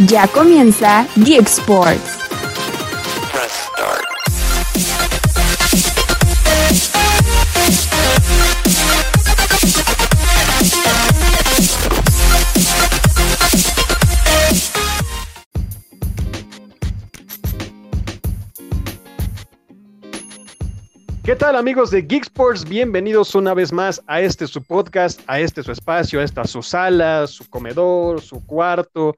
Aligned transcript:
Ya 0.00 0.28
comienza 0.28 1.06
Geek 1.16 1.46
Sports. 1.46 2.18
¿Qué 21.24 21.34
tal 21.34 21.56
amigos 21.56 21.90
de 21.90 22.02
Geek 22.02 22.24
Sports? 22.24 22.68
Bienvenidos 22.68 23.34
una 23.34 23.54
vez 23.54 23.72
más 23.72 24.02
a 24.06 24.20
este 24.20 24.46
su 24.46 24.62
podcast, 24.62 25.22
a 25.26 25.40
este 25.40 25.62
su 25.62 25.72
espacio, 25.72 26.20
a 26.20 26.22
esta 26.22 26.44
su 26.44 26.62
sala, 26.62 27.26
su 27.26 27.48
comedor, 27.48 28.20
su 28.20 28.44
cuarto, 28.44 29.16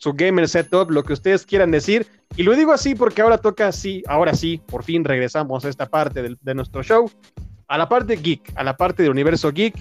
su 0.00 0.14
gamer 0.14 0.48
setup, 0.48 0.90
lo 0.90 1.02
que 1.02 1.12
ustedes 1.12 1.44
quieran 1.44 1.70
decir. 1.70 2.06
Y 2.34 2.42
lo 2.42 2.56
digo 2.56 2.72
así 2.72 2.94
porque 2.94 3.20
ahora 3.20 3.36
toca, 3.36 3.70
sí, 3.70 4.02
ahora 4.08 4.34
sí, 4.34 4.60
por 4.66 4.82
fin 4.82 5.04
regresamos 5.04 5.64
a 5.64 5.68
esta 5.68 5.86
parte 5.86 6.22
de, 6.22 6.36
de 6.40 6.54
nuestro 6.54 6.82
show, 6.82 7.10
a 7.68 7.76
la 7.76 7.86
parte 7.86 8.16
geek, 8.16 8.50
a 8.54 8.64
la 8.64 8.76
parte 8.76 9.02
del 9.02 9.12
universo 9.12 9.52
geek. 9.52 9.74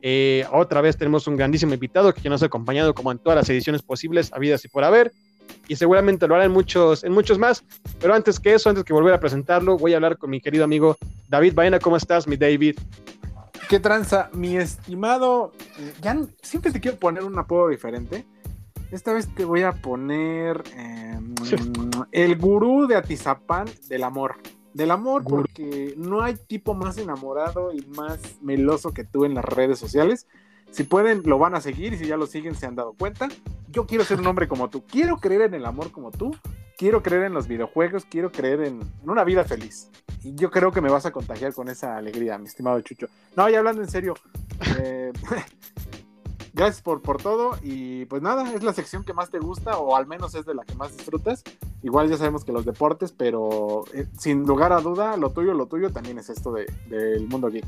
Eh, 0.00 0.46
otra 0.52 0.80
vez 0.80 0.96
tenemos 0.96 1.26
un 1.26 1.36
grandísimo 1.36 1.74
invitado 1.74 2.14
que 2.14 2.28
nos 2.28 2.42
ha 2.44 2.46
acompañado 2.46 2.94
como 2.94 3.10
en 3.10 3.18
todas 3.18 3.36
las 3.36 3.48
ediciones 3.48 3.82
posibles, 3.82 4.32
habidas 4.32 4.64
y 4.64 4.68
por 4.68 4.84
haber. 4.84 5.10
Y 5.66 5.74
seguramente 5.74 6.28
lo 6.28 6.36
hará 6.36 6.44
en 6.44 6.52
muchos, 6.52 7.02
en 7.02 7.12
muchos 7.12 7.38
más. 7.38 7.64
Pero 8.00 8.14
antes 8.14 8.38
que 8.38 8.54
eso, 8.54 8.70
antes 8.70 8.84
que 8.84 8.92
volver 8.92 9.12
a 9.12 9.18
presentarlo, 9.18 9.76
voy 9.76 9.94
a 9.94 9.96
hablar 9.96 10.18
con 10.18 10.30
mi 10.30 10.40
querido 10.40 10.62
amigo 10.62 10.96
David 11.28 11.54
Baena. 11.54 11.80
¿Cómo 11.80 11.96
estás, 11.96 12.28
mi 12.28 12.36
David? 12.36 12.78
¿Qué 13.68 13.80
tranza? 13.80 14.30
Mi 14.34 14.56
estimado, 14.56 15.52
ya 16.00 16.16
siempre 16.42 16.70
te 16.70 16.80
quiero 16.80 16.96
poner 16.96 17.24
un 17.24 17.36
apodo 17.36 17.68
diferente. 17.68 18.24
Esta 18.94 19.12
vez 19.12 19.26
te 19.34 19.44
voy 19.44 19.62
a 19.62 19.72
poner 19.72 20.62
eh, 20.76 21.18
el 22.12 22.38
gurú 22.38 22.86
de 22.86 22.94
Atizapán 22.94 23.68
del 23.88 24.04
amor. 24.04 24.36
Del 24.72 24.92
amor 24.92 25.24
Gurú. 25.24 25.38
porque 25.38 25.94
no 25.96 26.22
hay 26.22 26.36
tipo 26.36 26.74
más 26.74 26.96
enamorado 26.98 27.72
y 27.72 27.84
más 27.96 28.20
meloso 28.40 28.94
que 28.94 29.02
tú 29.02 29.24
en 29.24 29.34
las 29.34 29.44
redes 29.44 29.80
sociales. 29.80 30.28
Si 30.70 30.84
pueden, 30.84 31.22
lo 31.24 31.40
van 31.40 31.56
a 31.56 31.60
seguir 31.60 31.92
y 31.92 31.98
si 31.98 32.06
ya 32.06 32.16
lo 32.16 32.28
siguen, 32.28 32.54
se 32.54 32.66
han 32.66 32.76
dado 32.76 32.92
cuenta. 32.92 33.28
Yo 33.68 33.84
quiero 33.84 34.04
ser 34.04 34.20
un 34.20 34.28
hombre 34.28 34.46
como 34.46 34.70
tú. 34.70 34.84
Quiero 34.86 35.16
creer 35.16 35.42
en 35.42 35.54
el 35.54 35.66
amor 35.66 35.90
como 35.90 36.12
tú. 36.12 36.30
Quiero 36.78 37.02
creer 37.02 37.24
en 37.24 37.34
los 37.34 37.48
videojuegos. 37.48 38.04
Quiero 38.04 38.30
creer 38.30 38.60
en, 38.60 38.80
en 38.80 39.10
una 39.10 39.24
vida 39.24 39.42
feliz. 39.42 39.90
Y 40.22 40.36
yo 40.36 40.52
creo 40.52 40.70
que 40.70 40.80
me 40.80 40.88
vas 40.88 41.04
a 41.04 41.10
contagiar 41.10 41.52
con 41.52 41.68
esa 41.68 41.96
alegría, 41.96 42.38
mi 42.38 42.46
estimado 42.46 42.80
Chucho. 42.80 43.08
No, 43.36 43.48
ya 43.48 43.58
hablando 43.58 43.82
en 43.82 43.90
serio. 43.90 44.14
eh, 44.78 45.12
gracias 46.54 46.80
por, 46.82 47.02
por 47.02 47.20
todo. 47.20 47.58
Y 47.62 48.06
pues 48.06 48.22
nada, 48.22 48.54
es 48.54 48.62
la 48.62 48.72
sección 48.72 49.04
que 49.04 49.12
más 49.12 49.30
te 49.30 49.38
gusta, 49.38 49.76
o 49.78 49.94
al 49.96 50.06
menos 50.06 50.34
es 50.34 50.46
de 50.46 50.54
la 50.54 50.64
que 50.64 50.74
más 50.74 50.96
disfrutas. 50.96 51.42
Igual 51.82 52.08
ya 52.08 52.16
sabemos 52.16 52.44
que 52.44 52.52
los 52.52 52.64
deportes, 52.64 53.12
pero 53.12 53.84
eh, 53.92 54.06
sin 54.18 54.44
lugar 54.44 54.72
a 54.72 54.80
duda, 54.80 55.16
lo 55.18 55.30
tuyo, 55.30 55.52
lo 55.52 55.66
tuyo 55.66 55.90
también 55.90 56.18
es 56.18 56.30
esto 56.30 56.52
de- 56.52 56.66
del 56.88 57.26
mundo 57.28 57.48
geek. 57.50 57.66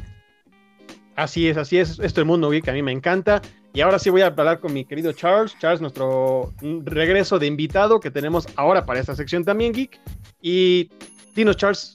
Así 1.17 1.48
es, 1.48 1.56
así 1.56 1.78
es. 1.78 1.91
Esto 1.93 2.05
es 2.05 2.19
el 2.19 2.25
mundo 2.27 2.51
geek, 2.51 2.69
a 2.69 2.73
mí 2.73 2.83
me 2.83 2.93
encanta. 2.93 3.41
Y 3.73 3.81
ahora 3.83 3.98
sí 3.98 4.09
voy 4.11 4.23
a 4.23 4.27
hablar 4.27 4.61
con 4.61 4.73
mi 4.73 4.84
querido 4.84 5.12
Charles. 5.12 5.59
Charles, 5.59 5.81
nuestro 5.81 6.53
mm, 6.62 6.84
regreso 6.84 7.39
de 7.39 7.47
invitado 7.47 8.00
que 8.00 8.11
tenemos 8.11 8.47
ahora 8.56 8.87
para 8.87 9.00
esta 9.00 9.15
sección 9.15 9.45
también 9.45 9.73
geek. 9.73 9.98
Y 10.41 10.91
dinos, 11.34 11.56
Charles, 11.56 11.95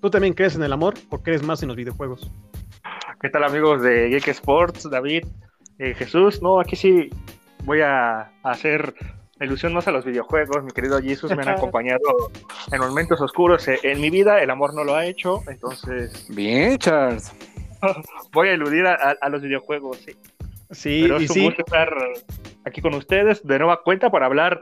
¿tú 0.00 0.10
también 0.10 0.34
crees 0.34 0.54
en 0.56 0.62
el 0.62 0.72
amor 0.72 0.94
o 1.10 1.18
crees 1.18 1.42
más 1.42 1.62
en 1.62 1.68
los 1.68 1.76
videojuegos? 1.76 2.30
¿Qué 3.20 3.28
tal 3.30 3.42
amigos 3.42 3.82
de 3.82 4.08
Geek 4.10 4.28
Sports? 4.28 4.88
David, 4.88 5.24
eh, 5.78 5.94
Jesús, 5.94 6.42
no, 6.42 6.60
aquí 6.60 6.76
sí 6.76 7.10
voy 7.64 7.80
a 7.82 8.30
hacer 8.42 8.94
ilusión 9.40 9.72
más 9.74 9.86
a 9.86 9.92
los 9.92 10.04
videojuegos. 10.04 10.64
Mi 10.64 10.70
querido 10.72 11.00
Jesús 11.00 11.34
me 11.36 11.42
han 11.42 11.48
acompañado 11.58 12.00
en 12.72 12.80
momentos 12.80 13.20
oscuros 13.20 13.66
eh, 13.68 13.78
en 13.82 14.00
mi 14.00 14.10
vida, 14.10 14.42
el 14.42 14.50
amor 14.50 14.74
no 14.74 14.84
lo 14.84 14.94
ha 14.94 15.06
hecho, 15.06 15.42
entonces 15.48 16.26
Bien, 16.30 16.76
Charles. 16.78 17.32
voy 18.32 18.48
a 18.48 18.52
eludir 18.52 18.86
a, 18.86 18.94
a- 18.94 19.16
a 19.20 19.28
los 19.28 19.42
videojuegos. 19.42 19.98
sí. 19.98 20.12
Sí, 20.70 20.98
Pero 21.04 21.18
y 21.18 21.24
es 21.24 21.30
un 21.30 21.34
sí. 21.34 21.44
gusto 21.46 21.62
estar 21.64 21.90
aquí 22.66 22.82
con 22.82 22.92
ustedes 22.92 23.42
de 23.42 23.58
nueva 23.58 23.82
cuenta 23.82 24.10
para 24.10 24.26
hablar 24.26 24.60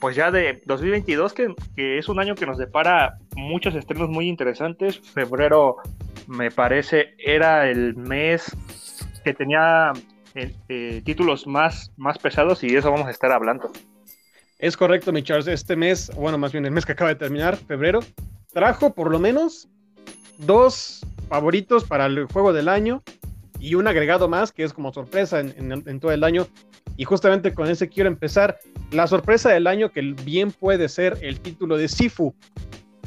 pues 0.00 0.16
ya 0.16 0.32
de 0.32 0.60
2022, 0.66 1.32
que, 1.32 1.54
que 1.76 1.96
es 1.98 2.08
un 2.08 2.18
año 2.18 2.34
que 2.34 2.44
nos 2.44 2.58
depara 2.58 3.18
muchos 3.36 3.76
estrenos 3.76 4.08
muy 4.08 4.26
interesantes. 4.28 4.98
Febrero, 5.12 5.76
me 6.26 6.50
parece, 6.50 7.14
era 7.18 7.68
el 7.70 7.94
mes 7.94 8.50
que 9.22 9.32
tenía 9.32 9.92
eh, 10.34 11.02
títulos 11.04 11.46
más, 11.46 11.90
más 11.96 12.18
pesados 12.18 12.62
y 12.64 12.68
de 12.68 12.78
eso 12.78 12.90
vamos 12.90 13.06
a 13.06 13.10
estar 13.10 13.30
hablando. 13.32 13.70
Es 14.58 14.76
correcto, 14.76 15.12
mi 15.12 15.22
Charles. 15.22 15.46
Este 15.46 15.76
mes, 15.76 16.10
bueno, 16.16 16.38
más 16.38 16.52
bien 16.52 16.64
el 16.64 16.70
mes 16.72 16.86
que 16.86 16.92
acaba 16.92 17.10
de 17.10 17.16
terminar, 17.16 17.56
febrero, 17.56 18.00
trajo 18.52 18.94
por 18.94 19.10
lo 19.10 19.18
menos 19.18 19.68
dos 20.38 21.00
favoritos 21.28 21.84
para 21.84 22.06
el 22.06 22.24
juego 22.26 22.52
del 22.52 22.68
año 22.68 23.02
y 23.58 23.74
un 23.74 23.86
agregado 23.86 24.28
más 24.28 24.52
que 24.52 24.64
es 24.64 24.72
como 24.72 24.92
sorpresa 24.92 25.40
en- 25.40 25.82
en 25.86 26.00
todo 26.00 26.12
el 26.12 26.24
año. 26.24 26.46
Y 26.96 27.04
justamente 27.04 27.52
con 27.52 27.68
ese 27.68 27.88
quiero 27.88 28.08
empezar. 28.08 28.58
La 28.92 29.06
sorpresa 29.06 29.50
del 29.50 29.66
año 29.66 29.90
que 29.90 30.00
bien 30.24 30.52
puede 30.52 30.88
ser 30.88 31.18
el 31.22 31.40
título 31.40 31.76
de 31.76 31.88
Sifu. 31.88 32.34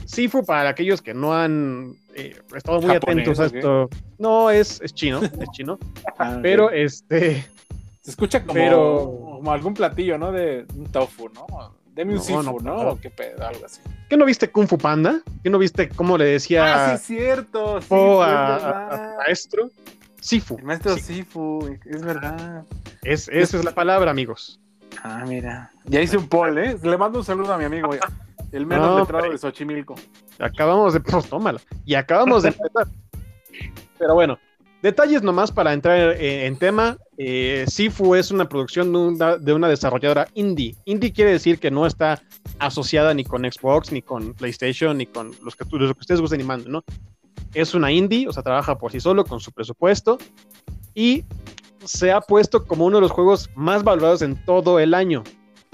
Sifu, 0.06 0.46
para 0.46 0.70
aquellos 0.70 1.02
que 1.02 1.14
no 1.14 1.34
han 1.34 1.94
eh, 2.18 2.36
estado 2.56 2.82
muy 2.82 2.94
¿Japonés 2.94 3.28
atentos 3.28 3.40
a 3.40 3.50
qué? 3.52 3.58
esto. 3.60 3.90
No, 4.18 4.50
es, 4.50 4.82
es 4.82 4.94
chino, 4.94 5.22
es 5.24 5.50
chino. 5.54 5.78
Ah, 6.18 6.40
pero 6.42 6.72
este. 6.72 7.46
se 8.02 8.12
escucha 8.12 8.42
como, 8.42 8.54
pero- 8.54 9.20
como 9.38 9.52
algún 9.52 9.74
platillo, 9.74 10.18
¿no? 10.18 10.32
De 10.32 10.66
un 10.76 10.86
tofu, 10.92 11.30
¿no? 11.30 11.46
Deme 11.94 12.12
un 12.12 12.18
No, 12.18 12.24
sifu, 12.24 12.44
no, 12.44 12.58
¿no? 12.60 12.90
O 12.92 13.00
qué 13.00 13.10
pedo, 13.10 13.46
algo 13.48 13.66
así. 13.66 13.82
¿Qué 14.10 14.18
no 14.18 14.26
viste 14.26 14.50
Kung 14.52 14.68
Fu 14.68 14.78
Panda? 14.78 15.22
¿Qué 15.44 15.50
no 15.50 15.58
viste 15.58 15.90
cómo 15.90 16.18
le 16.18 16.26
decía 16.26 16.94
Ah, 16.94 16.98
sí, 16.98 17.16
cierto. 17.16 17.82
Sí, 17.82 17.88
Po 17.90 18.24
es 18.24 18.30
a, 18.30 19.14
a- 19.14 19.18
maestro? 19.18 19.70
Sifu. 20.22 20.58
El 20.60 20.64
maestro 20.66 20.96
Sí. 20.96 21.02
Sifu, 21.02 21.78
es 21.86 22.02
verdad. 22.04 22.64
Es, 23.04 23.28
esa 23.30 23.58
es 23.58 23.64
la 23.66 23.72
palabra, 23.74 24.12
amigos. 24.12 24.60
Ah, 25.04 25.24
mira. 25.28 25.72
Ya 25.86 26.02
hice 26.02 26.18
un 26.18 26.28
poll, 26.28 26.58
¿eh? 26.60 26.78
Le 26.84 26.98
mando 26.98 27.20
un 27.20 27.26
saludo 27.26 27.54
a 27.54 27.58
mi 27.58 27.64
amigo, 27.66 27.88
güey. 27.88 28.00
El 28.52 28.66
menos 28.66 28.88
No, 28.88 29.00
letrado 29.00 29.24
pero- 29.24 29.32
de 29.34 29.38
Xochimilco. 29.40 29.96
Acabamos 30.40 30.94
de. 30.94 31.00
Pues 31.12 31.30
tómala. 31.30 31.60
Y 31.86 31.96
acabamos 31.96 32.44
de 32.44 32.50
empezar. 32.50 32.88
Pero 33.98 34.14
bueno, 34.14 34.38
detalles 34.82 35.24
nomás 35.24 35.52
para 35.52 35.74
entrar 35.74 36.16
en 36.20 36.58
tema. 36.58 36.98
Eh, 37.18 37.66
Sifu 37.68 38.14
es 38.14 38.30
una 38.30 38.48
producción 38.48 38.92
de 38.92 39.00
una, 39.00 39.38
de 39.38 39.54
una 39.54 39.68
desarrolladora 39.68 40.28
indie. 40.36 40.76
Indie 40.86 41.12
quiere 41.12 41.32
decir 41.32 41.60
que 41.60 41.72
no 41.72 41.86
está 41.86 42.22
asociada 42.60 43.14
ni 43.14 43.24
con 43.24 43.44
Xbox, 43.44 43.92
ni 43.92 44.02
con 44.02 44.34
PlayStation, 44.34 44.98
ni 44.98 45.08
con 45.08 45.32
los 45.44 45.56
que, 45.56 45.66
los 45.72 45.94
que 45.94 46.00
ustedes 46.00 46.22
gusten 46.22 46.42
y 46.42 46.44
¿no? 46.44 46.84
Es 47.54 47.74
una 47.74 47.92
indie, 47.92 48.28
o 48.28 48.34
sea, 48.34 48.44
trabaja 48.44 48.78
por 48.78 48.92
sí 48.92 49.00
solo 49.00 49.26
con 49.26 49.40
su 49.40 49.52
presupuesto 49.52 50.18
y 50.94 51.24
se 51.84 52.12
ha 52.12 52.22
puesto 52.22 52.66
como 52.66 52.86
uno 52.86 52.98
de 52.98 53.02
los 53.02 53.12
juegos 53.12 53.50
más 53.56 53.84
valorados 53.84 54.22
en 54.22 54.44
todo 54.46 54.80
el 54.80 54.94
año. 54.94 55.24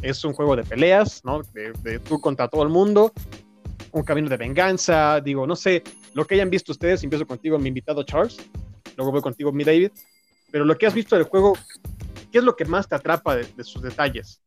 Es 0.01 0.23
un 0.23 0.33
juego 0.33 0.55
de 0.55 0.63
peleas, 0.63 1.23
¿no? 1.25 1.41
De, 1.53 1.73
de 1.81 1.99
tú 1.99 2.21
contra 2.21 2.47
todo 2.47 2.63
el 2.63 2.69
mundo, 2.69 3.11
un 3.93 4.03
camino 4.03 4.29
de 4.29 4.37
venganza, 4.37 5.21
digo, 5.21 5.47
no 5.47 5.55
sé, 5.55 5.83
lo 6.13 6.25
que 6.25 6.35
hayan 6.35 6.49
visto 6.49 6.71
ustedes, 6.71 7.03
empiezo 7.03 7.25
contigo, 7.25 7.57
mi 7.57 7.69
invitado 7.69 8.03
Charles, 8.03 8.37
luego 8.97 9.11
voy 9.11 9.21
contigo, 9.21 9.51
mi 9.51 9.63
David, 9.63 9.91
pero 10.51 10.65
lo 10.65 10.77
que 10.77 10.87
has 10.87 10.93
visto 10.93 11.15
del 11.15 11.25
juego, 11.25 11.57
¿qué 12.31 12.39
es 12.39 12.43
lo 12.43 12.55
que 12.55 12.65
más 12.65 12.87
te 12.87 12.95
atrapa 12.95 13.35
de, 13.35 13.45
de 13.55 13.63
sus 13.63 13.81
detalles? 13.81 14.41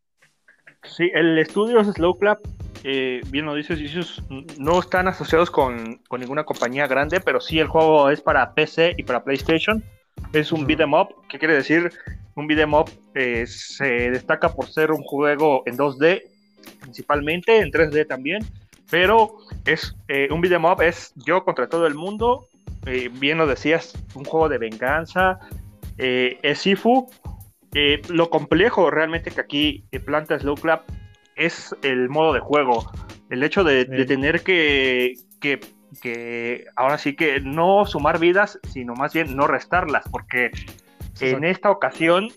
Sí, 0.85 1.11
el 1.15 1.39
estudio 1.39 1.81
es 1.81 1.89
Slow 1.89 2.19
Clap. 2.19 2.41
eh, 2.85 3.21
bien 3.29 3.47
lo 3.47 3.55
dices, 3.55 3.79
Jesús, 3.81 4.23
no 4.59 4.79
están 4.79 5.09
asociados 5.09 5.51
con, 5.51 5.97
con 6.09 6.21
ninguna 6.21 6.45
compañía 6.45 6.87
grande, 6.87 7.21
pero 7.21 7.41
sí 7.41 7.59
el 7.59 7.67
juego 7.67 8.11
es 8.11 8.21
para 8.21 8.55
PC 8.55 8.95
y 8.97 9.03
para 9.03 9.25
PlayStation. 9.25 9.83
Es 10.33 10.53
un 10.53 10.67
beat'em 10.67 10.95
up, 10.95 11.09
¿qué 11.29 11.39
quiere 11.39 11.55
decir? 11.55 11.91
Un 12.37 12.47
beat'em 12.47 12.75
up 12.75 12.91
eh, 13.15 13.47
se 13.47 14.11
destaca 14.11 14.49
por 14.53 14.69
ser 14.69 14.93
un 14.93 15.03
juego 15.03 15.62
en 15.67 15.77
2D, 15.77 16.23
principalmente, 16.81 17.59
en 17.59 17.70
3D 17.70 18.06
también, 18.06 18.44
pero 18.91 19.38
es 19.65 19.94
eh, 20.09 20.29
un 20.31 20.41
beat'em 20.41 20.65
up, 20.65 20.83
es 20.83 21.12
yo 21.27 21.44
contra 21.44 21.69
todo 21.69 21.87
el 21.87 21.94
mundo, 21.94 22.49
eh, 22.87 23.11
bien 23.12 23.38
lo 23.38 23.47
decías, 23.47 23.94
un 24.15 24.25
juego 24.25 24.49
de 24.49 24.59
venganza, 24.59 25.38
eh, 25.99 26.38
es 26.43 26.59
Sifu, 26.61 27.09
eh, 27.75 28.00
lo 28.09 28.31
complejo 28.31 28.91
realmente 28.91 29.31
que 29.31 29.41
aquí 29.41 29.85
eh, 29.93 30.00
planta 30.00 30.38
Slow 30.38 30.55
Clap 30.55 30.88
es 31.35 31.75
el 31.83 32.09
modo 32.09 32.33
de 32.33 32.41
juego. 32.41 32.91
El 33.29 33.43
hecho 33.43 33.65
de, 33.65 33.85
Sí. 33.85 33.91
de 33.91 34.05
tener 34.06 34.43
que, 34.43 35.15
que, 35.41 35.61
que 36.00 36.65
ahora 36.77 36.97
sí 36.97 37.15
que 37.17 37.41
no 37.41 37.85
sumar 37.85 38.19
vidas, 38.19 38.59
sino 38.69 38.94
más 38.94 39.12
bien 39.12 39.37
no 39.37 39.47
restarlas, 39.47 40.05
porque 40.11 40.50
en 41.21 41.44
esta 41.44 41.71
ocasión 41.71 42.29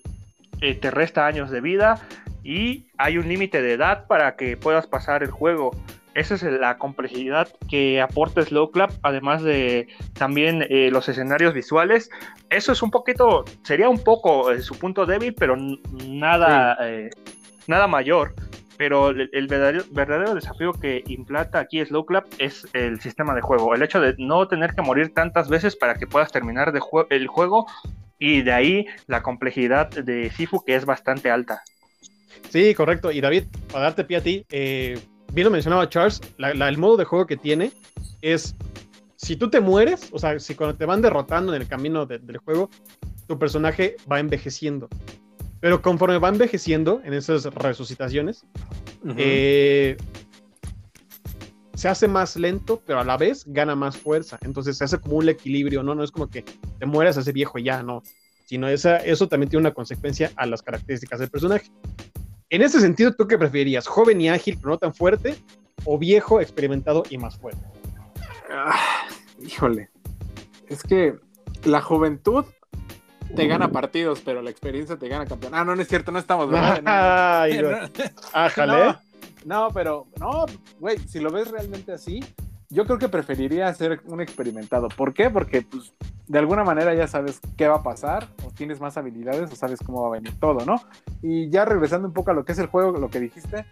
eh, 0.62 0.74
te 0.76 0.90
resta 0.92 1.28
años 1.28 1.52
de 1.52 1.62
vida 1.62 2.00
y 2.44 2.88
hay 2.98 3.18
un 3.18 3.28
límite 3.28 3.62
de 3.62 3.74
edad 3.74 4.08
para 4.08 4.36
que 4.36 4.58
puedas 4.58 4.88
pasar 4.88 5.22
el 5.24 5.32
juego. 5.32 5.72
Esa 6.20 6.36
es 6.36 6.44
la 6.44 6.78
complejidad 6.78 7.48
que 7.70 8.02
aporta 8.02 8.42
Slow 8.42 8.72
Clap, 8.72 8.92
además 9.04 9.42
de 9.42 9.88
también 10.14 10.66
eh, 10.70 10.90
los 10.92 11.08
escenarios 11.08 11.54
visuales. 11.54 12.10
Eso 12.50 12.74
es 12.74 12.82
un 12.82 12.92
poquito, 12.92 13.46
sería 13.64 13.88
un 13.88 14.04
poco 14.04 14.52
eh, 14.52 14.62
su 14.62 14.78
punto 14.78 15.06
débil, 15.06 15.34
pero 15.34 15.56
nada, 16.06 16.78
eh, 16.82 17.10
nada 17.68 17.88
mayor. 17.88 18.34
pero 18.78 19.10
el, 19.10 19.30
el 19.34 19.48
verdadero, 19.48 19.84
verdadero 19.92 20.36
desafío 20.36 20.72
que 20.74 21.04
implanta 21.08 21.60
aquí 21.60 21.84
Slow 21.86 22.06
Clap 22.06 22.26
es 22.38 22.66
el 22.74 23.00
sistema 23.02 23.34
de 23.36 23.42
juego. 23.42 23.74
El 23.76 23.82
hecho 23.84 24.00
de 24.00 24.16
no 24.18 24.48
tener 24.48 24.74
que 24.74 24.82
morir 24.82 25.14
tantas 25.14 25.50
veces 25.50 25.76
para 25.76 25.96
que 25.96 26.08
puedas 26.08 26.32
terminar 26.32 26.72
de 26.72 26.80
jue- 26.80 27.06
el 27.10 27.28
juego 27.28 27.66
y 28.20 28.42
de 28.42 28.52
ahí 28.54 28.86
la 29.08 29.22
complejidad 29.22 29.90
de 29.90 30.30
Sifu 30.32 30.64
que 30.66 30.76
es 30.76 30.86
bastante 30.86 31.30
alta. 31.32 31.62
Sí, 32.50 32.74
correcto. 32.74 33.12
Y 33.12 33.20
David, 33.22 33.44
para 33.72 33.86
darte 33.86 34.04
pie 34.06 34.18
a 34.18 34.22
ti, 34.24 34.46
eh, 34.50 34.98
bien 35.32 35.46
lo 35.46 35.52
mencionaba 35.52 35.88
Charles, 35.90 36.22
la- 36.38 36.54
la- 36.54 36.70
el 36.70 36.78
modo 36.78 36.98
de 36.98 37.06
juego 37.06 37.26
que 37.26 37.38
tiene 37.38 37.72
es, 38.22 38.56
si 39.16 39.36
tú 39.36 39.50
te 39.50 39.60
mueres, 39.60 40.10
o 40.12 40.20
sea, 40.20 40.40
si 40.40 40.56
cuando 40.56 40.76
te 40.76 40.86
van 40.86 41.02
derrotando 41.02 41.54
en 41.54 41.62
el 41.62 41.68
camino 41.68 42.06
de- 42.06 42.20
del 42.20 42.38
juego, 42.38 42.70
tu 43.28 43.38
personaje 43.38 43.96
va 44.12 44.20
envejeciendo. 44.20 44.88
Pero 45.60 45.82
conforme 45.82 46.18
va 46.20 46.30
envejeciendo 46.30 47.02
en 47.04 47.14
esas 47.14 47.44
resucitaciones, 47.46 48.46
eh, 49.18 49.98
se 51.76 51.88
hace 51.88 52.08
más 52.08 52.36
lento, 52.36 52.82
pero 52.86 53.00
a 53.00 53.04
la 53.04 53.18
vez 53.18 53.44
gana 53.46 53.76
más 53.76 53.96
fuerza. 53.98 54.38
Entonces 54.42 54.78
se 54.78 54.84
hace 54.84 54.98
como 55.00 55.16
un 55.18 55.30
equilibrio, 55.30 55.84
¿no? 55.84 55.96
No 55.96 56.04
es 56.04 56.12
como 56.12 56.30
que 56.30 56.44
te 56.44 56.86
mueras 56.86 57.18
a 57.18 57.22
ese 57.22 57.32
viejo 57.32 57.58
y 57.60 57.64
ya, 57.64 57.84
no. 57.84 58.04
Sino 58.46 58.68
esa, 58.68 58.98
eso 58.98 59.28
también 59.28 59.50
tiene 59.50 59.62
una 59.62 59.74
consecuencia 59.74 60.32
a 60.36 60.46
las 60.46 60.62
características 60.62 61.20
del 61.20 61.30
personaje. 61.30 61.70
En 62.50 62.64
ese 62.64 62.80
sentido, 62.80 63.14
¿tú 63.14 63.28
qué 63.28 63.38
preferirías? 63.38 63.88
¿Joven 63.88 64.20
y 64.22 64.30
ágil, 64.30 64.58
pero 64.58 64.72
no 64.72 64.78
tan 64.78 64.94
fuerte? 64.94 65.36
¿O 65.86 65.98
viejo, 65.98 66.42
experimentado 66.42 67.04
y 67.10 67.18
más 67.18 67.38
fuerte? 67.38 67.62
Ah, 68.52 69.06
híjole. 69.40 69.90
Es 70.68 70.82
que 70.84 71.16
la 71.64 71.82
juventud 71.82 72.46
te 73.36 73.48
gana 73.48 73.72
partidos, 73.72 74.22
pero 74.22 74.42
la 74.42 74.50
experiencia 74.50 74.98
te 74.98 75.08
gana 75.08 75.28
campeón. 75.28 75.54
Ah, 75.54 75.64
no, 75.64 75.76
no 75.76 75.82
es 75.82 75.88
cierto, 75.88 76.12
no 76.12 76.18
estamos. 76.18 76.50
¿verdad? 76.50 76.82
Ay, 76.86 77.62
no, 77.62 77.70
güey. 77.70 77.82
no. 77.82 77.88
Ájale. 78.34 78.74
No, 78.74 79.00
no, 79.46 79.68
pero, 79.72 80.08
no, 80.20 80.46
güey, 80.80 80.98
si 81.00 81.20
lo 81.20 81.32
ves 81.32 81.52
realmente 81.52 81.92
así, 81.92 82.20
yo 82.70 82.86
creo 82.86 82.98
que 82.98 83.10
preferiría 83.10 83.72
ser 83.76 84.02
un 84.06 84.22
experimentado. 84.22 84.88
¿Por 84.90 85.14
qué? 85.14 85.30
Porque, 85.30 85.62
pues, 85.62 85.94
de 86.30 86.40
alguna 86.40 86.64
manera 86.64 86.94
ya 86.94 87.08
sabes 87.08 87.42
qué 87.58 87.68
va 87.68 87.78
a 87.78 87.84
pasar, 87.84 88.30
o 88.46 88.52
tienes 88.52 88.80
más 88.80 88.96
habilidades, 88.98 89.52
o 89.52 89.56
sabes 89.56 89.80
cómo 89.86 90.02
va 90.04 90.08
a 90.10 90.20
venir 90.20 90.40
todo, 90.40 90.64
¿no? 90.66 90.82
Y 91.22 91.50
ya 91.50 91.66
regresando 91.66 92.08
un 92.08 92.14
poco 92.14 92.32
a 92.32 92.34
lo 92.34 92.46
que 92.46 92.54
es 92.54 92.60
el 92.60 92.68
juego, 92.68 92.92
lo 92.98 93.10
que 93.10 93.20
dijiste, 93.20 93.66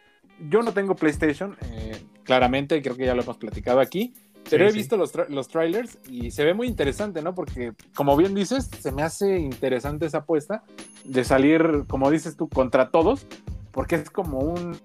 yo 0.50 0.62
no 0.64 0.74
tengo 0.74 0.96
PlayStation, 0.96 1.56
eh, 1.72 2.04
claramente, 2.24 2.82
creo 2.82 2.98
que 2.98 3.06
ya 3.06 3.16
lo 3.16 3.22
hemos 3.22 3.38
platicado 3.38 3.80
aquí. 3.80 4.14
Pero 4.50 4.64
Sí, 4.66 4.70
he 4.70 4.72
sí. 4.72 4.78
visto 4.78 4.96
los, 4.98 5.14
tra- 5.14 5.28
los 5.28 5.50
trailers 5.50 6.00
y 6.10 6.32
se 6.32 6.46
ve 6.46 6.54
muy 6.54 6.68
interesante, 6.68 7.22
¿no? 7.22 7.36
Porque, 7.36 7.74
como 7.96 8.16
bien 8.16 8.34
dices, 8.34 8.66
se 8.80 8.92
me 8.94 9.04
hace 9.04 9.38
interesante 9.38 10.06
esa 10.06 10.20
apuesta 10.20 10.64
de 11.04 11.24
salir, 11.26 11.84
como 11.88 12.10
dices 12.10 12.38
tú, 12.38 12.48
contra 12.48 12.90
todos, 12.90 13.28
porque 13.72 13.96
es 13.96 14.10
como 14.10 14.40
un... 14.40 14.78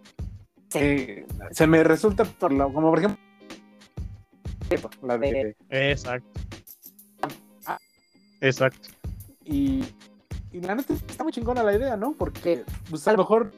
eh, 0.75 1.25
se 1.53 1.67
me 1.69 1.85
resulta, 1.85 2.25
por 2.25 2.53
lo- 2.53 2.73
como 2.73 2.91
por 2.91 2.99
ejemplo, 2.99 3.19
la 5.03 5.17
de... 5.17 5.55
Exacto. 5.71 6.27
Exacto. 8.43 8.89
Y, 9.45 9.83
y 10.53 10.61
la 10.61 10.75
neta 10.75 10.93
está 10.93 11.23
muy 11.25 11.33
chingona 11.33 11.63
la 11.63 11.75
idea, 11.75 11.97
¿no? 11.97 12.13
Porque 12.13 12.65
pues, 12.91 13.07
a 13.09 13.13
lo 13.13 13.19
mejor 13.19 13.53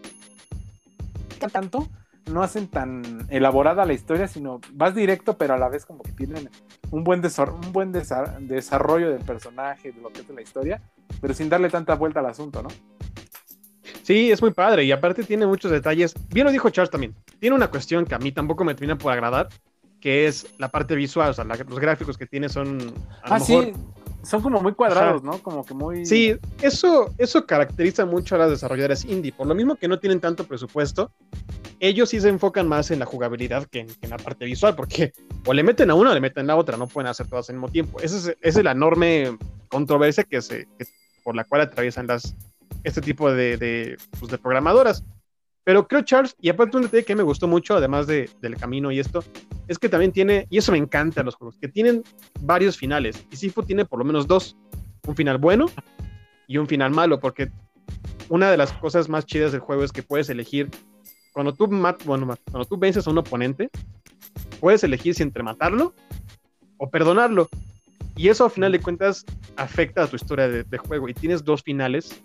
tanto 1.53 1.89
no 2.31 2.43
hacen 2.43 2.69
tan 2.69 3.27
elaborada 3.29 3.85
la 3.85 3.93
historia, 3.93 4.29
sino 4.29 4.61
vas 4.73 4.95
directo, 4.95 5.37
pero 5.37 5.55
a 5.55 5.59
la 5.59 5.69
vez 5.69 5.85
como 5.85 6.03
que 6.03 6.13
tienen 6.13 6.49
un 6.91 7.05
buen, 7.05 7.21
un 7.23 7.73
buen 7.73 7.93
desar- 7.93 8.39
desarrollo 8.39 9.11
del 9.11 9.23
personaje, 9.23 9.93
de 9.93 10.01
lo 10.01 10.11
que 10.11 10.21
es 10.21 10.29
la 10.31 10.41
historia, 10.41 10.81
pero 11.21 11.35
sin 11.35 11.49
darle 11.51 11.69
tanta 11.69 11.95
vuelta 11.97 12.21
al 12.21 12.27
asunto, 12.27 12.63
¿no? 12.63 12.69
Sí, 14.03 14.31
es 14.31 14.41
muy 14.41 14.53
padre 14.53 14.85
y 14.85 14.93
aparte 14.93 15.23
tiene 15.25 15.47
muchos 15.47 15.71
detalles. 15.71 16.15
Bien 16.31 16.47
lo 16.47 16.53
dijo 16.53 16.71
Charles 16.71 16.91
también. 16.91 17.15
Tiene 17.41 17.57
una 17.57 17.69
cuestión 17.69 18.05
que 18.07 18.15
a 18.15 18.19
mí 18.19 18.33
tampoco 18.33 18.65
me 18.65 18.75
termina 18.75 18.97
por 18.97 19.13
agradar, 19.13 19.49
que 20.01 20.27
es 20.27 20.47
la 20.59 20.69
parte 20.69 20.95
visual, 20.95 21.31
o 21.31 21.35
sea, 21.35 21.45
la- 21.45 21.57
los 21.57 21.79
gráficos 21.79 22.17
que 22.17 22.27
tiene 22.27 22.49
son 22.49 22.79
a 23.23 23.35
Ah, 23.35 23.39
lo 23.39 23.45
sí, 23.45 23.57
mejor 23.57 23.73
son 24.25 24.43
como 24.43 24.61
muy 24.61 24.73
cuadrados, 24.75 25.23
¿no? 25.23 25.39
Como 25.43 25.65
que 25.65 25.75
muy... 25.75 26.07
Sí, 26.07 26.35
eso, 26.63 27.13
eso 27.19 27.47
caracteriza 27.47 28.05
mucho 28.07 28.35
a 28.35 28.39
las 28.39 28.51
desarrolladoras 28.51 29.05
indie. 29.05 29.33
Por 29.33 29.47
lo 29.47 29.55
mismo 29.55 29.77
que 29.77 29.89
no 29.89 29.99
tienen 29.99 30.21
tanto 30.21 30.45
presupuesto, 30.45 31.11
ellos 31.81 32.09
sí 32.11 32.21
se 32.21 32.29
enfocan 32.29 32.67
más 32.69 32.91
en 32.91 32.99
la 32.99 33.07
jugabilidad 33.07 33.67
que 33.67 33.81
en, 33.81 33.87
que 33.89 33.99
en 34.03 34.11
la 34.11 34.17
parte 34.17 34.45
visual, 34.45 34.75
porque 34.75 35.13
o 35.47 35.53
le 35.53 35.63
meten 35.63 35.91
a 35.91 35.95
una 35.95 36.11
o 36.11 36.15
le 36.15 36.21
meten 36.21 36.45
a 36.45 36.55
la 36.55 36.57
otra, 36.57 36.77
no 36.77 36.87
pueden 36.87 37.09
hacer 37.09 37.27
todas 37.27 37.49
al 37.51 37.57
mismo 37.57 37.69
tiempo. 37.69 38.01
Esa 38.01 38.17
es, 38.17 38.37
esa 38.41 38.59
es 38.61 38.65
la 38.65 38.73
enorme 38.73 39.37
controversia 39.69 40.25
que 40.25 40.41
se, 40.43 40.67
que- 40.79 40.87
por 41.23 41.35
la 41.35 41.45
cual 41.45 41.63
atraviesan 41.63 42.07
las, 42.07 42.35
este 42.83 43.01
tipo 43.01 43.33
de, 43.33 43.57
de, 43.57 43.97
pues, 44.19 44.31
de 44.31 44.39
programadoras. 44.39 45.05
Pero 45.65 45.89
creo, 45.89 46.03
Charles, 46.03 46.37
y 46.41 46.51
aparte 46.51 46.77
un 46.77 46.83
detalle 46.85 47.05
que 47.05 47.17
me 47.17 47.23
gustó 47.23 47.49
mucho, 47.49 47.75
además 47.75 48.07
de, 48.07 48.29
del 48.43 48.57
camino 48.57 48.93
y 48.93 49.01
esto, 49.01 49.25
es 49.67 49.79
que 49.79 49.89
también 49.89 50.13
tiene, 50.13 50.47
y 50.51 50.59
eso 50.59 50.73
me 50.73 50.79
encanta 50.79 51.23
los 51.23 51.35
juegos, 51.37 51.57
que 51.59 51.69
tienen 51.69 52.03
varios 52.41 52.77
finales. 52.77 53.25
Y 53.31 53.37
Sifu 53.37 53.63
tiene 53.63 53.87
por 53.87 53.99
lo 53.99 54.05
menos 54.05 54.27
dos. 54.27 54.57
Un 55.07 55.17
final 55.17 55.39
bueno 55.39 55.67
y 56.47 56.59
un 56.59 56.67
final 56.67 56.91
malo, 56.91 57.19
porque 57.21 57.51
una 58.29 58.51
de 58.51 58.57
las 58.57 58.73
cosas 58.73 59.09
más 59.09 59.27
chidas 59.27 59.53
del 59.53 59.61
juego 59.61 59.85
es 59.85 59.93
que 59.93 60.03
puedes 60.03 60.29
elegir, 60.31 60.71
cuando 61.33 61.53
tú, 61.53 61.67
mat, 61.69 62.03
bueno, 62.05 62.35
cuando 62.51 62.65
tú 62.67 62.77
vences 62.77 63.07
a 63.07 63.11
un 63.11 63.19
oponente, 63.19 63.71
puedes 64.61 64.85
elegir 64.85 65.15
si 65.15 65.23
entre 65.23 65.43
matarlo 65.43 65.95
o 66.79 66.89
perdonarlo. 66.91 67.49
Y 68.17 68.29
eso, 68.29 68.45
a 68.45 68.51
final 68.51 68.71
de 68.73 68.81
cuentas, 68.81 69.25
afecta 69.57 70.05
a 70.05 70.07
tu 70.07 70.17
historia 70.17 70.49
de, 70.49 70.79
juego. 70.79 71.09
Y 71.09 71.15
tienes 71.15 71.45
dos 71.45 71.63
finales 71.63 72.23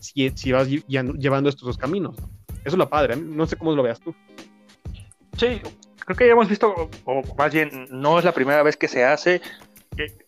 si, 0.00 0.30
si 0.30 0.52
vas 0.52 0.68
lle- 0.68 1.16
llevando 1.18 1.50
estos 1.50 1.66
dos 1.66 1.76
caminos. 1.76 2.16
Eso 2.66 2.74
es 2.74 2.78
lo 2.78 2.88
padre. 2.88 3.14
No 3.14 3.46
sé 3.46 3.56
cómo 3.56 3.76
lo 3.76 3.82
veas 3.84 4.00
tú. 4.00 4.12
Sí, 5.38 5.60
creo 6.00 6.16
que 6.16 6.26
ya 6.26 6.32
hemos 6.32 6.48
visto, 6.48 6.90
o 7.04 7.22
más 7.38 7.52
bien, 7.52 7.86
no 7.90 8.18
es 8.18 8.24
la 8.24 8.32
primera 8.32 8.64
vez 8.64 8.76
que 8.76 8.88
se 8.88 9.04
hace. 9.04 9.40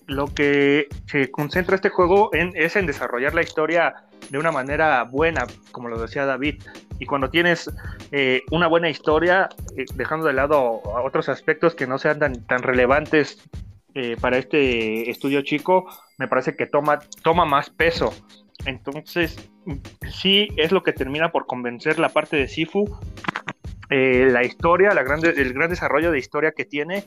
Lo 0.06 0.26
que 0.28 0.86
se 1.06 1.32
concentra 1.32 1.74
este 1.74 1.88
juego 1.88 2.30
es 2.32 2.76
en 2.76 2.86
desarrollar 2.86 3.34
la 3.34 3.42
historia 3.42 4.04
de 4.30 4.38
una 4.38 4.52
manera 4.52 5.02
buena, 5.02 5.46
como 5.72 5.88
lo 5.88 6.00
decía 6.00 6.26
David. 6.26 6.62
Y 7.00 7.06
cuando 7.06 7.28
tienes 7.28 7.70
eh, 8.12 8.42
una 8.52 8.68
buena 8.68 8.88
historia, 8.88 9.48
eh, 9.76 9.84
dejando 9.96 10.26
de 10.26 10.32
lado 10.32 10.80
otros 11.04 11.28
aspectos 11.28 11.74
que 11.74 11.88
no 11.88 11.98
sean 11.98 12.20
tan, 12.20 12.46
tan 12.46 12.62
relevantes 12.62 13.42
eh, 13.94 14.16
para 14.20 14.38
este 14.38 15.10
estudio 15.10 15.42
chico, 15.42 15.90
me 16.18 16.28
parece 16.28 16.54
que 16.54 16.66
toma, 16.66 17.00
toma 17.22 17.44
más 17.44 17.68
peso. 17.68 18.14
Entonces, 18.64 19.50
sí 20.10 20.48
es 20.56 20.72
lo 20.72 20.82
que 20.82 20.92
termina 20.92 21.30
por 21.30 21.46
convencer 21.46 21.98
la 21.98 22.08
parte 22.08 22.36
de 22.36 22.48
Sifu 22.48 22.84
eh, 23.90 24.28
la 24.30 24.44
historia, 24.44 24.90
el 24.90 25.52
gran 25.54 25.70
desarrollo 25.70 26.10
de 26.12 26.18
historia 26.18 26.52
que 26.52 26.66
tiene. 26.66 27.04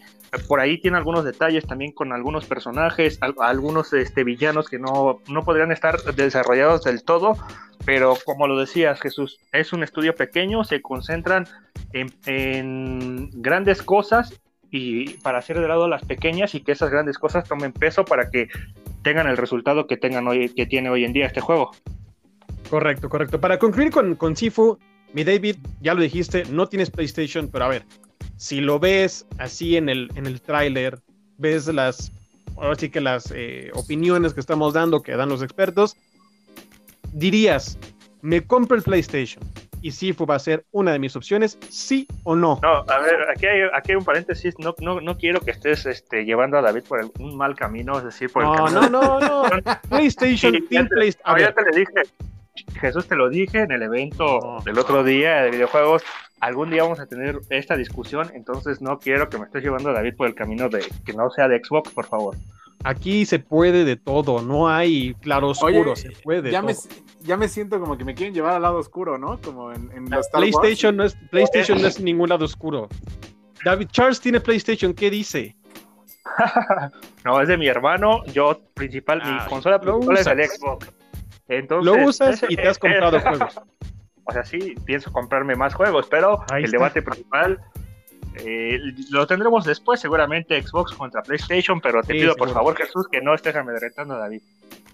Por 0.47 0.59
ahí 0.59 0.81
tiene 0.81 0.97
algunos 0.97 1.23
detalles 1.23 1.67
también 1.67 1.91
con 1.91 2.11
algunos 2.11 2.45
personajes, 2.45 3.19
al- 3.21 3.35
algunos 3.39 3.93
este, 3.93 4.23
villanos 4.23 4.67
que 4.67 4.79
no, 4.79 5.19
no 5.27 5.43
podrían 5.43 5.71
estar 5.71 6.01
desarrollados 6.15 6.83
del 6.83 7.03
todo. 7.03 7.37
Pero 7.85 8.17
como 8.25 8.47
lo 8.47 8.59
decías, 8.59 8.99
Jesús, 8.99 9.39
es 9.51 9.73
un 9.73 9.83
estudio 9.83 10.15
pequeño, 10.15 10.63
se 10.63 10.81
concentran 10.81 11.47
en, 11.93 12.11
en 12.25 13.29
grandes 13.41 13.83
cosas 13.83 14.39
y 14.71 15.17
para 15.19 15.37
hacer 15.37 15.59
de 15.59 15.67
lado 15.67 15.87
las 15.87 16.03
pequeñas 16.03 16.55
y 16.55 16.61
que 16.61 16.71
esas 16.71 16.89
grandes 16.89 17.19
cosas 17.19 17.47
tomen 17.47 17.73
peso 17.73 18.05
para 18.05 18.29
que 18.31 18.47
tengan 19.03 19.27
el 19.27 19.37
resultado 19.37 19.85
que 19.85 19.97
tengan 19.97 20.27
hoy, 20.27 20.49
que 20.49 20.65
tiene 20.65 20.89
hoy 20.89 21.05
en 21.05 21.13
día 21.13 21.27
este 21.27 21.41
juego. 21.41 21.71
Correcto, 22.71 23.09
correcto. 23.09 23.39
Para 23.39 23.59
concluir 23.59 23.91
con, 23.91 24.15
con 24.15 24.35
Sifu, 24.35 24.79
mi 25.13 25.23
David, 25.25 25.57
ya 25.81 25.93
lo 25.93 26.01
dijiste, 26.01 26.45
no 26.49 26.67
tienes 26.67 26.89
PlayStation, 26.89 27.49
pero 27.51 27.65
a 27.65 27.67
ver, 27.67 27.83
si 28.37 28.61
lo 28.61 28.79
ves 28.79 29.27
así 29.37 29.75
en 29.75 29.89
el, 29.89 30.09
en 30.15 30.25
el 30.25 30.41
tráiler, 30.41 30.97
ves 31.37 31.67
las, 31.67 32.13
ahora 32.55 32.75
sí 32.75 32.89
que 32.89 33.01
las 33.01 33.31
eh, 33.35 33.71
opiniones 33.73 34.33
que 34.33 34.39
estamos 34.39 34.73
dando, 34.73 35.03
que 35.03 35.17
dan 35.17 35.27
los 35.27 35.43
expertos, 35.43 35.97
dirías, 37.11 37.77
me 38.21 38.41
compro 38.41 38.77
el 38.77 38.83
PlayStation 38.83 39.43
y 39.81 39.91
Sifu 39.91 40.25
va 40.25 40.35
a 40.35 40.39
ser 40.39 40.63
una 40.71 40.93
de 40.93 40.99
mis 40.99 41.15
opciones, 41.15 41.57
sí 41.69 42.07
o 42.23 42.35
no. 42.35 42.59
No, 42.61 42.69
a 42.87 42.99
ver, 42.99 43.15
aquí 43.35 43.47
hay, 43.47 43.61
aquí 43.73 43.91
hay 43.91 43.95
un 43.97 44.05
paréntesis. 44.05 44.53
No, 44.59 44.75
no, 44.79 45.01
no 45.01 45.17
quiero 45.17 45.41
que 45.41 45.51
estés 45.51 45.85
este, 45.87 46.23
llevando 46.23 46.57
a 46.57 46.61
David 46.61 46.83
por 46.87 47.01
el- 47.01 47.11
un 47.19 47.35
mal 47.35 47.55
camino, 47.55 47.97
es 47.97 48.03
decir, 48.05 48.29
por 48.31 48.43
el 48.43 48.49
No, 48.49 48.55
camino. 48.65 48.89
no, 48.89 49.19
no, 49.19 49.43
no. 49.49 49.61
PlayStation, 49.89 50.53
Sí, 50.53 50.61
Team 50.69 50.87
PlayStation. 50.87 51.35
No, 51.35 51.39
ya 51.41 51.51
te 51.53 51.63
le 51.63 51.79
dije, 51.79 51.93
Jesús, 52.79 53.07
te 53.07 53.15
lo 53.15 53.29
dije 53.29 53.61
en 53.61 53.71
el 53.71 53.81
evento 53.83 54.57
del 54.65 54.77
otro 54.77 55.03
día 55.03 55.41
de 55.43 55.51
videojuegos. 55.51 56.03
Algún 56.39 56.69
día 56.71 56.83
vamos 56.83 56.99
a 56.99 57.05
tener 57.05 57.39
esta 57.49 57.75
discusión, 57.77 58.31
entonces 58.33 58.81
no 58.81 58.97
quiero 58.99 59.29
que 59.29 59.37
me 59.37 59.45
estés 59.45 59.63
llevando 59.63 59.89
a 59.91 59.93
David 59.93 60.15
por 60.15 60.27
el 60.27 60.35
camino 60.35 60.69
de 60.69 60.83
que 61.05 61.13
no 61.13 61.29
sea 61.29 61.47
de 61.47 61.61
Xbox, 61.63 61.91
por 61.91 62.05
favor. 62.07 62.35
aquí 62.83 63.25
se 63.27 63.37
puede 63.37 63.85
de 63.85 63.95
todo, 63.95 64.41
no 64.41 64.67
hay 64.67 65.13
claro 65.21 65.49
oscuro, 65.49 65.91
Oye, 65.91 65.95
se 65.95 66.09
puede. 66.23 66.41
de 66.41 66.51
ya 66.51 66.63
me, 66.63 66.73
todo. 66.73 66.83
ya 67.21 67.37
me 67.37 67.47
siento 67.47 67.79
como 67.79 67.95
que 67.95 68.03
me 68.03 68.15
quieren 68.15 68.33
llevar 68.33 68.55
al 68.55 68.63
lado 68.63 68.77
oscuro, 68.77 69.19
¿no? 69.19 69.39
Como 69.39 69.71
en, 69.71 69.91
en 69.91 70.09
los 70.09 70.25
Star 70.25 70.41
Wars. 70.41 70.55
PlayStation 70.57 70.97
no 70.97 71.03
es 71.03 71.15
PlayStation 71.29 71.79
no 71.79 71.87
es 71.87 71.99
ningún 71.99 72.29
lado 72.29 72.45
oscuro. 72.45 72.89
David 73.63 73.89
Charles 73.91 74.19
tiene 74.19 74.39
PlayStation, 74.39 74.95
¿qué 74.95 75.11
dice? 75.11 75.55
no, 77.25 77.39
es 77.39 77.47
de 77.47 77.57
mi 77.57 77.67
hermano, 77.67 78.23
yo 78.25 78.59
principal, 78.73 79.21
Ay, 79.23 79.33
mi 79.33 79.39
consola 79.47 79.79
lo 79.83 79.99
principal 79.99 80.17
es 80.17 80.27
el. 80.27 80.57
Xbox. 80.59 80.91
Entonces, 81.57 81.85
Lo 81.93 82.05
usas 82.07 82.45
y 82.49 82.55
te 82.55 82.67
has 82.67 82.79
comprado 82.79 83.19
juegos. 83.19 83.59
O 84.23 84.31
sea, 84.31 84.43
sí, 84.43 84.75
pienso 84.85 85.11
comprarme 85.11 85.55
más 85.55 85.73
juegos, 85.73 86.07
pero 86.09 86.43
Ahí 86.51 86.59
el 86.59 86.65
está. 86.65 86.77
debate 86.77 87.01
principal 87.01 87.59
eh, 88.35 88.79
lo 89.09 89.27
tendremos 89.27 89.65
después, 89.65 89.99
seguramente 89.99 90.61
Xbox 90.61 90.93
contra 90.93 91.21
PlayStation, 91.21 91.81
pero 91.81 92.01
te 92.01 92.13
Sí, 92.13 92.19
pido 92.19 92.35
por 92.35 92.49
favor, 92.49 92.75
Jesús, 92.77 93.07
que 93.11 93.19
no 93.21 93.33
estés 93.33 93.55
amedrentando 93.55 94.13
a 94.15 94.19
David. 94.19 94.41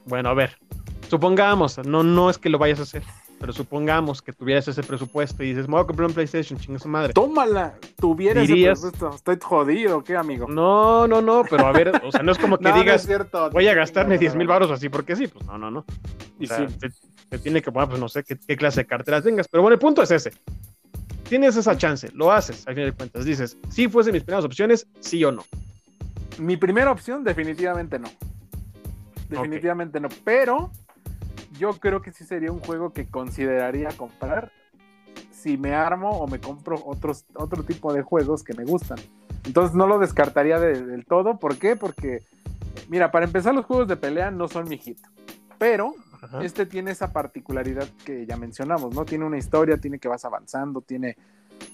Bueno, 0.06 0.30
a 0.30 0.34
ver, 0.34 0.58
supongamos, 1.08 1.78
no, 1.86 2.02
no 2.02 2.30
es 2.32 2.40
que 2.40 2.50
lo 2.50 2.58
vayas 2.58 2.80
a 2.80 2.84
hacer, 2.84 3.04
pero 3.40 3.54
supongamos 3.54 4.22
que 4.22 4.34
tuvieras 4.34 4.68
ese 4.68 4.82
presupuesto 4.84 5.44
y 5.44 5.50
dices, 5.50 5.68
me 5.68 5.74
voy 5.74 5.84
a 5.84 5.86
comprar 5.88 6.08
un 6.08 6.14
PlayStation, 6.14 6.60
chinga 6.60 6.80
su 6.80 6.88
madre. 6.88 7.14
Tómala, 7.14 7.76
tuviera 7.98 8.42
Dirías- 8.42 8.80
ese 8.80 8.90
presupuesto. 8.92 9.16
Estoy 9.34 9.38
jodido, 9.48 10.04
¿qué, 10.04 10.16
amigo? 10.16 10.48
No, 10.48 11.08
no, 11.08 11.22
no, 11.22 11.44
pero 11.50 11.68
a 11.68 11.72
ver, 11.72 12.02
o 12.04 12.12
sea, 12.12 12.24
no 12.24 12.32
es 12.32 12.38
como 12.38 12.58
que 12.58 12.64
No, 12.68 12.70
no 12.72 12.76
es 12.78 12.82
digas, 12.84 13.06
cierto. 13.06 13.50
voy 13.52 13.68
a 13.68 13.74
gastarme 13.74 14.16
No, 14.16 14.20
10 14.20 14.34
no, 14.34 14.38
mil 14.40 14.48
baros 14.48 14.72
así 14.72 14.90
porque 14.90 15.16
sí, 15.16 15.28
pues 15.28 15.46
no, 15.46 15.58
no, 15.58 15.70
no. 15.72 15.80
O 15.80 15.86
Y 16.40 16.48
sea, 16.48 16.68
sí. 16.68 16.76
te, 16.80 16.90
te 17.30 17.38
tiene 17.40 17.62
que 17.62 17.72
poner, 17.72 17.90
pues 17.90 18.00
no 18.00 18.10
sé 18.10 18.24
qué, 18.24 18.38
qué 18.38 18.58
clase 18.58 18.82
de 18.82 18.88
carteras 18.88 19.24
tengas, 19.24 19.48
pero 19.48 19.62
bueno, 19.62 19.74
el 19.76 19.80
punto 19.80 20.02
es 20.02 20.12
ese. 20.12 20.32
Tienes 21.30 21.58
esa 21.58 21.78
chance, 21.78 22.10
lo 22.14 22.32
haces, 22.32 22.66
al 22.68 22.76
fin 22.76 22.86
de 22.86 22.92
cuentas, 22.94 23.26
dices, 23.26 23.58
si 23.70 23.88
fuesen 23.90 24.14
mis 24.14 24.24
primeras 24.24 24.46
opciones, 24.46 24.88
sí 25.02 25.24
o 25.26 25.32
no. 25.32 25.44
Mi 26.40 26.56
primera 26.56 26.92
opción, 26.92 27.24
definitivamente 27.24 28.00
no. 28.00 28.10
Definitivamente 29.30 30.00
no. 30.00 30.08
Pero 30.24 30.72
yo 31.58 31.72
creo 31.74 32.02
que 32.02 32.12
sí 32.12 32.24
sería 32.26 32.52
un 32.52 32.60
juego 32.60 32.94
que 32.94 33.08
consideraría 33.08 33.90
comprar 33.90 34.52
si 35.32 35.58
me 35.58 35.74
armo 35.74 36.10
o 36.12 36.28
me 36.28 36.40
compro 36.40 36.82
otros, 36.86 37.26
otro 37.36 37.64
tipo 37.64 37.94
de 37.94 38.02
juegos 38.02 38.44
que 38.44 38.54
me 38.54 38.66
gustan. 38.66 38.98
Entonces 39.46 39.76
no 39.76 39.88
lo 39.88 40.00
descartaría 40.00 40.60
de- 40.60 40.86
del 40.86 41.06
todo. 41.06 41.38
¿Por 41.40 41.58
qué? 41.58 41.76
Porque, 41.76 42.24
mira, 42.90 43.12
para 43.12 43.26
empezar, 43.26 43.54
los 43.56 43.66
juegos 43.66 43.88
de 43.88 43.96
pelea 43.96 44.32
no 44.32 44.48
son 44.48 44.68
mi 44.68 44.78
hit. 44.78 44.98
Pero 45.58 45.94
Ajá. 46.22 46.44
este 46.44 46.66
tiene 46.66 46.92
esa 46.92 47.14
particularidad 47.14 47.88
que 48.04 48.26
ya 48.26 48.36
mencionamos, 48.38 48.94
¿no? 48.94 49.06
Tiene 49.06 49.26
una 49.26 49.38
historia, 49.38 49.78
tiene 49.78 50.00
que 50.00 50.08
vas 50.08 50.26
avanzando, 50.26 50.82
tiene. 50.82 51.18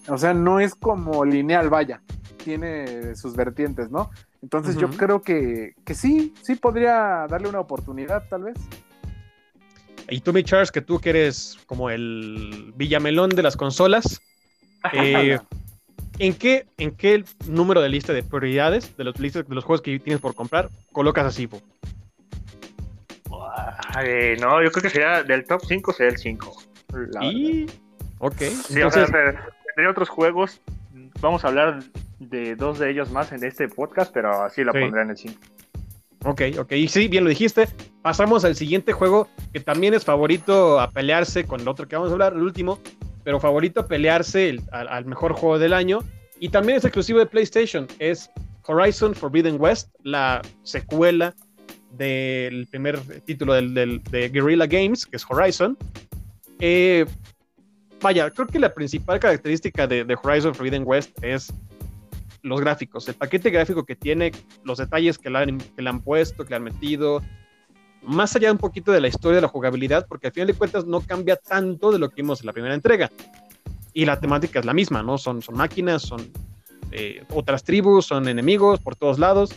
O 0.07 0.17
sea, 0.17 0.33
no 0.33 0.59
es 0.59 0.75
como 0.75 1.25
lineal, 1.25 1.69
vaya. 1.69 2.01
Tiene 2.43 3.15
sus 3.15 3.35
vertientes, 3.35 3.89
¿no? 3.89 4.09
Entonces 4.41 4.75
yo 4.75 4.89
creo 4.89 5.21
que, 5.21 5.73
que 5.85 5.95
sí, 5.95 6.33
sí 6.41 6.55
podría 6.55 7.25
darle 7.29 7.47
una 7.47 7.61
oportunidad, 7.61 8.27
tal 8.29 8.43
vez. 8.43 8.57
Y 10.09 10.21
tú, 10.21 10.33
mi 10.33 10.43
Charles, 10.43 10.71
que 10.71 10.81
tú 10.81 10.99
que 10.99 11.09
eres 11.11 11.57
como 11.65 11.89
el 11.89 12.73
Villamelón 12.75 13.29
de 13.29 13.41
las 13.43 13.55
consolas, 13.57 14.21
eh, 14.93 15.39
¿en, 16.19 16.33
qué, 16.35 16.65
¿en 16.77 16.91
qué 16.91 17.23
número 17.47 17.81
de 17.81 17.89
lista 17.89 18.13
de 18.13 18.21
prioridades 18.23 18.95
de 18.97 19.03
los, 19.05 19.19
listas, 19.19 19.47
de 19.47 19.55
los 19.55 19.63
juegos 19.63 19.81
que 19.81 19.97
tienes 19.99 20.21
por 20.21 20.35
comprar 20.35 20.69
colocas 20.91 21.25
a 21.25 21.31
Sifu? 21.31 21.61
Eh, 24.03 24.35
no, 24.41 24.61
yo 24.63 24.71
creo 24.71 24.83
que 24.83 24.89
sería 24.89 25.23
del 25.23 25.45
top 25.45 25.61
5 25.67 25.93
sería 25.93 26.11
el 26.11 26.17
5. 26.17 26.63
La 27.11 27.25
Y. 27.25 27.65
Ok. 28.19 28.37
Sí, 28.39 28.73
entonces, 28.75 29.03
o 29.03 29.07
sea, 29.07 29.31
te- 29.31 29.39
tendría 29.75 29.91
otros 29.91 30.09
juegos. 30.09 30.59
Vamos 31.21 31.45
a 31.45 31.47
hablar 31.49 31.79
de 32.19 32.55
dos 32.55 32.79
de 32.79 32.89
ellos 32.89 33.11
más 33.11 33.31
en 33.31 33.43
este 33.43 33.67
podcast, 33.67 34.11
pero 34.13 34.43
así 34.43 34.63
lo 34.63 34.73
Sí. 34.73 34.79
pondré 34.79 35.01
en 35.03 35.09
el 35.11 35.17
5. 35.17 35.39
Ok, 36.25 36.41
ok. 36.59 36.71
Y 36.73 36.87
sí, 36.87 37.07
bien 37.07 37.23
lo 37.23 37.29
dijiste. 37.29 37.67
Pasamos 38.01 38.45
al 38.45 38.55
siguiente 38.55 38.93
juego 38.93 39.27
que 39.51 39.59
también 39.59 39.93
es 39.93 40.05
favorito 40.05 40.79
a 40.79 40.89
pelearse 40.89 41.45
con 41.45 41.61
el 41.61 41.67
otro 41.67 41.87
que 41.87 41.95
vamos 41.95 42.09
a 42.11 42.13
hablar, 42.13 42.33
el 42.33 42.41
último, 42.43 42.79
pero 43.23 43.39
favorito 43.39 43.81
a 43.81 43.87
pelearse 43.87 44.49
el- 44.49 44.61
al, 44.71 45.05
mejor 45.05 45.33
juego 45.33 45.59
del 45.59 45.73
año. 45.73 45.99
Y 46.39 46.49
también 46.49 46.77
es 46.77 46.85
exclusivo 46.85 47.19
de 47.19 47.25
PlayStation. 47.25 47.87
Es 47.99 48.29
Horizon 48.65 49.13
Forbidden 49.13 49.59
West, 49.59 49.89
la 50.03 50.41
secuela 50.63 51.35
del 51.91 52.67
primer 52.67 52.99
título 53.25 53.53
del- 53.53 54.01
de 54.03 54.29
Guerrilla 54.29 54.65
Games, 54.65 55.05
que 55.05 55.17
es 55.17 55.25
Horizon. 55.29 55.77
Eh, 56.59 57.05
vaya, 58.01 58.29
creo 58.31 58.47
que 58.47 58.59
la 58.59 58.73
principal 58.73 59.19
característica 59.19 59.85
de, 59.87 60.03
de 60.05 60.17
Horizon 60.21 60.55
Forbidden 60.55 60.83
West 60.85 61.11
es 61.21 61.51
los 62.43 62.59
gráficos, 62.61 63.07
el 63.07 63.15
paquete 63.15 63.49
gráfico 63.49 63.85
que 63.85 63.95
tiene, 63.95 64.31
los 64.63 64.77
detalles 64.77 65.17
que 65.17 65.29
le, 65.29 65.39
han, 65.39 65.57
que 65.57 65.81
le 65.81 65.89
han 65.89 66.01
puesto, 66.01 66.43
que 66.43 66.51
le 66.51 66.55
han 66.57 66.63
metido, 66.63 67.21
más 68.03 68.35
allá 68.35 68.51
un 68.51 68.57
poquito 68.57 68.91
de 68.91 69.01
la 69.01 69.07
historia 69.07 69.37
de 69.37 69.41
la 69.41 69.47
jugabilidad, 69.47 70.05
porque 70.07 70.27
al 70.27 70.33
final 70.33 70.47
de 70.47 70.53
cuentas 70.53 70.85
no 70.85 71.01
cambia 71.01 71.37
tanto 71.37 71.91
de 71.91 71.99
lo 71.99 72.09
que 72.09 72.17
vimos 72.17 72.41
en 72.41 72.47
la 72.47 72.53
primera 72.53 72.75
entrega. 72.75 73.09
Y 73.93 74.05
la 74.05 74.19
temática 74.19 74.59
es 74.59 74.65
la 74.65 74.73
misma, 74.73 75.03
¿no? 75.03 75.17
Son, 75.17 75.41
son 75.41 75.55
máquinas, 75.55 76.01
son 76.01 76.31
eh, 76.91 77.23
otras 77.29 77.63
tribus, 77.63 78.07
son 78.07 78.27
enemigos 78.27 78.79
por 78.79 78.95
todos 78.95 79.19
lados. 79.19 79.55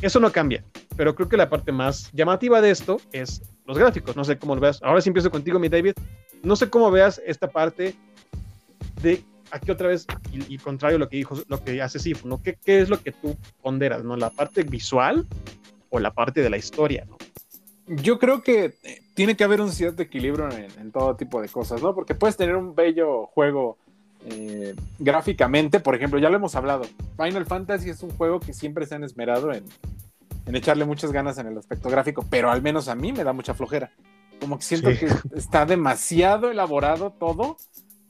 Eso 0.00 0.18
no 0.18 0.32
cambia, 0.32 0.64
pero 0.96 1.14
creo 1.14 1.28
que 1.28 1.36
la 1.36 1.48
parte 1.48 1.70
más 1.70 2.10
llamativa 2.12 2.60
de 2.60 2.70
esto 2.70 3.00
es 3.12 3.42
los 3.66 3.78
gráficos. 3.78 4.16
No 4.16 4.24
sé 4.24 4.38
cómo 4.38 4.54
lo 4.54 4.60
veas. 4.60 4.82
Ahora 4.82 5.00
sí 5.00 5.10
empiezo 5.10 5.30
contigo, 5.30 5.58
mi 5.58 5.68
David. 5.68 5.94
No 6.42 6.56
sé 6.56 6.68
cómo 6.68 6.90
veas 6.90 7.22
esta 7.24 7.48
parte 7.48 7.94
de 9.00 9.22
aquí 9.50 9.70
otra 9.70 9.88
vez, 9.88 10.06
y, 10.32 10.54
y 10.54 10.58
contrario 10.58 10.96
a 10.96 11.00
lo 11.00 11.08
que 11.08 11.16
dijo, 11.16 11.36
lo 11.48 11.62
que 11.62 11.80
hace 11.82 11.98
Sifu, 11.98 12.28
¿no? 12.28 12.42
¿Qué, 12.42 12.56
¿Qué 12.64 12.80
es 12.80 12.88
lo 12.88 13.02
que 13.02 13.12
tú 13.12 13.36
ponderas, 13.62 14.04
¿no? 14.04 14.16
¿La 14.16 14.30
parte 14.30 14.62
visual 14.62 15.26
o 15.90 15.98
la 15.98 16.12
parte 16.12 16.42
de 16.42 16.50
la 16.50 16.56
historia, 16.56 17.04
¿no? 17.08 17.16
Yo 17.86 18.18
creo 18.18 18.42
que 18.42 18.74
eh, 18.82 19.02
tiene 19.14 19.36
que 19.36 19.44
haber 19.44 19.60
un 19.60 19.70
cierto 19.70 20.02
equilibrio 20.02 20.50
en, 20.50 20.68
en 20.80 20.90
todo 20.90 21.16
tipo 21.16 21.40
de 21.42 21.48
cosas, 21.48 21.82
¿no? 21.82 21.94
Porque 21.94 22.14
puedes 22.14 22.36
tener 22.36 22.56
un 22.56 22.74
bello 22.74 23.26
juego 23.26 23.76
eh, 24.26 24.74
gráficamente, 24.98 25.80
por 25.80 25.94
ejemplo, 25.94 26.18
ya 26.18 26.30
lo 26.30 26.36
hemos 26.36 26.54
hablado. 26.56 26.84
Final 27.18 27.44
Fantasy 27.44 27.90
es 27.90 28.02
un 28.02 28.10
juego 28.10 28.40
que 28.40 28.54
siempre 28.54 28.86
se 28.86 28.94
han 28.94 29.04
esmerado 29.04 29.52
en, 29.52 29.64
en 30.46 30.56
echarle 30.56 30.86
muchas 30.86 31.12
ganas 31.12 31.36
en 31.36 31.46
el 31.46 31.58
aspecto 31.58 31.90
gráfico, 31.90 32.24
pero 32.30 32.50
al 32.50 32.62
menos 32.62 32.88
a 32.88 32.94
mí 32.94 33.12
me 33.12 33.22
da 33.22 33.34
mucha 33.34 33.52
flojera. 33.52 33.92
Como 34.40 34.56
que 34.56 34.64
siento 34.64 34.90
Sí. 34.90 34.96
que 35.00 35.08
está 35.36 35.66
demasiado 35.66 36.50
elaborado 36.50 37.10
todo 37.10 37.58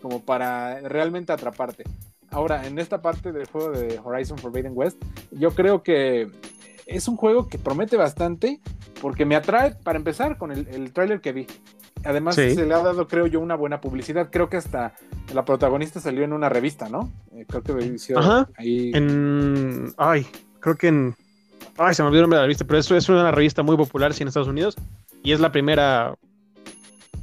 como 0.04 0.22
para 0.22 0.80
realmente 0.80 1.32
atraparte. 1.32 1.84
Ahora, 2.30 2.66
en 2.66 2.78
esta 2.78 3.00
parte 3.00 3.32
del 3.32 3.46
juego 3.46 3.70
de 3.70 3.98
Horizon 4.04 4.36
Forbidden 4.36 4.72
West, 4.74 5.02
yo 5.30 5.52
creo 5.52 5.82
que 5.82 6.28
es 6.86 7.08
un 7.08 7.16
juego 7.16 7.48
que 7.48 7.58
promete 7.58 7.96
bastante 7.96 8.60
porque 9.00 9.24
me 9.24 9.34
atrae 9.34 9.74
para 9.82 9.98
empezar 9.98 10.36
con 10.36 10.52
el, 10.52 10.68
el 10.68 10.92
tráiler 10.92 11.22
que 11.22 11.32
vi. 11.32 11.46
Además, 12.04 12.34
Sí. 12.34 12.54
se 12.54 12.66
le 12.66 12.74
ha 12.74 12.82
dado, 12.82 13.08
creo 13.08 13.26
yo, 13.26 13.40
una 13.40 13.54
buena 13.54 13.80
publicidad. 13.80 14.28
Creo 14.30 14.50
que 14.50 14.58
hasta 14.58 14.94
la 15.32 15.46
protagonista 15.46 16.00
salió 16.00 16.22
en 16.22 16.34
una 16.34 16.50
revista, 16.50 16.90
¿no? 16.90 17.10
Eh, 17.32 17.46
creo 17.48 17.62
que 17.62 17.82
hizo 17.86 18.18
Ajá. 18.18 18.46
ahí. 18.58 18.90
En. 18.94 19.94
Ay, 19.96 20.26
creo 20.60 20.76
que 20.76 20.88
en. 20.88 21.14
Ay, 21.78 21.94
se 21.94 22.02
me 22.02 22.08
olvidó 22.08 22.20
el 22.20 22.24
nombre 22.24 22.36
de 22.36 22.42
la 22.42 22.46
revista, 22.46 22.66
pero 22.66 22.78
eso 22.78 22.94
es 22.94 23.08
una 23.08 23.30
revista 23.30 23.62
muy 23.62 23.78
popular 23.78 24.12
sí, 24.12 24.22
en 24.22 24.28
Estados 24.28 24.48
Unidos 24.48 24.76
y 25.22 25.32
es 25.32 25.40
la 25.40 25.50
primera. 25.50 26.14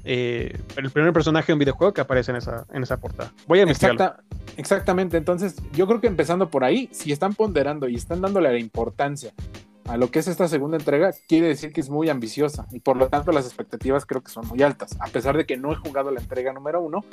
Eh, 0.03 0.57
el 0.77 0.91
primer 0.91 1.13
personaje 1.13 1.47
de 1.47 1.53
un 1.53 1.59
videojuego 1.59 1.93
que 1.93 2.01
aparece 2.01 2.31
en 2.31 2.37
esa, 2.37 2.65
en 2.73 2.83
esa 2.83 2.97
portada. 2.97 3.31
Voy 3.47 3.59
a 3.59 3.63
investigarlo. 3.63 4.03
Exacta- 4.03 4.23
exactamente. 4.57 5.17
Entonces, 5.17 5.55
yo 5.73 5.87
creo 5.87 6.01
que 6.01 6.07
empezando 6.07 6.49
por 6.49 6.63
ahí, 6.63 6.89
si 6.91 7.11
están 7.11 7.33
ponderando 7.33 7.87
y 7.87 7.95
están 7.95 8.21
dándole 8.21 8.51
la 8.51 8.59
importancia 8.59 9.31
a 9.85 9.97
lo 9.97 10.09
que 10.11 10.19
es 10.19 10.27
esta 10.27 10.47
segunda 10.47 10.77
entrega, 10.77 11.11
quiere 11.27 11.47
decir 11.47 11.73
que 11.73 11.81
es 11.81 11.89
muy 11.89 12.07
ambiciosa 12.07 12.67
y 12.71 12.79
por 12.79 12.95
lo 12.97 13.09
tanto 13.09 13.31
las 13.31 13.45
expectativas 13.45 14.05
creo 14.05 14.21
que 14.21 14.31
son 14.31 14.47
muy 14.47 14.61
altas, 14.61 14.95
a 15.01 15.07
pesar 15.07 15.35
de 15.35 15.45
que 15.45 15.57
no 15.57 15.73
he 15.73 15.75
jugado 15.75 16.11
la 16.11 16.21
entrega 16.21 16.53
número 16.53 16.81
uno, 16.81 17.03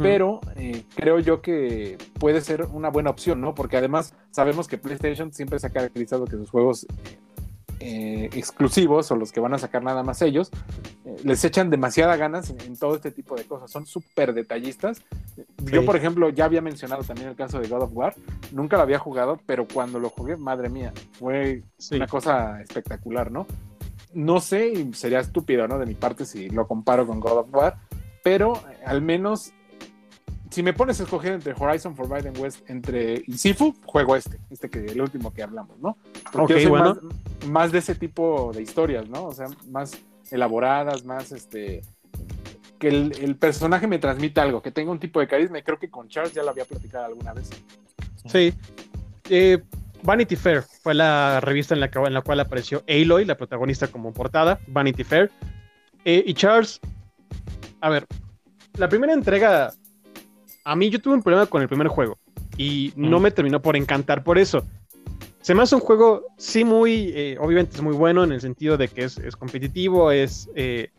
pero 0.00 0.40
eh, 0.56 0.82
creo 0.96 1.20
yo 1.20 1.40
que 1.42 1.98
puede 2.18 2.40
ser 2.40 2.62
una 2.72 2.88
buena 2.88 3.10
opción, 3.10 3.40
¿no? 3.42 3.54
Porque 3.54 3.76
además 3.76 4.14
sabemos 4.30 4.66
que 4.66 4.78
PlayStation 4.78 5.32
siempre 5.32 5.58
se 5.60 5.66
ha 5.68 5.70
caracterizado 5.70 6.24
que 6.24 6.32
sus 6.36 6.50
juegos 6.50 6.86
eh, 7.80 8.30
exclusivos 8.32 9.10
o 9.10 9.16
los 9.16 9.32
que 9.32 9.40
van 9.40 9.54
a 9.54 9.58
sacar 9.58 9.82
nada 9.82 10.02
más 10.02 10.22
ellos, 10.22 10.50
eh, 11.04 11.16
les 11.24 11.44
echan 11.44 11.70
demasiada 11.70 12.16
ganas 12.16 12.50
en, 12.50 12.60
en 12.60 12.76
todo 12.78 12.94
este 12.96 13.10
tipo 13.10 13.36
de 13.36 13.44
cosas, 13.44 13.70
son 13.70 13.86
súper 13.86 14.32
detallistas. 14.34 15.02
Yo, 15.64 15.84
por 15.84 15.96
ejemplo, 15.96 16.30
ya 16.30 16.46
había 16.46 16.60
mencionado 16.60 17.02
también 17.04 17.28
el 17.28 17.36
caso 17.36 17.60
de 17.60 17.68
God 17.68 17.82
of 17.82 17.90
War, 17.92 18.14
nunca 18.52 18.76
lo 18.76 18.82
había 18.82 18.98
jugado, 18.98 19.38
pero 19.46 19.66
cuando 19.66 19.98
lo 19.98 20.08
jugué, 20.10 20.36
madre 20.36 20.68
mía, 20.68 20.92
fue 21.18 21.62
Sí. 21.78 21.96
una 21.96 22.06
cosa 22.06 22.60
espectacular, 22.62 23.30
¿no? 23.30 23.46
No 24.14 24.40
sé, 24.40 24.68
y 24.68 24.94
sería 24.94 25.20
estúpido, 25.20 25.68
¿no? 25.68 25.78
De 25.78 25.84
mi 25.86 25.94
parte 25.94 26.24
si 26.24 26.48
lo 26.48 26.66
comparo 26.66 27.06
con 27.06 27.20
God 27.20 27.38
of 27.38 27.48
War, 27.54 27.76
pero 28.22 28.54
eh, 28.56 28.78
al 28.86 29.02
menos 29.02 29.52
si 30.50 30.62
me 30.62 30.72
pones 30.72 30.98
a 31.00 31.02
escoger 31.02 31.32
entre 31.32 31.52
Horizon 31.58 31.94
Forbidden 31.96 32.32
West 32.38 32.60
entre 32.70 33.24
Sifu, 33.36 33.74
juego 33.84 34.16
este, 34.16 34.38
este 34.48 34.70
que 34.70 34.86
el 34.86 35.00
último 35.02 35.34
que 35.34 35.42
hablamos, 35.42 35.78
¿no? 35.80 35.98
Porque 36.32 36.38
Ok, 36.44 36.50
yo 36.50 36.56
soy 36.60 36.66
bueno. 36.70 36.84
más, 36.94 36.98
más 37.46 37.72
de 37.72 37.78
ese 37.78 37.94
tipo 37.94 38.52
de 38.54 38.62
historias, 38.62 39.08
¿no? 39.08 39.26
O 39.26 39.32
sea, 39.32 39.46
más 39.68 39.98
elaboradas, 40.30 41.04
más 41.04 41.32
este 41.32 41.82
que 42.78 42.88
el, 42.88 43.12
el 43.22 43.36
personaje 43.36 43.86
me 43.86 43.98
transmita 43.98 44.42
algo, 44.42 44.60
que 44.60 44.70
tenga 44.70 44.90
un 44.90 44.98
tipo 44.98 45.18
de 45.20 45.26
carisma, 45.26 45.58
y 45.58 45.62
creo 45.62 45.78
que 45.78 45.88
con 45.88 46.08
Charles 46.08 46.34
ya 46.34 46.42
lo 46.42 46.50
había 46.50 46.66
platicado 46.66 47.06
alguna 47.06 47.32
vez. 47.32 47.48
Sí. 48.26 48.52
Eh, 49.30 49.62
Vanity 50.02 50.36
Fair 50.36 50.62
fue 50.82 50.92
la 50.94 51.40
revista 51.40 51.74
en 51.74 51.80
la, 51.80 51.90
que- 51.90 51.98
en 51.98 52.12
la 52.12 52.20
cual 52.20 52.38
apareció 52.40 52.84
Aloy, 52.86 53.24
la 53.24 53.36
protagonista 53.36 53.88
como 53.88 54.12
portada, 54.12 54.60
Vanity 54.66 55.04
Fair. 55.04 55.30
Eh, 56.04 56.22
y 56.26 56.34
Charles, 56.34 56.80
a 57.80 57.88
ver, 57.88 58.06
la 58.74 58.88
primera 58.90 59.14
entrega, 59.14 59.72
a 60.64 60.76
mí 60.76 60.90
yo 60.90 61.00
tuve 61.00 61.14
un 61.14 61.22
problema 61.22 61.46
con 61.46 61.62
el 61.62 61.68
primer 61.68 61.88
juego 61.88 62.18
y 62.58 62.92
no 62.94 63.20
me 63.20 63.30
terminó 63.30 63.62
por 63.62 63.74
encantar 63.74 64.22
por 64.22 64.38
eso. 64.38 64.66
Se 65.46 65.54
me 65.54 65.62
hace 65.62 65.76
un 65.76 65.80
juego, 65.80 66.26
sí, 66.38 66.64
muy, 66.64 67.12
eh, 67.14 67.38
obviamente 67.40 67.76
es 67.76 67.80
muy 67.80 67.94
bueno 67.94 68.24
en 68.24 68.32
el 68.32 68.40
sentido 68.40 68.76
de 68.76 68.88
que 68.88 69.04
es, 69.04 69.16
es 69.18 69.36
competitivo, 69.36 70.10
es, 70.10 70.50
eh, 70.56 70.90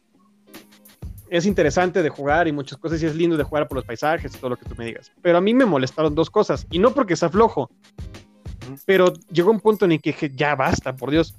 es 1.30 1.46
interesante 1.46 2.02
de 2.02 2.08
jugar 2.08 2.48
y 2.48 2.54
muchas 2.54 2.78
cosas, 2.78 3.04
y 3.04 3.08
es 3.08 3.14
lindo 3.14 3.36
de 3.36 3.44
jugar 3.44 3.68
por 3.68 3.76
los 3.76 3.84
paisajes 3.84 4.34
y 4.34 4.38
todo 4.38 4.52
lo 4.52 4.56
que 4.56 4.64
tú 4.64 4.74
me 4.78 4.86
digas. 4.86 5.12
Pero 5.22 5.38
a 5.38 5.42
mí 5.42 5.54
me 5.54 5.66
molestaron 5.66 6.16
dos 6.16 6.30
cosas, 6.30 6.66
y 6.72 6.80
no 6.80 6.94
porque 6.94 7.18
sea 7.18 7.28
flojo, 7.28 7.70
pero 8.86 9.12
llegó 9.30 9.52
un 9.52 9.60
punto 9.60 9.84
en 9.84 9.92
el 9.92 10.02
que 10.02 10.12
dije, 10.12 10.32
ya 10.34 10.56
basta, 10.56 10.96
por 10.96 11.12
Dios. 11.12 11.36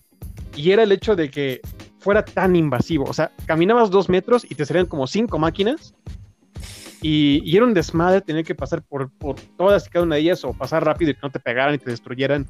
Y 0.54 0.72
era 0.72 0.82
el 0.82 0.92
hecho 0.92 1.16
de 1.16 1.30
que 1.30 1.62
fuera 2.00 2.22
tan 2.22 2.56
invasivo. 2.56 3.06
O 3.06 3.14
sea, 3.14 3.32
caminabas 3.46 3.88
dos 3.88 4.10
metros 4.10 4.44
y 4.44 4.54
te 4.54 4.66
salían 4.66 4.84
como 4.84 5.06
cinco 5.06 5.38
máquinas. 5.38 5.94
Y, 7.00 7.40
y 7.42 7.56
era 7.56 7.64
un 7.64 7.72
desmadre 7.72 8.20
tener 8.20 8.44
que 8.44 8.54
pasar 8.54 8.82
por, 8.82 9.10
por 9.12 9.36
todas 9.56 9.86
y 9.86 9.88
cada 9.88 10.04
una 10.04 10.16
de 10.16 10.20
ellas, 10.20 10.44
o 10.44 10.52
pasar 10.52 10.84
rápido 10.84 11.12
y 11.12 11.14
que 11.14 11.20
no 11.22 11.30
te 11.30 11.40
pegaran 11.40 11.74
y 11.74 11.78
te 11.78 11.88
destruyeran, 11.88 12.46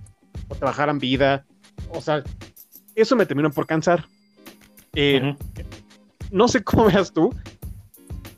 o 0.49 0.55
te 0.55 0.65
bajaran 0.65 0.99
vida. 0.99 1.45
O 1.91 2.01
sea, 2.01 2.23
eso 2.95 3.17
me 3.17 3.27
terminó 3.27 3.51
por 3.51 3.67
cansar. 3.67 4.05
Eh, 4.95 5.35
no 6.31 6.49
sé 6.49 6.63
cómo 6.63 6.85
veas 6.93 7.13
tú 7.13 7.35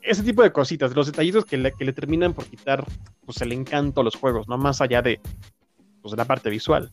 ese 0.03 0.23
tipo 0.23 0.43
de 0.43 0.51
cositas, 0.53 0.95
los 0.97 1.07
detallitos 1.07 1.45
que 1.45 1.57
le, 1.57 1.73
que 1.73 1.85
le 1.85 1.93
terminan 1.93 2.33
por 2.33 2.47
quitar 2.47 2.85
pues, 3.25 3.41
el 3.43 3.53
encanto 3.53 4.01
a 4.01 4.05
los 4.05 4.17
juegos, 4.17 4.49
no 4.49 4.57
más 4.59 4.81
allá 4.81 5.03
de, 5.03 5.21
pues, 6.03 6.11
de 6.13 6.17
la 6.17 6.25
parte 6.25 6.49
visual. 6.51 6.91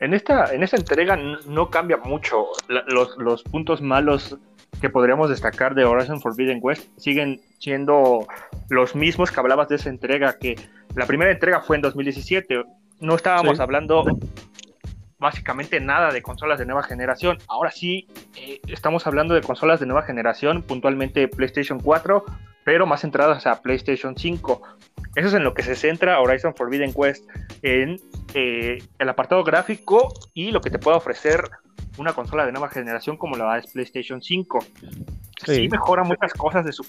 En 0.00 0.14
esta, 0.14 0.52
en 0.54 0.62
esta 0.62 0.76
entrega 0.76 1.16
no 1.16 1.70
cambia 1.70 1.96
mucho. 1.98 2.46
La- 2.68 2.84
los, 2.88 3.16
los 3.18 3.42
puntos 3.42 3.80
malos 3.80 4.36
que 4.80 4.88
podríamos 4.90 5.30
destacar 5.30 5.74
de 5.74 5.84
Horizon 5.84 6.20
Forbidden 6.20 6.58
West 6.62 6.88
siguen 6.96 7.40
siendo 7.58 8.26
los 8.70 8.94
mismos 8.94 9.30
que 9.30 9.40
hablabas 9.40 9.68
de 9.68 9.76
esa 9.76 9.88
entrega, 9.88 10.36
que 10.38 10.56
la 10.94 11.06
primera 11.06 11.30
entrega 11.32 11.60
fue 11.60 11.76
en 11.76 11.82
2017. 11.82 12.64
No 13.04 13.14
estábamos 13.16 13.58
Sí. 13.58 13.62
hablando 13.62 14.04
básicamente 15.18 15.78
nada 15.80 16.10
de 16.10 16.22
consolas 16.22 16.58
de 16.58 16.66
nueva 16.66 16.82
generación. 16.82 17.38
Ahora 17.48 17.70
sí, 17.70 18.08
eh, 18.36 18.60
estamos 18.68 19.06
hablando 19.06 19.34
de 19.34 19.40
consolas 19.42 19.80
de 19.80 19.86
nueva 19.86 20.02
generación, 20.02 20.62
puntualmente 20.62 21.28
PlayStation 21.28 21.78
4, 21.80 22.24
pero 22.64 22.86
más 22.86 23.02
centradas 23.02 23.46
a 23.46 23.60
PlayStation 23.62 24.16
5. 24.16 24.62
Eso 25.16 25.28
es 25.28 25.34
en 25.34 25.44
lo 25.44 25.54
que 25.54 25.62
se 25.62 25.76
centra 25.76 26.20
Horizon 26.20 26.54
Forbidden 26.54 26.92
West, 26.94 27.24
en 27.62 28.00
eh, 28.34 28.78
el 28.98 29.08
apartado 29.08 29.44
gráfico 29.44 30.08
y 30.34 30.50
lo 30.50 30.60
que 30.60 30.70
te 30.70 30.78
puede 30.78 30.96
ofrecer 30.96 31.44
una 31.98 32.12
consola 32.12 32.44
de 32.44 32.52
nueva 32.52 32.68
generación 32.68 33.16
como 33.16 33.36
la 33.36 33.56
es 33.58 33.70
PlayStation 33.72 34.20
5. 34.20 34.58
Sí, 35.44 35.54
Sí. 35.54 35.68
mejora 35.68 36.02
muchas 36.04 36.32
cosas 36.32 36.64
de 36.64 36.72
su 36.72 36.84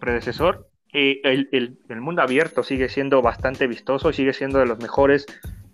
predecesor. 0.00 0.68
Eh, 0.92 1.20
el, 1.24 1.48
el- 1.52 1.78
el 1.88 2.00
mundo 2.00 2.22
abierto 2.22 2.62
sigue 2.62 2.88
siendo 2.88 3.20
bastante 3.22 3.66
vistoso 3.66 4.10
y 4.10 4.12
sigue 4.14 4.32
siendo 4.32 4.58
de 4.58 4.66
los 4.66 4.78
mejores 4.78 5.26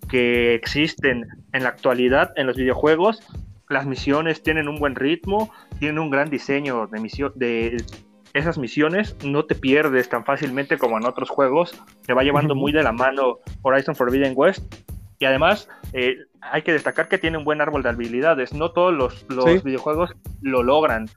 que 0.09 0.53
existen 0.55 1.27
en 1.53 1.63
la 1.63 1.69
actualidad 1.69 2.31
en 2.35 2.47
los 2.47 2.57
videojuegos. 2.57 3.21
Las 3.69 3.85
misiones 3.85 4.43
tienen 4.43 4.67
un 4.67 4.77
buen 4.79 4.95
ritmo, 4.95 5.51
tienen 5.79 5.99
un 5.99 6.09
gran 6.09 6.29
diseño 6.29 6.87
de, 6.87 6.99
misión, 6.99 7.31
de 7.35 7.77
esas 8.33 8.57
misiones. 8.57 9.15
No 9.23 9.45
te 9.45 9.55
pierdes 9.55 10.09
tan 10.09 10.25
fácilmente 10.25 10.77
como 10.77 10.97
en 10.97 11.05
otros 11.05 11.29
juegos. 11.29 11.81
Te 12.05 12.13
va 12.13 12.23
llevando 12.23 12.53
muy 12.55 12.71
de 12.71 12.83
la 12.83 12.91
mano 12.91 13.39
Horizon 13.61 13.95
Forbidden 13.95 14.33
West. 14.35 14.63
Y 15.19 15.25
además, 15.25 15.69
eh, 15.93 16.17
hay 16.41 16.63
que 16.63 16.73
destacar 16.73 17.07
que 17.07 17.17
tiene 17.17 17.37
un 17.37 17.45
buen 17.45 17.61
árbol 17.61 17.81
de 17.81 17.89
habilidades. 17.89 18.53
No 18.53 18.71
todos 18.71 18.93
los, 18.93 19.25
los 19.29 19.45
Sí. 19.45 19.59
videojuegos 19.63 20.13
lo 20.41 20.63
logran. 20.63 21.07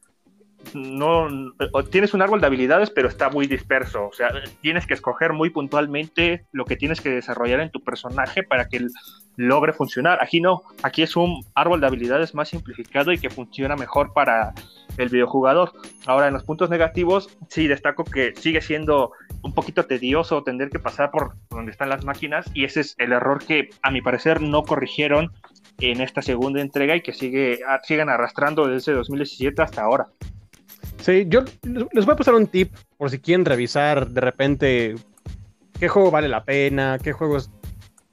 No, 0.74 1.28
tienes 1.90 2.14
un 2.14 2.22
árbol 2.22 2.40
de 2.40 2.46
habilidades, 2.46 2.90
pero 2.90 3.08
está 3.08 3.30
muy 3.30 3.46
disperso. 3.46 4.08
O 4.08 4.12
sea, 4.12 4.30
tienes 4.60 4.86
que 4.86 4.94
escoger 4.94 5.32
muy 5.32 5.50
puntualmente 5.50 6.46
lo 6.52 6.64
que 6.64 6.76
tienes 6.76 7.00
que 7.00 7.10
desarrollar 7.10 7.60
en 7.60 7.70
tu 7.70 7.82
personaje 7.82 8.42
para 8.42 8.68
que 8.68 8.86
logre 9.36 9.72
funcionar. 9.72 10.22
Aquí 10.22 10.40
no, 10.40 10.62
aquí 10.82 11.02
es 11.02 11.16
un 11.16 11.44
árbol 11.54 11.80
de 11.80 11.86
habilidades 11.86 12.34
más 12.34 12.48
simplificado 12.48 13.12
y 13.12 13.18
que 13.18 13.30
funciona 13.30 13.76
mejor 13.76 14.12
para 14.12 14.52
el 14.96 15.08
videojugador. 15.08 15.72
Ahora, 16.06 16.28
en 16.28 16.34
los 16.34 16.44
puntos 16.44 16.70
negativos, 16.70 17.36
sí 17.48 17.66
destaco 17.68 18.04
que 18.04 18.34
sigue 18.36 18.60
siendo 18.60 19.12
un 19.42 19.52
poquito 19.52 19.86
tedioso 19.86 20.42
tener 20.42 20.70
que 20.70 20.78
pasar 20.78 21.10
por 21.10 21.34
donde 21.50 21.72
están 21.72 21.88
las 21.88 22.04
máquinas 22.04 22.50
y 22.54 22.64
ese 22.64 22.80
es 22.80 22.94
el 22.98 23.12
error 23.12 23.44
que 23.44 23.70
a 23.82 23.90
mi 23.90 24.00
parecer 24.00 24.40
no 24.40 24.62
corrigieron 24.62 25.32
en 25.78 26.00
esta 26.00 26.22
segunda 26.22 26.60
entrega 26.60 26.96
y 26.96 27.02
que 27.02 27.12
sigue, 27.12 27.60
siguen 27.84 28.08
arrastrando 28.08 28.66
desde 28.66 28.92
2017 28.92 29.62
hasta 29.62 29.82
ahora. 29.82 30.06
Sí, 31.00 31.26
yo 31.28 31.44
les 31.62 32.04
voy 32.04 32.12
a 32.12 32.16
pasar 32.16 32.34
un 32.34 32.46
tip 32.46 32.74
por 32.96 33.10
si 33.10 33.18
quieren 33.18 33.44
revisar 33.44 34.08
de 34.08 34.20
repente 34.20 34.94
qué 35.78 35.88
juego 35.88 36.10
vale 36.10 36.28
la 36.28 36.44
pena, 36.44 36.98
qué 37.02 37.12
juegos... 37.12 37.50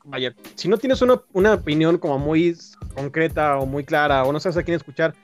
Vaya, 0.06 0.36
si 0.56 0.68
no 0.68 0.78
tienes 0.78 1.02
una, 1.02 1.22
una 1.32 1.54
opinión 1.54 1.98
como 1.98 2.20
muy 2.20 2.58
concreta 2.94 3.58
o 3.58 3.66
muy 3.66 3.86
clara 3.86 4.26
o 4.26 4.34
no 4.34 4.40
sabes 4.40 4.58
a 4.58 4.64
quién 4.64 4.76
escuchar, 4.76 5.16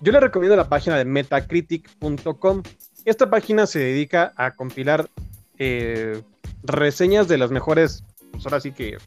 yo 0.00 0.12
les 0.12 0.20
recomiendo 0.20 0.56
la 0.56 0.68
página 0.68 0.96
de 0.96 1.04
metacritic.com. 1.04 2.62
Esta 3.04 3.30
página 3.30 3.66
se 3.66 3.78
dedica 3.78 4.32
a 4.36 4.52
compilar 4.52 5.08
eh, 5.58 6.22
reseñas 6.62 7.28
de 7.28 7.38
las 7.38 7.50
mejores, 7.50 8.04
pues 8.32 8.44
ahora 8.44 8.60
sí 8.60 8.72
que 8.72 8.98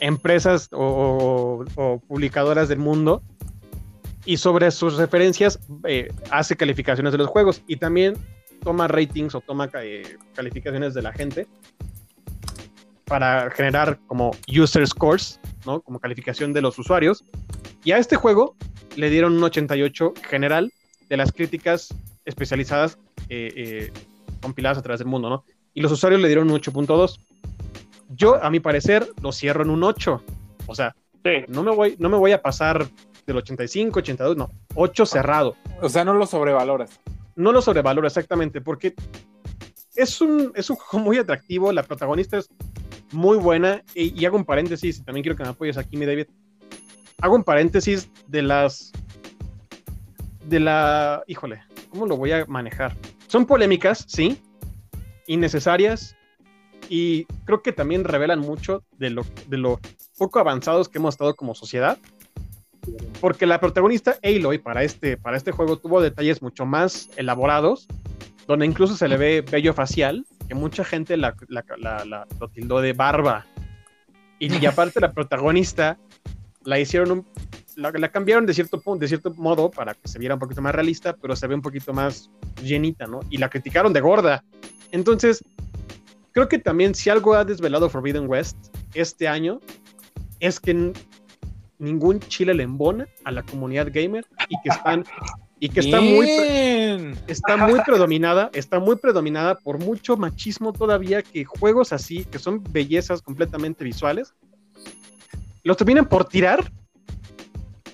empresas 0.00 0.68
o, 0.72 1.64
publicadoras 2.06 2.68
del 2.68 2.78
mundo 2.78 3.22
y 4.24 4.36
sobre 4.36 4.70
sus 4.70 4.96
referencias 4.96 5.58
eh, 5.86 6.08
hace 6.30 6.56
calificaciones 6.56 7.12
de 7.12 7.18
los 7.18 7.28
juegos 7.28 7.62
y 7.66 7.76
también 7.76 8.14
toma 8.62 8.88
ratings 8.88 9.34
o 9.34 9.40
toma 9.40 9.68
eh, 9.82 10.16
calificaciones 10.34 10.94
de 10.94 11.02
la 11.02 11.12
gente 11.12 11.46
para 13.04 13.50
generar 13.50 13.98
como 14.06 14.30
user 14.48 14.86
scores, 14.86 15.38
¿no? 15.66 15.80
Como 15.80 16.00
calificación 16.00 16.52
de 16.54 16.62
los 16.62 16.78
usuarios. 16.78 17.24
Y 17.84 17.92
a 17.92 17.98
este 17.98 18.16
juego 18.16 18.56
le 18.96 19.10
dieron 19.10 19.36
un 19.36 19.44
88 19.44 20.14
general 20.28 20.72
de 21.08 21.16
las 21.18 21.30
críticas 21.30 21.94
especializadas 22.24 22.98
eh, 23.28 23.52
eh, 23.56 23.92
compiladas 24.40 24.78
a 24.78 24.82
través 24.82 25.00
del 25.00 25.08
mundo, 25.08 25.28
¿no? 25.28 25.44
Y 25.74 25.82
los 25.82 25.92
usuarios 25.92 26.22
le 26.22 26.28
dieron 26.28 26.50
un 26.50 26.58
8.2. 26.58 27.20
Yo, 28.08 28.42
a 28.42 28.48
mi 28.48 28.60
parecer, 28.60 29.06
lo 29.20 29.32
cierro 29.32 29.64
en 29.64 29.70
un 29.70 29.82
8. 29.82 30.22
O 30.66 30.74
sea, 30.74 30.94
Sí, 31.24 31.42
no 31.48 31.62
me 31.62 31.74
voy, 31.74 31.96
no 31.98 32.10
me 32.10 32.18
voy 32.18 32.32
a 32.32 32.42
pasar 32.42 32.86
del 33.26 33.36
85, 33.38 33.98
82, 33.98 34.36
no, 34.36 34.50
8 34.74 35.06
cerrado. 35.06 35.56
O 35.80 35.88
sea, 35.88 36.04
no 36.04 36.14
lo 36.14 36.26
sobrevaloras. 36.26 37.00
No 37.36 37.52
lo 37.52 37.62
sobrevaloro 37.62 38.06
exactamente, 38.06 38.60
porque 38.60 38.94
es 39.94 40.20
un, 40.20 40.52
es 40.54 40.70
un 40.70 40.76
juego 40.76 41.04
muy 41.04 41.18
atractivo, 41.18 41.72
la 41.72 41.82
protagonista 41.82 42.38
es 42.38 42.48
muy 43.12 43.38
buena, 43.38 43.82
y, 43.94 44.18
y 44.18 44.24
hago 44.24 44.36
un 44.36 44.44
paréntesis, 44.44 44.98
y 44.98 45.02
también 45.02 45.22
quiero 45.22 45.36
que 45.36 45.44
me 45.44 45.50
apoyes 45.50 45.76
aquí, 45.76 45.96
mi 45.96 46.06
David. 46.06 46.26
Hago 47.20 47.36
un 47.36 47.44
paréntesis 47.44 48.08
de 48.26 48.42
las. 48.42 48.92
de 50.44 50.60
la. 50.60 51.22
híjole, 51.26 51.62
¿cómo 51.90 52.06
lo 52.06 52.16
voy 52.16 52.32
a 52.32 52.44
manejar? 52.46 52.96
Son 53.28 53.46
polémicas, 53.46 54.04
sí, 54.06 54.40
innecesarias, 55.26 56.16
y 56.88 57.24
creo 57.44 57.62
que 57.62 57.72
también 57.72 58.04
revelan 58.04 58.40
mucho 58.40 58.84
de 58.98 59.10
lo, 59.10 59.24
de 59.48 59.58
lo 59.58 59.80
poco 60.18 60.38
avanzados 60.38 60.88
que 60.88 60.98
hemos 60.98 61.14
estado 61.14 61.34
como 61.34 61.54
sociedad. 61.54 61.98
Porque 63.20 63.46
la 63.46 63.60
protagonista 63.60 64.16
Aloy 64.22 64.58
para 64.58 64.82
este, 64.82 65.16
para 65.16 65.36
este 65.36 65.52
juego 65.52 65.78
tuvo 65.78 66.00
detalles 66.00 66.42
mucho 66.42 66.66
más 66.66 67.10
elaborados, 67.16 67.86
donde 68.46 68.66
incluso 68.66 68.96
se 68.96 69.08
le 69.08 69.16
ve 69.16 69.40
vello 69.42 69.72
facial, 69.72 70.26
que 70.48 70.54
mucha 70.54 70.84
gente 70.84 71.16
la, 71.16 71.34
la, 71.48 72.26
lo 72.38 72.48
tildó 72.48 72.80
de 72.80 72.92
barba. 72.92 73.46
Y, 74.38 74.54
y 74.54 74.66
aparte 74.66 75.00
la 75.00 75.12
protagonista 75.12 75.98
la 76.64 76.78
hicieron 76.78 77.10
un, 77.10 77.26
la, 77.76 78.08
cambiaron 78.10 78.46
de 78.46 78.54
cierto 78.54 78.82
de 78.98 79.08
cierto 79.08 79.32
modo 79.34 79.70
para 79.70 79.94
que 79.94 80.08
se 80.08 80.18
viera 80.18 80.34
un 80.34 80.40
poquito 80.40 80.62
más 80.62 80.74
realista, 80.74 81.16
pero 81.16 81.36
se 81.36 81.46
ve 81.46 81.54
un 81.54 81.62
poquito 81.62 81.92
más 81.92 82.30
llenita, 82.62 83.06
¿no? 83.06 83.20
Y 83.30 83.38
la 83.38 83.48
criticaron 83.48 83.92
de 83.92 84.00
gorda. 84.00 84.44
Entonces, 84.92 85.44
creo 86.32 86.48
que 86.48 86.58
también 86.58 86.94
si 86.94 87.10
algo 87.10 87.34
ha 87.34 87.44
desvelado 87.44 87.88
Forbidden 87.88 88.28
West 88.28 88.56
este 88.94 89.28
año 89.28 89.60
es 90.40 90.60
que 90.60 90.92
ningún 91.84 92.20
chile 92.20 92.54
le 92.54 92.62
embona 92.62 93.06
a 93.24 93.30
la 93.30 93.42
comunidad 93.42 93.88
gamer 93.92 94.26
y 94.48 94.56
que 94.62 94.68
están 94.70 95.04
y 95.60 95.68
que 95.68 95.80
está 95.80 96.00
muy 96.00 96.28
está 97.26 97.56
muy 97.56 97.80
predominada, 97.86 98.50
está 98.52 98.80
muy 98.80 98.96
predominada 98.96 99.54
por 99.56 99.78
mucho 99.78 100.16
machismo 100.16 100.72
todavía 100.72 101.22
que 101.22 101.44
juegos 101.44 101.92
así, 101.92 102.24
que 102.24 102.38
son 102.38 102.62
bellezas 102.70 103.22
completamente 103.22 103.84
visuales, 103.84 104.34
los 105.62 105.76
terminan 105.76 106.08
por 106.08 106.26
tirar, 106.26 106.70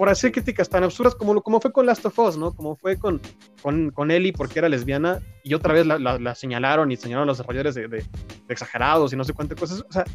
por 0.00 0.08
hacer 0.08 0.32
críticas 0.32 0.66
tan 0.66 0.82
absurdas 0.82 1.14
como, 1.14 1.42
como 1.42 1.60
fue 1.60 1.70
con 1.72 1.84
Last 1.84 2.06
of 2.06 2.18
Us, 2.18 2.38
¿no? 2.38 2.54
Como 2.54 2.74
fue 2.74 2.96
con, 2.98 3.20
con, 3.60 3.90
con 3.90 4.10
Ellie 4.10 4.32
porque 4.32 4.58
era 4.58 4.66
lesbiana 4.66 5.20
y 5.44 5.52
otra 5.52 5.74
vez 5.74 5.84
la, 5.84 5.98
la- 5.98 6.18
la 6.18 6.34
señalaron 6.34 6.90
y 6.90 6.96
señalaron 6.96 7.26
los 7.28 7.36
desarrolladores 7.36 7.74
de, 7.74 7.86
de- 7.86 7.98
de 7.98 8.04
exagerados 8.48 9.12
y 9.12 9.16
no 9.16 9.24
sé 9.24 9.34
cuántas 9.34 9.60
cosas. 9.60 9.84
O 9.86 9.92
sea, 9.92 10.06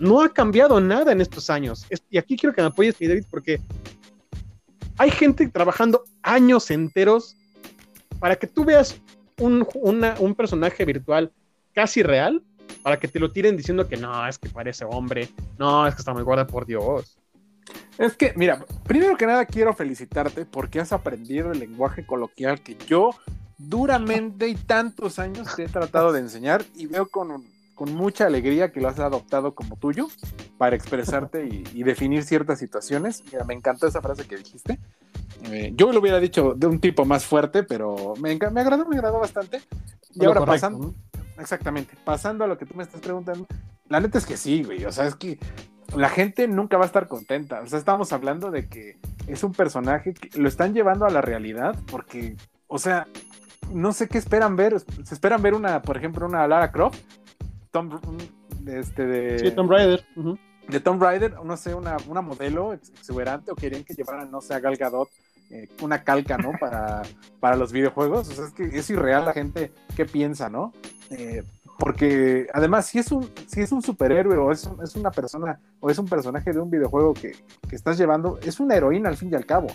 no 0.00 0.20
ha 0.22 0.28
cambiado 0.30 0.80
nada 0.80 1.12
en 1.12 1.20
estos 1.20 1.50
años. 1.50 1.86
Es- 1.88 2.02
y 2.10 2.18
aquí 2.18 2.36
quiero 2.36 2.52
que 2.52 2.62
me 2.62 2.66
apoyes, 2.66 3.00
mi 3.00 3.06
David, 3.06 3.26
porque 3.30 3.60
hay 4.98 5.12
gente 5.12 5.46
trabajando 5.48 6.02
años 6.24 6.68
enteros 6.72 7.36
para 8.18 8.34
que 8.34 8.48
tú 8.48 8.64
veas 8.64 9.00
un, 9.38 9.64
una- 9.74 10.16
un 10.18 10.34
personaje 10.34 10.84
virtual 10.84 11.30
casi 11.72 12.02
real, 12.02 12.42
para 12.82 12.98
que 12.98 13.06
te 13.06 13.20
lo 13.20 13.30
tiren 13.30 13.56
diciendo 13.56 13.86
que 13.86 13.96
no, 13.96 14.26
es 14.26 14.36
que 14.36 14.48
parece 14.48 14.84
hombre, 14.84 15.28
no, 15.58 15.86
es 15.86 15.94
que 15.94 16.00
está 16.00 16.12
muy 16.12 16.24
gorda, 16.24 16.44
por 16.44 16.66
Dios. 16.66 17.18
Es 17.98 18.16
que, 18.16 18.32
mira, 18.36 18.64
primero 18.84 19.16
que 19.16 19.26
nada 19.26 19.44
quiero 19.44 19.74
felicitarte 19.74 20.44
porque 20.44 20.80
has 20.80 20.92
aprendido 20.92 21.52
el 21.52 21.58
lenguaje 21.58 22.06
coloquial 22.06 22.60
que 22.62 22.76
yo 22.86 23.10
duramente 23.58 24.48
y 24.48 24.54
tantos 24.54 25.18
años 25.18 25.54
te 25.54 25.64
he 25.64 25.68
tratado 25.68 26.12
de 26.12 26.20
enseñar 26.20 26.64
y 26.74 26.86
veo 26.86 27.06
con, 27.06 27.44
con 27.74 27.94
mucha 27.94 28.26
alegría 28.26 28.72
que 28.72 28.80
lo 28.80 28.88
has 28.88 28.98
adoptado 28.98 29.54
como 29.54 29.76
tuyo 29.76 30.08
para 30.58 30.74
expresarte 30.74 31.46
y, 31.46 31.64
y 31.74 31.82
definir 31.84 32.24
ciertas 32.24 32.58
situaciones. 32.58 33.22
Mira, 33.30 33.44
me 33.44 33.54
encantó 33.54 33.86
esa 33.86 34.00
frase 34.00 34.24
que 34.26 34.36
dijiste. 34.36 34.78
Eh, 35.44 35.72
yo 35.76 35.92
lo 35.92 36.00
hubiera 36.00 36.20
dicho 36.20 36.54
de 36.56 36.66
un 36.66 36.80
tipo 36.80 37.04
más 37.04 37.24
fuerte, 37.24 37.62
pero 37.62 38.14
me, 38.20 38.36
me 38.36 38.60
agradó, 38.60 38.86
me 38.86 38.96
agradó 38.96 39.18
bastante. 39.18 39.60
Y 40.14 40.20
Lo 40.20 40.28
ahora 40.28 40.40
correcto, 40.40 40.54
pasando, 40.54 40.78
¿no? 40.78 40.94
exactamente, 41.42 41.96
pasando 42.04 42.44
a 42.44 42.46
lo 42.46 42.58
que 42.58 42.66
tú 42.66 42.74
me 42.74 42.82
estás 42.82 43.00
preguntando, 43.00 43.46
la 43.92 44.00
neta 44.00 44.18
es 44.18 44.26
que 44.26 44.36
sí, 44.36 44.64
güey, 44.64 44.84
o 44.84 44.90
sea, 44.92 45.06
es 45.06 45.14
que 45.14 45.38
la 45.96 46.08
gente 46.08 46.48
nunca 46.48 46.76
va 46.78 46.84
a 46.84 46.86
estar 46.86 47.06
contenta, 47.06 47.60
o 47.60 47.66
sea, 47.66 47.78
estamos 47.78 48.12
hablando 48.12 48.50
de 48.50 48.66
que 48.68 48.96
es 49.26 49.44
un 49.44 49.52
personaje 49.52 50.14
que 50.14 50.36
lo 50.38 50.48
están 50.48 50.74
llevando 50.74 51.04
a 51.06 51.10
la 51.10 51.20
realidad 51.20 51.76
porque, 51.90 52.36
o 52.66 52.78
sea, 52.78 53.06
no 53.72 53.92
sé 53.92 54.08
qué 54.08 54.18
esperan 54.18 54.56
ver, 54.56 54.80
se 54.80 55.14
esperan 55.14 55.42
ver 55.42 55.54
una, 55.54 55.82
por 55.82 55.96
ejemplo, 55.96 56.26
una 56.26 56.46
Lara 56.48 56.72
Croft, 56.72 56.98
Tom, 57.70 58.00
este 58.66 59.06
de 59.06 59.38
Sí, 59.38 59.50
Tomb 59.52 59.70
Raider. 59.70 60.04
ujú. 60.16 60.38
de 60.68 60.80
Tomb 60.80 61.02
Raider, 61.02 61.34
no 61.44 61.56
sé, 61.56 61.74
una, 61.74 61.96
una 62.08 62.20
modelo 62.22 62.72
ex- 62.72 62.90
exuberante 62.90 63.50
o 63.52 63.54
querían 63.54 63.84
que 63.84 63.94
llevaran, 63.94 64.30
no 64.30 64.40
sé, 64.40 64.54
a 64.54 64.60
Gal 64.60 64.76
Gadot, 64.76 65.08
eh, 65.50 65.68
una 65.82 66.02
calca, 66.02 66.38
¿no? 66.38 66.52
Para, 66.60 67.02
para 67.40 67.56
los 67.56 67.72
videojuegos. 67.72 68.28
O 68.28 68.32
sea, 68.32 68.46
es 68.46 68.52
que 68.52 68.64
es 68.78 68.88
irreal 68.90 69.24
la 69.26 69.32
gente 69.34 69.72
que 69.96 70.04
piensa, 70.06 70.48
¿no? 70.48 70.72
Eh, 71.10 71.42
porque 71.78 72.46
además, 72.52 72.86
si 72.86 72.98
es 72.98 73.10
un, 73.10 73.28
si 73.46 73.60
es 73.60 73.72
un 73.72 73.82
superhéroe 73.82 74.36
o 74.36 74.52
es, 74.52 74.68
es 74.82 74.94
una 74.94 75.10
persona 75.10 75.60
o 75.80 75.90
es 75.90 75.98
un 75.98 76.06
personaje 76.06 76.52
de 76.52 76.60
un 76.60 76.70
videojuego 76.70 77.14
que, 77.14 77.36
que 77.68 77.76
estás 77.76 77.98
llevando, 77.98 78.38
es 78.42 78.60
una 78.60 78.76
heroína 78.76 79.08
al 79.08 79.16
fin 79.16 79.30
y 79.32 79.34
al 79.34 79.46
cabo. 79.46 79.68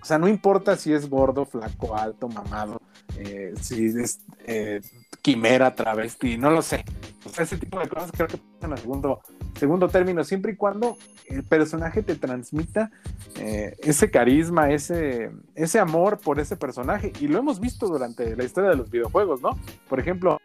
O 0.00 0.04
sea, 0.04 0.18
no 0.18 0.28
importa 0.28 0.76
si 0.76 0.92
es 0.92 1.10
gordo, 1.10 1.44
flaco, 1.44 1.96
alto, 1.96 2.28
mamado, 2.28 2.80
eh, 3.16 3.52
si 3.60 3.86
es 3.86 4.20
eh, 4.46 4.80
quimera, 5.22 5.74
travesti, 5.74 6.38
no 6.38 6.50
lo 6.50 6.62
sé. 6.62 6.84
O 7.24 7.28
sea, 7.28 7.44
ese 7.44 7.58
tipo 7.58 7.78
de 7.80 7.88
cosas 7.88 8.12
creo 8.12 8.28
que 8.28 8.38
pasan 8.38 8.72
a 8.72 8.76
segundo, 8.76 9.20
segundo 9.58 9.88
término, 9.88 10.22
siempre 10.22 10.52
y 10.52 10.56
cuando 10.56 10.96
el 11.26 11.42
personaje 11.42 12.02
te 12.02 12.14
transmita 12.14 12.90
eh, 13.36 13.76
ese 13.80 14.10
carisma, 14.10 14.70
ese, 14.70 15.30
ese 15.54 15.80
amor 15.80 16.18
por 16.18 16.38
ese 16.38 16.56
personaje. 16.56 17.12
Y 17.20 17.26
lo 17.26 17.38
hemos 17.38 17.58
visto 17.58 17.88
durante 17.88 18.36
la 18.36 18.44
historia 18.44 18.70
de 18.70 18.76
los 18.76 18.90
videojuegos, 18.90 19.42
¿no? 19.42 19.50
Por 19.88 19.98
ejemplo, 19.98 20.37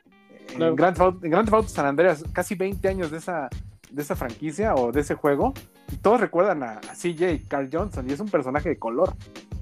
en 0.53 0.57
Claro. 0.57 0.75
Grand 0.75 0.97
Theft, 0.97 1.23
en 1.25 1.31
Grand 1.31 1.45
Theft 1.45 1.55
Auto 1.55 1.67
San 1.69 1.85
Andreas, 1.85 2.23
casi 2.33 2.55
20 2.55 2.87
años 2.87 3.11
de 3.11 3.17
esa, 3.17 3.49
de 3.91 4.01
esa 4.01 4.15
franquicia 4.15 4.75
o 4.75 4.91
de 4.91 5.01
ese 5.01 5.15
juego, 5.15 5.53
y 5.91 5.97
todos 5.97 6.19
recuerdan 6.21 6.63
a, 6.63 6.73
a 6.77 6.93
CJ, 6.95 7.47
Carl 7.47 7.69
Johnson, 7.71 8.09
y 8.09 8.13
es 8.13 8.19
un 8.19 8.29
personaje 8.29 8.69
de 8.69 8.77
color. 8.79 9.13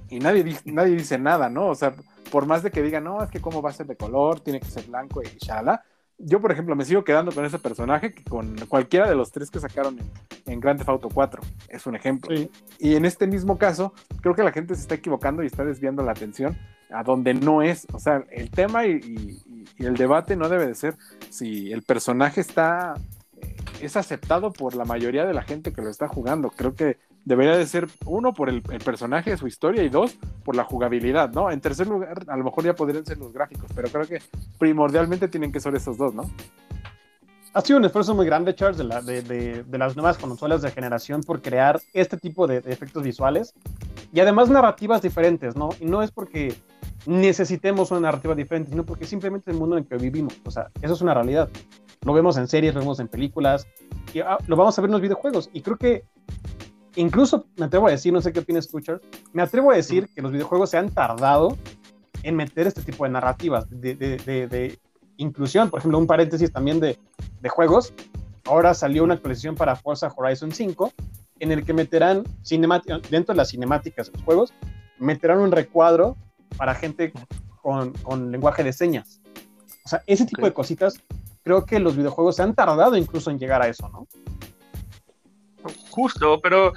Y 0.09 0.19
nadie, 0.19 0.43
di- 0.43 0.57
nadie 0.65 0.95
dice 0.95 1.17
nada, 1.17 1.49
¿no? 1.49 1.67
O 1.67 1.75
sea, 1.75 1.93
por 2.31 2.45
más 2.45 2.63
de 2.63 2.71
que 2.71 2.81
digan, 2.81 3.03
no, 3.03 3.23
es 3.23 3.29
que 3.29 3.41
cómo 3.41 3.61
va 3.61 3.69
a 3.69 3.73
ser 3.73 3.87
de 3.87 3.95
color, 3.95 4.39
tiene 4.41 4.59
que 4.59 4.67
ser 4.67 4.85
blanco 4.85 5.21
y 5.21 5.27
shala. 5.37 5.83
Yo, 6.23 6.39
por 6.39 6.51
ejemplo, 6.51 6.75
me 6.75 6.85
sigo 6.85 7.03
quedando 7.03 7.31
con 7.31 7.45
ese 7.45 7.57
personaje 7.57 8.13
que 8.13 8.23
con 8.23 8.55
cualquiera 8.67 9.09
de 9.09 9.15
los 9.15 9.31
tres 9.31 9.49
que 9.49 9.59
sacaron 9.59 9.97
en, 9.97 10.53
en 10.53 10.59
Grand 10.59 10.77
Theft 10.77 10.89
Auto 10.89 11.09
4. 11.11 11.41
Es 11.67 11.87
un 11.87 11.95
ejemplo. 11.95 12.35
Sí. 12.35 12.49
Y 12.77 12.95
en 12.95 13.05
este 13.05 13.25
mismo 13.25 13.57
caso, 13.57 13.93
creo 14.21 14.35
que 14.35 14.43
la 14.43 14.51
gente 14.51 14.75
se 14.75 14.81
está 14.81 14.93
equivocando 14.95 15.41
y 15.41 15.47
está 15.47 15.65
desviando 15.65 16.03
la 16.03 16.11
atención 16.11 16.55
a 16.91 17.03
donde 17.03 17.33
no 17.33 17.63
es. 17.63 17.87
O 17.91 17.97
sea, 17.99 18.23
el 18.31 18.51
tema 18.51 18.85
y, 18.85 18.91
y- 18.97 19.41
y 19.77 19.85
el 19.85 19.95
debate 19.95 20.35
no 20.35 20.49
debe 20.49 20.67
de 20.67 20.75
ser 20.75 20.95
si 21.29 21.71
el 21.71 21.81
personaje 21.83 22.41
está 22.41 22.95
eh, 23.41 23.55
es 23.81 23.95
aceptado 23.95 24.51
por 24.51 24.75
la 24.75 24.85
mayoría 24.85 25.25
de 25.25 25.33
la 25.33 25.43
gente 25.43 25.73
que 25.73 25.81
lo 25.81 25.89
está 25.89 26.07
jugando. 26.07 26.49
Creo 26.49 26.75
que 26.75 26.97
debería 27.25 27.55
de 27.55 27.65
ser 27.67 27.87
uno 28.05 28.33
por 28.33 28.49
el, 28.49 28.61
personaje, 28.61 29.37
su 29.37 29.47
historia 29.47 29.83
y 29.83 29.89
dos 29.89 30.17
por 30.43 30.55
la 30.55 30.63
jugabilidad, 30.63 31.31
¿no? 31.31 31.51
En 31.51 31.61
tercer 31.61 31.87
lugar, 31.87 32.23
a 32.27 32.37
lo 32.37 32.43
mejor 32.43 32.63
ya 32.63 32.75
podrían 32.75 33.05
ser 33.05 33.17
los 33.17 33.31
gráficos, 33.31 33.69
pero 33.75 33.89
creo 33.89 34.07
que 34.07 34.21
primordialmente 34.57 35.27
tienen 35.27 35.51
que 35.51 35.59
ser 35.59 35.75
esos 35.75 35.97
dos, 35.97 36.13
¿no? 36.13 36.29
Ha 37.53 37.61
sido 37.61 37.79
un 37.79 37.85
esfuerzo 37.85 38.15
muy 38.15 38.25
grande, 38.25 38.55
Charles, 38.55 39.05
de, 39.05 39.21
de- 39.21 39.77
las 39.77 39.95
nuevas 39.95 40.17
consolas 40.17 40.61
de 40.61 40.71
generación 40.71 41.21
por 41.21 41.41
crear 41.41 41.81
este 41.93 42.15
tipo 42.17 42.47
de 42.47 42.57
efectos 42.65 43.03
visuales 43.03 43.53
y 44.13 44.21
además 44.21 44.49
narrativas 44.49 45.01
diferentes, 45.01 45.55
¿no? 45.55 45.69
Y 45.81 45.85
no 45.85 46.01
es 46.01 46.11
porque 46.11 46.55
necesitemos 47.05 47.91
una 47.91 48.01
narrativa 48.01 48.35
diferente, 48.35 48.69
sino 48.71 48.85
porque 48.85 49.05
simplemente 49.05 49.51
el 49.51 49.57
mundo 49.57 49.77
en 49.77 49.83
el 49.83 49.89
que 49.89 49.97
vivimos, 49.97 50.35
o 50.45 50.51
sea, 50.51 50.69
eso 50.81 50.93
es 50.93 51.01
una 51.01 51.13
realidad. 51.13 51.49
Lo 52.03 52.13
vemos 52.13 52.37
en 52.37 52.47
series, 52.47 52.73
lo 52.73 52.79
vemos 52.81 52.99
en 52.99 53.07
películas, 53.07 53.67
y 54.13 54.19
ah, 54.19 54.37
lo 54.47 54.55
vamos 54.55 54.77
a 54.77 54.81
ver 54.81 54.89
en 54.89 54.93
los 54.93 55.01
videojuegos. 55.01 55.49
Y 55.53 55.61
creo 55.61 55.77
que 55.77 56.03
incluso 56.95 57.45
me 57.57 57.65
atrevo 57.65 57.87
a 57.87 57.91
decir, 57.91 58.11
no 58.13 58.21
sé 58.21 58.31
qué 58.33 58.39
opinas 58.39 58.67
Charles, 58.81 59.03
me 59.33 59.41
atrevo 59.41 59.71
a 59.71 59.75
decir 59.75 60.09
que 60.13 60.21
los 60.21 60.31
videojuegos 60.31 60.69
se 60.69 60.77
han 60.77 60.89
tardado 60.89 61.57
en 62.23 62.35
meter 62.35 62.67
este 62.67 62.81
tipo 62.81 63.03
de 63.05 63.11
narrativas, 63.11 63.67
de, 63.69 63.95
de- 63.95 64.17
de- 64.17 64.47
de 64.47 64.79
inclusión. 65.17 65.69
Por 65.69 65.79
ejemplo, 65.79 65.97
un 65.99 66.07
paréntesis 66.07 66.51
también 66.51 66.79
de, 66.79 66.97
juegos. 67.49 67.93
Ahora 68.45 68.73
salió 68.73 69.03
una 69.03 69.13
actualización 69.15 69.55
para 69.55 69.75
Forza 69.75 70.11
Horizon 70.15 70.51
5 70.51 70.91
en 71.39 71.51
el 71.51 71.63
que 71.63 71.73
meterán 71.73 72.23
dentro 73.09 73.33
de 73.33 73.37
las 73.37 73.49
cinemáticas 73.49 74.07
de 74.07 74.13
los 74.13 74.23
juegos, 74.23 74.53
meterán 74.99 75.39
un 75.39 75.51
recuadro 75.51 76.15
para 76.57 76.75
gente 76.75 77.11
con, 77.61 77.93
con 77.93 78.31
lenguaje 78.31 78.63
de 78.63 78.73
señas. 78.73 79.21
O 79.85 79.89
sea, 79.89 80.01
ese 80.07 80.25
tipo 80.25 80.41
Ok. 80.41 80.47
de 80.47 80.53
cositas, 80.53 80.99
creo 81.43 81.65
que 81.65 81.79
los 81.79 81.95
videojuegos 81.95 82.35
se 82.35 82.43
han 82.43 82.53
tardado 82.55 82.95
incluso 82.97 83.31
en 83.31 83.39
llegar 83.39 83.61
a 83.61 83.67
eso, 83.67 83.89
¿no? 83.89 84.07
Justo, 85.89 86.39
pero 86.41 86.73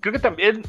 creo 0.00 0.12
que 0.12 0.18
también 0.18 0.62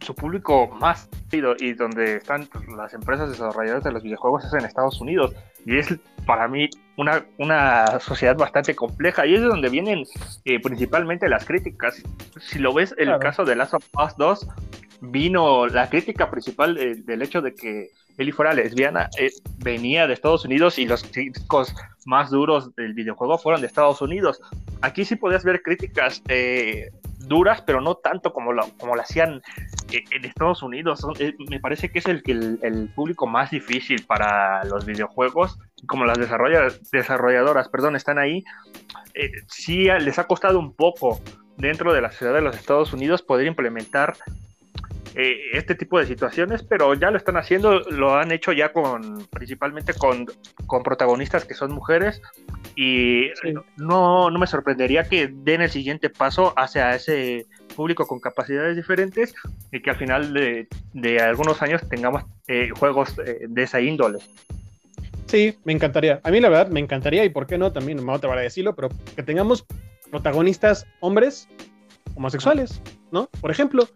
su 0.00 0.14
público 0.14 0.68
más 0.68 1.08
y 1.32 1.72
donde 1.72 2.16
están 2.16 2.48
las 2.76 2.94
empresas 2.94 3.28
desarrolladoras 3.30 3.82
de 3.82 3.90
los 3.90 4.02
videojuegos 4.02 4.44
es 4.44 4.52
en 4.52 4.64
Estados 4.64 5.00
Unidos. 5.00 5.32
Y 5.66 5.78
es 5.78 5.88
para 6.26 6.46
mí 6.46 6.68
una, 6.96 7.24
una 7.38 7.98
sociedad 7.98 8.36
bastante 8.36 8.76
compleja 8.76 9.26
y 9.26 9.34
es 9.34 9.40
de 9.40 9.46
donde 9.48 9.68
vienen 9.68 10.04
eh, 10.44 10.60
principalmente 10.60 11.28
las 11.28 11.44
críticas. 11.44 12.00
Si 12.38 12.58
lo 12.60 12.72
ves, 12.72 12.94
el 12.98 13.06
Claro. 13.06 13.20
caso 13.20 13.44
de 13.44 13.56
Last 13.56 13.74
of 13.74 13.84
Us 13.98 14.14
2, 14.16 14.46
vino 15.00 15.66
la 15.66 15.88
crítica 15.88 16.30
principal 16.30 16.74
de- 16.74 16.96
del 16.96 17.22
hecho 17.22 17.40
de 17.42 17.54
que 17.54 17.90
Ellie 18.16 18.32
fuera 18.32 18.52
lesbiana, 18.52 19.10
eh, 19.18 19.30
venía 19.58 20.06
de 20.06 20.14
Estados 20.14 20.44
Unidos 20.44 20.78
y 20.78 20.86
los 20.86 21.02
críticos 21.02 21.74
más 22.06 22.30
duros 22.30 22.74
del 22.76 22.94
videojuego 22.94 23.38
fueron 23.38 23.60
de 23.60 23.66
Estados 23.66 24.00
Unidos. 24.02 24.40
Aquí 24.82 25.04
sí 25.04 25.16
podías 25.16 25.42
ver 25.44 25.62
críticas 25.62 26.22
eh, 26.28 26.90
duras, 27.26 27.62
pero 27.62 27.80
no 27.80 27.96
tanto 27.96 28.32
como 28.32 28.52
lo, 28.52 28.68
como 28.78 28.94
lo 28.94 29.02
hacían 29.02 29.42
eh, 29.90 30.04
en 30.12 30.24
Estados 30.24 30.62
Unidos. 30.62 31.04
Eh, 31.18 31.34
me 31.50 31.58
parece 31.58 31.90
que 31.90 31.98
es 31.98 32.06
el, 32.06 32.22
el, 32.26 32.58
el 32.62 32.88
público 32.94 33.26
más 33.26 33.50
difícil 33.50 34.04
para 34.06 34.62
los 34.64 34.84
videojuegos, 34.86 35.58
como 35.86 36.04
las 36.04 36.16
desarrolla- 36.18 36.72
desarrolladoras, 36.92 37.68
perdón, 37.68 37.96
están 37.96 38.18
ahí. 38.18 38.44
Eh, 39.14 39.30
sí 39.48 39.84
les 39.86 40.18
ha 40.20 40.26
costado 40.28 40.58
un 40.60 40.72
poco 40.74 41.20
dentro 41.56 41.92
de 41.92 42.00
la 42.00 42.10
ciudad 42.10 42.34
de 42.34 42.42
los 42.42 42.54
Estados 42.56 42.92
Unidos 42.92 43.22
poder 43.22 43.46
implementar 43.46 44.14
eh, 45.14 45.38
este 45.52 45.74
tipo 45.74 45.98
de 45.98 46.06
situaciones, 46.06 46.62
pero 46.62 46.94
ya 46.94 47.10
lo 47.10 47.16
están 47.16 47.36
haciendo, 47.36 47.80
lo 47.90 48.16
han 48.16 48.32
hecho 48.32 48.52
ya 48.52 48.72
con 48.72 49.26
principalmente 49.30 49.94
con, 49.94 50.26
con 50.66 50.82
protagonistas 50.82 51.44
que 51.44 51.54
son 51.54 51.72
mujeres 51.72 52.20
y 52.76 53.28
Sí. 53.42 53.54
no, 53.76 54.30
no 54.30 54.38
me 54.38 54.46
sorprendería 54.46 55.04
que 55.04 55.28
den 55.28 55.62
el 55.62 55.70
siguiente 55.70 56.10
paso 56.10 56.52
hacia 56.56 56.94
ese 56.94 57.46
público 57.76 58.06
con 58.06 58.20
capacidades 58.20 58.76
diferentes 58.76 59.34
y 59.72 59.80
que 59.80 59.90
al 59.90 59.96
final 59.96 60.32
de, 60.32 60.68
de 60.92 61.20
algunos 61.20 61.62
años 61.62 61.82
tengamos 61.88 62.24
eh, 62.48 62.70
juegos 62.78 63.16
eh, 63.24 63.46
de 63.48 63.62
esa 63.62 63.80
índole. 63.80 64.18
Sí, 65.26 65.56
me 65.64 65.72
encantaría. 65.72 66.20
A 66.22 66.30
mí 66.30 66.40
la 66.40 66.48
verdad 66.48 66.68
me 66.68 66.80
encantaría 66.80 67.24
y 67.24 67.28
por 67.28 67.46
qué 67.46 67.58
no, 67.58 67.72
también 67.72 67.96
no 67.98 68.04
me 68.04 68.18
voy 68.18 68.38
a 68.38 68.40
decirlo, 68.40 68.74
pero 68.74 68.88
que 69.16 69.22
tengamos 69.22 69.64
protagonistas 70.10 70.86
hombres 71.00 71.48
homosexuales, 72.14 72.80
¿no? 73.10 73.28
Por 73.40 73.50
ejemplo. 73.50 73.88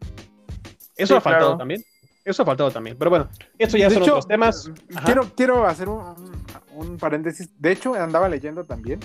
Eso 0.98 1.14
Sí, 1.14 1.18
ha 1.18 1.20
faltado 1.22 1.44
claro. 1.46 1.58
también. 1.58 1.82
Eso 2.24 2.42
ha 2.42 2.44
faltado 2.46 2.70
también. 2.70 2.96
Pero 2.98 3.08
bueno, 3.11 3.28
eso 3.56 3.78
ya 3.78 3.88
De 3.88 3.94
son 3.94 4.02
hecho, 4.02 4.12
otros 4.12 4.28
temas. 4.28 4.70
Ajá. 4.94 5.04
Quiero, 5.06 5.22
quiero 5.34 5.66
hacer 5.66 5.88
un, 5.88 6.00
un- 6.74 6.88
un 6.90 6.98
paréntesis. 6.98 7.48
De 7.58 7.72
hecho, 7.72 7.94
andaba 7.94 8.28
leyendo 8.28 8.64
también 8.64 9.00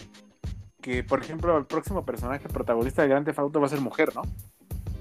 que, 0.81 1.03
por 1.05 1.21
ejemplo, 1.21 1.57
el 1.57 1.65
próximo 1.65 2.03
personaje 2.05 2.49
protagonista 2.49 3.01
de 3.03 3.07
Grand 3.07 3.25
Theft 3.25 3.39
Auto 3.39 3.61
va 3.61 3.67
a 3.67 3.69
ser 3.69 3.79
mujer, 3.79 4.13
¿no? 4.13 4.23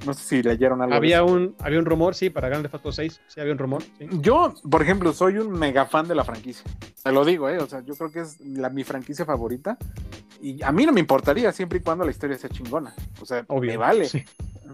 No 0.07 0.15
sé 0.15 0.25
si 0.25 0.43
leyeron 0.43 0.81
algo. 0.83 0.91
de 0.93 0.97
Había 0.97 1.17
eso. 1.19 1.27
un, 1.27 1.55
había 1.61 1.79
un 1.79 1.85
rumor, 1.85 2.15
sí, 2.15 2.31
para 2.31 2.49
Grand 2.49 2.63
Theft 2.63 2.75
Auto 2.75 2.93
6. 2.93 3.21
Sí, 3.29 3.41
había 3.41 3.53
un 3.53 3.59
rumor. 3.59 3.83
sí. 3.99 4.07
Yo, 4.21 4.55
por 4.71 4.83
ejemplo, 4.83 5.13
soy 5.13 5.39
un 5.39 5.51
mega 5.53 5.87
fan 5.87 6.09
de 6.09 6.15
la 6.15 6.25
franquicia. 6.25 6.65
Te 7.03 7.13
lo 7.13 7.25
digo, 7.25 7.49
¿eh? 7.49 7.59
O 7.59 7.67
sea, 7.67 7.81
yo 7.83 7.95
creo 7.95 8.11
que 8.11 8.21
es 8.21 8.41
la, 8.41 8.69
mi 8.71 8.85
franquicia 8.85 9.25
favorita. 9.25 9.77
Y 10.41 10.61
a 10.63 10.73
mí 10.73 10.85
no 10.87 10.93
me 10.93 11.01
importaría 11.01 11.53
siempre 11.53 11.79
y 11.79 11.83
cuando 11.83 12.05
la 12.05 12.11
historia 12.11 12.37
sea 12.37 12.51
chingona. 12.51 12.95
O 13.21 13.27
sea, 13.27 13.45
Obvio. 13.49 13.71
me 13.71 13.77
vale. 13.77 14.07
Sí. 14.07 14.25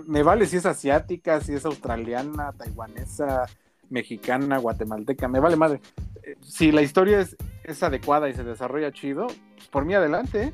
Me 0.07 0.23
vale 0.23 0.47
si 0.47 0.57
es 0.57 0.65
asiática, 0.67 1.41
si 1.41 1.53
es 1.53 1.65
australiana, 1.67 2.53
taiwanesa, 2.53 3.47
mexicana, 3.91 4.57
guatemalteca, 4.59 5.29
me 5.29 5.41
vale 5.41 5.57
madre. 5.57 5.81
Eh, 6.23 6.37
Si 6.41 6.73
la 6.73 6.81
historia 6.83 7.21
es, 7.21 7.37
es 7.65 7.83
adecuada 7.83 8.29
y 8.31 8.35
se 8.35 8.45
desarrolla 8.45 8.93
chido, 8.93 9.27
pues 9.57 9.69
por 9.69 9.85
mí 9.85 9.95
adelante, 9.95 10.45
¿eh? 10.45 10.53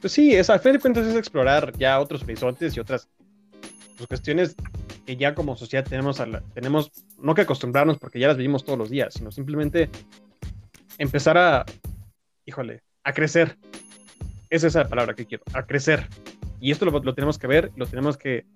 Pues 0.00 0.12
sí, 0.12 0.32
es, 0.34 0.48
al 0.48 0.60
fin 0.60 0.74
de 0.74 0.78
cuentas 0.78 1.06
es 1.06 1.16
explorar 1.16 1.72
ya 1.76 1.98
otros 1.98 2.22
horizontes 2.22 2.76
y 2.76 2.80
otras 2.80 3.08
pues, 3.98 4.08
cuestiones 4.08 4.56
que 5.04 5.16
ya 5.16 5.34
como 5.34 5.56
sociedad 5.56 5.84
tenemos, 5.86 6.20
a 6.20 6.26
la- 6.26 6.40
tenemos 6.54 6.90
no 7.18 7.34
que 7.34 7.42
acostumbrarnos 7.42 7.98
porque 7.98 8.18
ya 8.18 8.28
las 8.28 8.36
vivimos 8.36 8.64
todos 8.64 8.78
los 8.78 8.88
días, 8.90 9.12
sino 9.14 9.30
simplemente 9.30 9.90
empezar 10.98 11.36
a, 11.36 11.66
híjole, 12.46 12.82
a 13.04 13.12
crecer. 13.12 13.56
Esa 14.50 14.66
es 14.68 14.74
la 14.74 14.88
palabra 14.88 15.14
que 15.14 15.26
quiero, 15.26 15.44
a 15.52 15.64
crecer. 15.66 16.08
Y 16.60 16.70
esto 16.70 16.86
lo, 16.86 16.98
lo 17.00 17.14
tenemos 17.14 17.38
que 17.38 17.46
ver, 17.46 17.70
lo 17.76 17.86
tenemos 17.86 18.16
que 18.16 18.46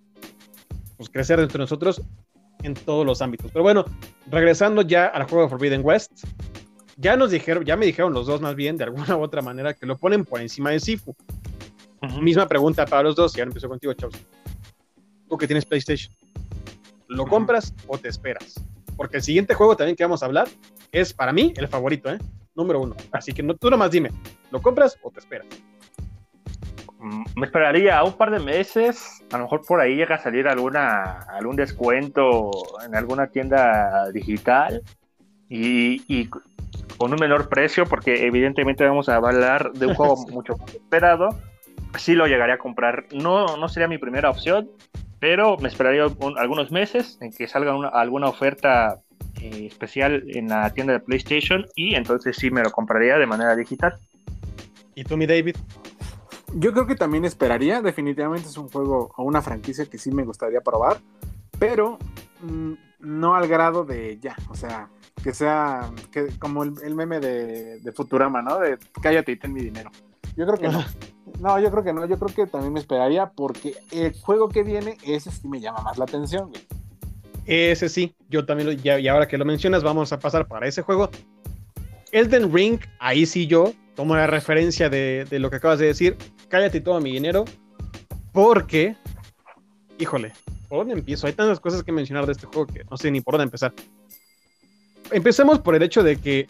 pues, 0.96 1.11
crecer 1.11 1.38
dentro 1.38 1.59
de 1.59 1.64
nosotros 1.64 2.00
en 2.62 2.74
todos 2.74 3.05
los 3.05 3.20
ámbitos. 3.20 3.50
Pero 3.52 3.62
bueno, 3.62 3.85
regresando 4.31 4.83
ya 4.83 5.07
al 5.07 5.24
juego 5.24 5.44
de 5.44 5.50
Forbidden 5.50 5.83
West, 5.85 6.24
ya 6.96 7.16
nos 7.16 7.31
dijeron, 7.31 7.64
ya 7.64 7.76
me 7.76 7.87
dijeron 7.87 8.12
los 8.12 8.26
dos 8.26 8.40
más 8.40 8.55
bien, 8.55 8.76
de 8.76 8.85
alguna 8.85 9.16
u 9.18 9.20
otra 9.22 9.42
manera, 9.42 9.74
que 9.74 9.87
lo 9.87 9.96
ponen 9.96 10.24
por 10.24 10.40
encima 10.40 10.70
de 10.70 10.81
Sifu. 10.81 11.14
Misma 12.20 12.46
pregunta 12.48 12.85
para 12.85 13.05
los 13.05 13.14
dos, 13.14 13.37
y 13.37 13.40
ahora 13.40 13.50
empiezo 13.50 13.68
contigo, 13.68 13.92
Chaus. 13.94 14.14
Tú 15.33 15.38
que 15.38 15.47
tienes 15.47 15.64
PlayStation, 15.64 16.14
¿lo 17.09 17.25
compras 17.27 17.73
o 17.87 17.97
te 17.97 18.07
esperas? 18.11 18.62
Porque 18.99 19.16
el 19.16 19.23
siguiente 19.23 19.55
juego 19.55 19.75
también 19.75 19.97
que 19.97 20.05
vamos 20.05 20.23
a 20.23 20.27
hablar 20.27 20.47
es 20.92 21.14
para 21.14 21.33
mí 21.33 21.55
el 21.57 21.68
favorito, 21.68 22.12
¿eh? 22.12 22.18
Número 22.55 22.81
uno. 22.83 22.95
Así 23.12 23.33
que 23.33 23.42
no, 23.42 23.55
tú 23.55 23.71
nomás 23.71 23.90
dime, 23.90 24.11
¿lo 24.51 24.61
compras 24.61 24.99
o 25.01 25.11
te 25.11 25.21
esperas? 25.21 25.47
Mm, 26.99 27.25
Me 27.37 27.47
esperaría 27.47 28.05
un 28.05 28.12
par 28.12 28.31
de 28.31 28.40
meses, 28.40 29.23
a 29.33 29.38
lo 29.38 29.45
mejor 29.45 29.64
por 29.66 29.81
ahí 29.81 29.97
llega 29.97 30.16
a 30.16 30.23
salir 30.23 30.47
alguna, 30.47 31.21
algún 31.31 31.57
descuento 31.57 32.51
en 32.85 32.95
alguna 32.95 33.29
tienda 33.29 34.11
digital 34.12 34.83
y, 35.49 36.03
y 36.14 36.29
con 36.99 37.11
un 37.11 37.18
menor 37.18 37.49
precio, 37.49 37.87
porque 37.87 38.27
evidentemente 38.27 38.85
vamos 38.85 39.09
a 39.09 39.16
hablar 39.16 39.73
de 39.73 39.87
un 39.87 39.95
juego 39.95 40.14
Sí. 40.18 40.27
mucho 40.35 40.59
más 40.59 40.75
esperado. 40.75 41.31
Sí 41.97 42.12
lo 42.14 42.27
llegaría 42.27 42.57
a 42.57 42.59
comprar. 42.59 43.07
No, 43.14 43.57
no 43.57 43.66
sería 43.71 43.88
mi 43.88 43.97
primera 43.97 44.29
opción, 44.29 44.68
pero 45.22 45.56
me 45.58 45.68
esperaría 45.68 46.04
un- 46.08 46.37
algunos 46.37 46.72
meses 46.72 47.16
en 47.20 47.32
que 47.32 47.46
salga 47.46 47.76
una- 47.76 47.90
alguna 47.90 48.26
oferta 48.28 48.98
eh, 49.40 49.66
especial 49.66 50.24
en 50.26 50.48
la 50.48 50.68
tienda 50.74 50.94
de 50.94 50.98
PlayStation 50.98 51.64
y 51.76 51.94
entonces 51.94 52.37
sí 52.37 52.50
me 52.50 52.61
lo 52.61 52.72
compraría 52.72 53.16
de 53.18 53.26
manera 53.26 53.54
digital. 53.54 54.00
¿Y 54.96 55.04
tú, 55.04 55.16
mi 55.16 55.26
David? 55.26 55.56
Yo 56.54 56.72
creo 56.72 56.88
que 56.88 56.96
también 56.96 57.24
esperaría. 57.24 57.80
Definitivamente 57.80 58.48
es 58.48 58.56
un 58.58 58.68
juego 58.68 59.12
o 59.16 59.22
una 59.22 59.40
franquicia 59.40 59.87
que 59.87 59.96
sí 59.96 60.11
me 60.11 60.24
gustaría 60.24 60.61
probar. 60.61 60.98
Pero 61.61 61.98
mm, 62.40 62.72
no 62.98 63.37
al 63.37 63.46
grado 63.46 63.85
de 63.85 64.18
ya. 64.20 64.35
O 64.48 64.56
sea, 64.56 64.88
que 65.22 65.32
sea 65.32 65.88
que, 66.11 66.37
como 66.40 66.64
el, 66.64 66.72
el 66.85 66.96
meme 66.96 67.20
de, 67.20 67.78
de 67.78 67.92
Futurama, 67.92 68.42
¿no? 68.42 68.58
De 68.58 68.76
cállate 69.00 69.30
y 69.32 69.37
ten 69.37 69.52
mi 69.52 69.62
dinero. 69.62 69.92
Yo 70.37 70.46
creo 70.46 70.58
que 70.58 70.68
no. 70.68 70.82
No, 71.40 71.59
yo 71.59 71.71
creo 71.71 71.83
que 71.83 71.92
no. 71.92 72.07
Yo 72.07 72.18
creo 72.18 72.35
que 72.35 72.47
también 72.51 72.73
me 72.73 72.81
esperaría 72.81 73.31
porque 73.31 73.75
el 73.90 74.12
juego 74.21 74.49
que 74.49 74.62
viene, 74.62 74.97
ese 75.05 75.31
sí 75.31 75.49
me 75.49 75.61
llama 75.61 75.81
más 75.83 75.99
la 75.99 76.05
atención, 76.05 76.51
güey. 76.51 76.62
Ese 77.45 77.88
sí, 77.88 78.14
yo 78.29 78.47
también, 78.47 78.68
lo, 78.68 78.73
ya, 78.73 79.01
y 79.01 79.09
ahora 79.09 79.27
que 79.27 79.37
lo 79.37 79.45
mencionas, 79.45 79.83
vamos 79.83 80.12
a 80.12 80.18
pasar 80.18 80.47
para 80.47 80.68
ese 80.68 80.83
juego. 80.83 81.11
Elden 82.12 82.53
Ring, 82.53 82.79
ahí 83.01 83.27
sí 83.27 83.47
yo 83.47 83.73
tomo 83.97 84.14
la 84.14 84.27
referencia 84.27 84.88
de, 84.88 85.27
de 85.29 85.38
lo 85.38 85.51
que 85.51 85.57
acabas 85.57 85.79
de 85.79 85.87
decir. 85.87 86.16
Cállate 86.49 86.79
y 86.79 86.81
toma 86.83 87.01
mi 87.01 87.12
dinero. 87.12 87.45
Porque, 88.33 88.97
híjole, 89.99 90.33
¿por 90.68 90.79
dónde 90.79 90.95
empiezo? 90.95 91.27
Hay 91.27 91.33
tantas 91.33 91.61
cosas 91.61 91.83
que 91.83 91.92
mencionar 91.92 92.27
de 92.27 92.33
este 92.33 92.47
juego 92.47 92.66
que 92.66 92.85
no 92.85 92.97
sé 92.97 93.11
ni 93.11 93.21
por 93.21 93.35
dónde 93.35 93.45
empezar. 93.45 93.75
Empecemos 95.11 95.59
por 95.59 95.75
el 95.75 95.83
hecho 95.83 96.03
de 96.03 96.16
que 96.16 96.47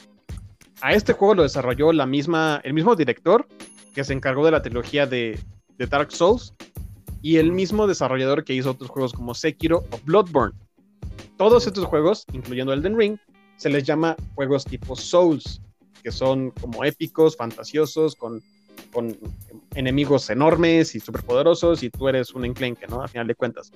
a 0.81 0.93
este 0.93 1.13
juego 1.13 1.35
lo 1.37 1.43
desarrolló 1.43 1.93
la 1.93 2.07
misma, 2.07 2.61
el 2.65 2.75
mismo 2.75 2.95
director 2.95 3.47
que 3.93 4.05
se 4.05 4.13
encargó 4.13 4.45
de 4.45 4.51
la 4.51 4.63
trilogía 4.63 5.07
de, 5.07 5.39
de 5.79 5.87
Dark 5.87 6.13
Souls 6.13 6.55
y 7.23 7.37
el 7.37 7.53
mismo 7.53 7.87
desarrollador 7.87 8.45
que 8.45 8.55
hizo 8.55 8.71
otros 8.73 8.91
juegos 8.91 9.13
como 9.13 9.35
Sekiro 9.35 9.85
o 9.91 9.99
Bloodborne. 10.05 10.59
Todos 11.37 11.67
estos 11.67 11.85
juegos, 11.85 12.25
incluyendo 12.33 12.73
Elden 12.73 12.99
Ring, 12.99 13.19
se 13.57 13.69
les 13.69 13.85
llama 13.85 14.17
juegos 14.35 14.65
tipo 14.65 14.97
Souls, 14.97 15.61
que 16.03 16.11
son 16.11 16.51
como 16.51 16.85
épicos, 16.85 17.37
fantasiosos, 17.37 18.17
con, 18.17 18.43
con 18.93 19.17
enemigos 19.75 20.29
enormes 20.31 20.95
y 20.95 21.01
superpoderosos, 21.01 21.83
y 21.83 21.91
tú 21.91 22.09
eres 22.09 22.33
un 22.35 22.45
enclenque, 22.45 22.87
¿no? 22.89 23.03
A 23.03 23.09
final 23.09 23.27
de 23.29 23.35
cuentas. 23.35 23.71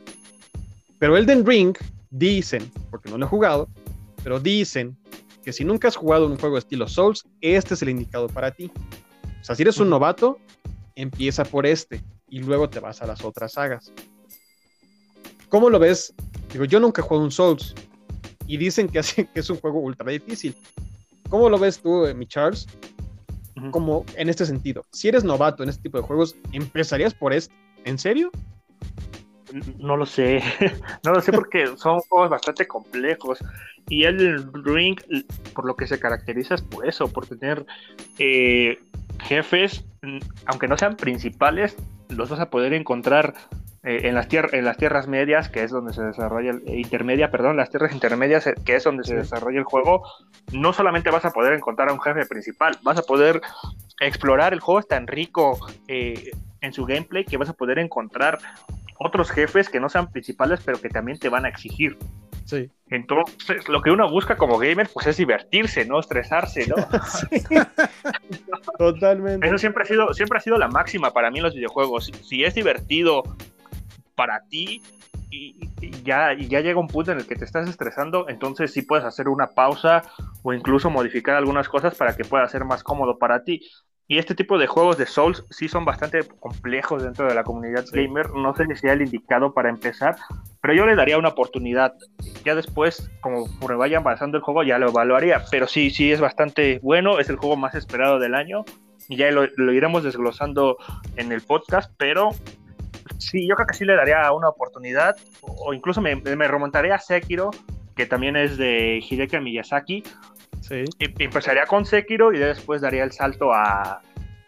Pero 0.99 1.17
Elden 1.17 1.47
Ring, 1.47 1.77
dicen, 2.11 2.71
porque 2.91 3.11
no 3.11 3.19
lo 3.19 3.27
he 3.27 3.29
jugado, 3.29 3.69
pero 4.25 4.41
dicen 4.41 4.97
que 5.45 5.53
si 5.53 5.65
nunca 5.65 5.89
has 5.89 5.97
jugado 5.97 6.27
un 6.27 6.39
juego 6.39 6.59
estilo 6.59 6.89
Souls, 6.89 7.25
este 7.41 7.75
es 7.75 7.83
el 7.83 7.91
indicado 7.91 8.27
para 8.29 8.51
ti. 8.51 8.73
O 9.41 9.45
sea, 9.45 9.55
si 9.55 9.63
eres 9.63 9.79
un 9.79 9.91
novato, 9.91 10.39
empieza 10.95 11.45
por 11.45 11.67
este 11.67 12.03
y 12.29 12.41
luego 12.41 12.69
te 12.69 12.81
vas 12.81 13.03
a 13.03 13.07
las 13.07 13.25
otras 13.25 13.53
sagas. 13.53 13.93
¿Cómo 15.49 15.71
lo 15.71 15.79
ves? 15.79 16.15
Digo, 16.53 16.65
yo 16.65 16.81
nunca 16.81 17.01
he 17.01 17.05
jugado 17.05 17.25
un 17.25 17.31
Souls 17.31 17.75
y 18.47 18.57
dicen 18.57 18.89
que, 18.89 18.99
así, 18.99 19.25
que 19.27 19.41
es 19.41 19.51
un 19.51 19.59
juego 19.59 19.81
ultra 19.81 20.11
difícil. 20.11 20.55
¿Cómo 21.29 21.49
lo 21.49 21.59
ves 21.59 21.81
tú, 21.81 22.07
eh, 22.07 22.15
mi 22.15 22.27
Charles? 22.27 22.67
Como 23.71 24.05
en 24.17 24.29
este 24.29 24.45
sentido, 24.45 24.85
si 24.93 25.09
eres 25.09 25.25
novato 25.25 25.63
en 25.63 25.71
este 25.71 25.85
tipo 25.85 25.97
de 25.97 26.05
juegos, 26.05 26.37
¿empezarías 26.53 27.15
por 27.15 27.33
este? 27.33 27.55
¿En 27.85 27.99
serio? 27.99 28.31
No 29.79 29.97
lo 29.97 30.05
sé, 30.05 30.43
no 31.05 31.13
lo 31.13 31.23
sé 31.23 31.33
porque 31.33 31.67
son 31.79 32.01
juegos 32.01 32.29
bastante 32.29 32.67
complejos 32.67 33.39
y 33.89 34.05
el 34.05 34.53
Ring, 34.65 35.01
por 35.55 35.65
lo 35.65 35.75
que 35.75 35.87
se 35.87 35.99
caracteriza 35.99 36.57
es 36.57 36.63
por 36.63 36.87
eso, 36.87 37.09
por 37.09 37.27
tener 37.27 37.65
eh, 38.19 38.79
jefes, 39.23 39.85
aunque 40.47 40.69
no 40.69 40.77
sean 40.77 40.97
principales, 40.97 41.77
los 42.09 42.29
vas 42.31 42.41
a 42.41 42.51
poder 42.51 42.73
encontrar 42.73 43.35
eh, 43.83 44.09
en, 44.09 44.15
las 44.15 44.27
en 44.33 44.65
las 44.65 44.77
tierras 44.77 45.07
medias, 45.07 45.49
que 45.49 45.63
es 45.63 45.71
donde 45.71 45.93
se 45.93 46.03
desarrolla 46.03 46.51
el 46.51 46.63
eh, 46.67 46.81
intermedia, 46.81 47.31
perdón, 47.31 47.57
las 47.57 47.71
tierras 47.71 47.93
intermedias, 47.93 48.47
eh, 48.47 48.55
que 48.65 48.77
es 48.77 48.85
donde 48.85 49.05
se 49.05 49.15
desarrolla 49.15 49.59
el 49.59 49.65
juego, 49.65 50.03
no 50.53 50.73
solamente 50.73 51.11
vas 51.11 51.25
a 51.25 51.31
poder 51.31 51.53
encontrar 51.53 51.89
a 51.89 51.93
un 51.93 52.01
jefe 52.01 52.27
principal, 52.27 52.77
vas 52.83 52.99
a 52.99 53.03
poder 53.03 53.41
explorar, 54.01 54.53
el 54.53 54.61
juego 54.61 54.81
es 54.81 54.89
tan 54.89 55.07
rico 55.07 55.59
eh, 55.89 56.33
en 56.61 56.73
su 56.73 56.85
gameplay 56.85 57.25
que 57.25 57.37
vas 57.37 57.49
a 57.49 57.53
poder 57.53 57.79
encontrar 57.79 58.39
otros 58.99 59.31
jefes 59.31 59.69
que 59.69 59.81
no 59.81 59.89
sean 59.89 60.11
principales, 60.11 60.61
pero 60.65 60.81
que 60.81 60.89
también 60.89 61.19
te 61.19 61.29
van 61.29 61.45
a 61.45 61.49
exigir. 61.49 61.99
Sí. 62.45 62.71
Entonces, 62.91 63.69
lo 63.69 63.83
que 63.83 63.91
uno 63.91 64.09
busca 64.09 64.37
como 64.37 64.59
gamer, 64.59 64.89
pues 64.93 65.09
es 65.09 65.17
divertirse, 65.17 65.85
no 65.85 65.99
estresarse, 65.99 66.67
¿no? 66.69 66.77
Totalmente. 68.79 69.47
Eso 69.47 69.59
siempre 69.59 69.83
ha 69.83 69.87
sido, 69.87 70.15
siempre 70.15 70.39
ha 70.39 70.41
sido 70.41 70.57
la 70.57 70.69
máxima 70.69 71.13
para 71.13 71.31
mí 71.31 71.39
en 71.39 71.45
los 71.45 71.55
videojuegos. 71.55 72.07
Si, 72.07 72.13
si 72.13 72.45
es 72.45 72.55
divertido 72.55 73.25
para 74.15 74.45
ti 74.49 74.83
y, 75.31 75.57
y 75.81 75.91
ya, 76.05 76.33
y 76.33 76.47
ya 76.47 76.61
llega 76.61 76.79
un 76.79 76.87
punto 76.87 77.11
en 77.11 77.19
el 77.19 77.27
que 77.27 77.35
te 77.35 77.45
estás 77.45 77.69
estresando, 77.69 78.29
entonces 78.29 78.73
sí 78.73 78.83
puedes 78.83 79.05
hacer 79.05 79.29
una 79.29 79.49
pausa 79.49 80.03
o 80.43 80.53
incluso 80.53 80.89
modificar 80.89 81.35
algunas 81.35 81.69
cosas 81.69 81.97
para 81.97 82.17
que 82.17 82.25
pueda 82.25 82.49
ser 82.49 82.65
más 82.65 82.85
cómodo 82.85 83.19
para 83.19 83.43
ti. 83.43 83.61
Y 84.09 84.19
este 84.19 84.37
tipo 84.37 84.57
de 84.57 84.69
juegos 84.69 84.99
de 84.99 85.07
Souls 85.07 85.45
sí 85.51 85.69
son 85.69 85.85
bastante 85.85 86.21
complejos 86.39 87.03
dentro 87.03 87.27
de 87.27 87.35
la 87.35 87.43
comunidad 87.43 87.85
Sí. 87.87 88.05
gamer. 88.05 88.31
No 88.31 88.55
sé 88.55 88.65
si 88.67 88.77
sea 88.77 88.93
el 88.93 89.03
indicado 89.03 89.53
para 89.53 89.69
empezar, 89.69 90.15
pero 90.63 90.75
yo 90.75 90.87
le 90.87 90.95
daría 90.95 91.19
una 91.19 91.31
oportunidad. 91.31 91.93
Ya 92.45 92.55
después, 92.55 93.11
como 93.21 93.47
me 93.69 93.75
vaya 93.75 93.99
avanzando 93.99 94.37
el 94.37 94.45
juego, 94.45 94.63
ya 94.63 94.79
lo 94.79 94.91
evaluaría. 94.91 95.43
Pero 95.51 95.67
sí, 95.67 95.91
sí 95.91 96.13
es 96.13 96.21
bastante 96.21 96.79
bueno. 96.85 97.19
Es 97.19 97.29
el 97.31 97.37
juego 97.37 97.57
más 97.57 97.75
esperado 97.75 98.21
del 98.21 98.35
año. 98.37 98.65
Y 99.09 99.17
ya 99.17 99.31
lo, 99.33 99.47
lo 99.57 99.73
iremos 99.73 100.05
desglosando 100.05 100.77
en 101.17 101.33
el 101.33 101.41
podcast. 101.41 101.93
Pero 101.97 102.31
sí, 103.19 103.49
yo 103.49 103.57
creo 103.57 103.67
que 103.67 103.75
sí 103.75 103.85
le 103.85 103.97
daría 103.97 104.31
una 104.33 104.49
oportunidad. 104.49 105.17
O, 105.41 105.75
incluso 105.75 106.01
me, 106.01 106.15
me 106.15 106.47
remontaría 106.49 106.95
a 106.95 106.99
Sekiro, 107.01 107.51
que 107.97 108.07
también 108.07 108.37
es 108.37 108.57
de 108.57 109.01
Hideki 109.09 109.41
Miyazaki. 109.41 110.05
Sí. 110.69 110.85
Y- 110.99 111.23
Empezaría 111.25 111.67
con 111.67 111.85
Sekiro 111.87 112.33
y 112.33 112.39
después 112.39 112.81
daría 112.81 113.05
el 113.05 113.13
salto 113.13 113.53
a, 113.53 114.01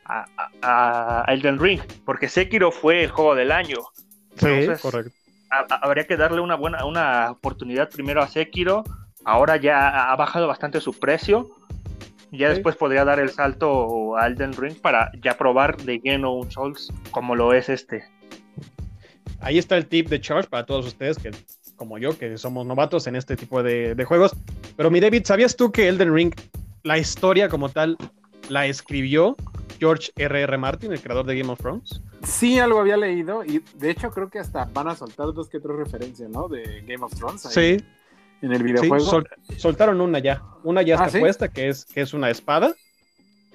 a, 0.05 0.25
a- 0.63 1.25
a 1.27 1.33
Elden 1.33 1.59
Ring. 1.59 1.81
Porque 2.05 2.29
Sekiro 2.29 2.73
fue 2.73 3.05
el 3.05 3.11
juego 3.11 3.35
del 3.35 3.53
año. 3.53 3.77
Sí, 4.37 4.47
Entonces, 4.47 4.81
correcto. 4.81 5.13
ha- 5.51 5.67
ha- 5.69 5.77
habría 5.87 6.05
que 6.07 6.17
darle 6.17 6.41
una 6.41 6.57
buena 6.57 6.85
una 6.85 7.31
oportunidad 7.31 7.89
primero 7.91 8.23
a 8.23 8.29
Sekiro. 8.29 8.85
Ahora 9.25 9.57
ya 9.57 10.11
ha 10.11 10.17
bajado 10.17 10.47
bastante 10.49 10.81
su 10.81 10.93
precio. 10.99 11.51
Ya 12.31 12.49
Sí. 12.49 12.55
después 12.55 12.77
podría 12.77 13.05
dar 13.05 13.21
el 13.21 13.31
salto 13.31 14.17
a 14.17 14.27
Elden 14.27 14.53
Ring 14.53 14.75
para 14.81 15.11
ya 15.23 15.37
probar 15.39 15.77
de 15.79 15.99
lleno 15.99 16.35
un 16.35 16.51
Souls 16.51 16.93
como 17.11 17.35
lo 17.35 17.53
es 17.55 17.69
este. 17.69 18.05
Ahí 19.41 19.57
está 19.59 19.77
el 19.77 19.87
tip 19.87 20.09
de 20.09 20.21
Charles 20.21 20.47
para 20.47 20.67
todos 20.67 20.85
ustedes 20.87 21.17
que, 21.19 21.31
como 21.79 21.97
yo, 21.97 22.19
que 22.19 22.37
somos 22.37 22.67
novatos 22.67 23.07
en 23.07 23.17
este 23.17 23.37
tipo 23.37 23.63
de, 23.63 23.95
de 23.95 24.05
juegos. 24.05 24.33
Pero 24.77 24.91
mi 24.91 25.01
David, 25.01 25.23
¿sabías 25.25 25.57
tú 25.57 25.73
que 25.73 25.89
Elden 25.89 26.13
Ring, 26.15 26.35
la 26.83 26.99
historia 26.99 27.49
como 27.49 27.71
tal, 27.71 27.97
la 28.51 28.67
escribió 28.67 29.35
George 29.79 30.11
R.R. 30.17 30.43
R. 30.43 30.59
Martin, 30.59 30.93
el 30.93 31.01
creador 31.01 31.25
de 31.25 31.39
Game 31.39 31.51
of 31.51 31.59
Thrones? 31.61 32.03
Sí, 32.25 32.59
algo 32.59 32.81
había 32.81 32.97
leído 32.97 33.45
y 33.45 33.63
de 33.77 33.91
hecho 33.91 34.11
creo 34.11 34.29
que 34.29 34.41
hasta 34.41 34.65
van 34.75 34.89
a 34.89 34.97
soltar 34.97 35.33
dos 35.33 35.49
que 35.49 35.61
tres 35.61 35.77
referencias, 35.77 36.29
¿no? 36.29 36.49
De 36.49 36.83
Game 36.87 37.03
of 37.05 37.15
Thrones. 37.15 37.47
ahí 37.47 37.79
Sí, 37.79 37.85
En 38.43 38.53
el 38.53 38.59
sí, 38.59 38.65
videojuego. 38.65 39.05
sol- 39.05 39.29
soltaron 39.57 40.01
una 40.01 40.19
ya. 40.19 40.43
Una 40.65 40.83
ya 40.83 40.97
Ah, 40.97 41.07
está 41.07 41.11
¿sí? 41.11 41.21
puesta, 41.21 41.49
que 41.49 41.69
es, 41.69 41.85
que 41.85 42.01
es 42.03 42.13
una 42.13 42.29
espada. 42.29 42.75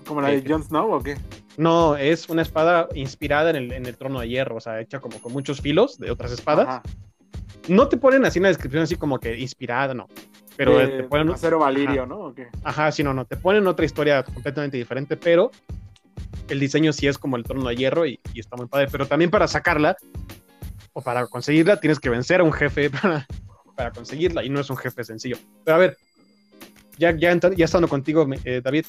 Como 0.08 0.22
la 0.22 0.30
de 0.30 0.44
Jon 0.48 0.64
Snow 0.64 0.94
o 0.94 1.02
qué? 1.04 1.18
No, 1.56 1.96
es 1.96 2.28
una 2.30 2.42
espada 2.42 2.88
inspirada 2.96 3.50
en 3.52 3.56
el, 3.58 3.72
en 3.74 3.86
el 3.86 3.96
trono 3.96 4.20
de 4.22 4.28
hierro, 4.30 4.56
o 4.58 4.60
sea, 4.60 4.80
hecha 4.82 5.00
como 5.00 5.20
con 5.22 5.32
muchos 5.34 5.62
filos 5.62 5.98
de 6.00 6.10
otras 6.12 6.32
espadas. 6.32 6.68
Ajá. 6.68 6.84
No 7.68 7.88
te 7.88 7.98
ponen 7.98 8.26
así 8.26 8.40
en 8.40 8.44
la 8.44 8.50
descripción 8.50 8.84
así 8.84 8.96
como 8.96 9.20
que 9.20 9.38
inspirada, 9.38 9.94
no. 9.94 10.08
Pero 10.56 10.78
te 10.78 11.04
ponen, 11.04 11.32
Acero 11.32 11.60
Valirio, 11.60 12.06
¿no? 12.06 12.20
¿O 12.20 12.34
qué? 12.34 12.48
ajá, 12.64 12.92
sí, 12.92 13.04
no, 13.04 13.14
no, 13.14 13.26
te 13.26 13.38
ponen 13.38 13.66
otra 13.66 13.86
historia 13.86 14.22
completamente 14.24 14.78
diferente, 14.78 15.18
pero 15.18 15.50
el 16.48 16.60
diseño 16.60 16.94
sí 16.94 17.08
es 17.08 17.18
como 17.18 17.38
el 17.38 17.44
trono 17.44 17.68
de 17.68 17.76
hierro 17.76 18.06
y, 18.06 18.20
y 18.34 18.40
está 18.40 18.56
muy 18.56 18.68
padre. 18.68 18.88
Pero 18.92 19.08
también 19.08 19.32
para 19.32 19.48
sacarla 19.48 19.98
o 20.94 21.02
para 21.02 21.26
conseguirla 21.28 21.80
tienes 21.80 22.00
que 22.00 22.10
vencer 22.10 22.42
a 22.42 22.44
un 22.44 22.54
jefe 22.54 22.90
para, 23.02 23.26
para 23.76 23.92
conseguirla 23.92 24.44
y 24.44 24.50
no 24.50 24.60
es 24.60 24.70
un 24.70 24.78
jefe 24.78 25.04
sencillo. 25.04 25.38
Pero 25.64 25.76
a 25.76 25.80
ver, 25.80 25.98
ya, 26.98 27.12
ya, 27.16 27.36
ya 27.56 27.66
estando 27.66 27.88
contigo, 27.88 28.28
eh, 28.44 28.62
David, 28.64 28.86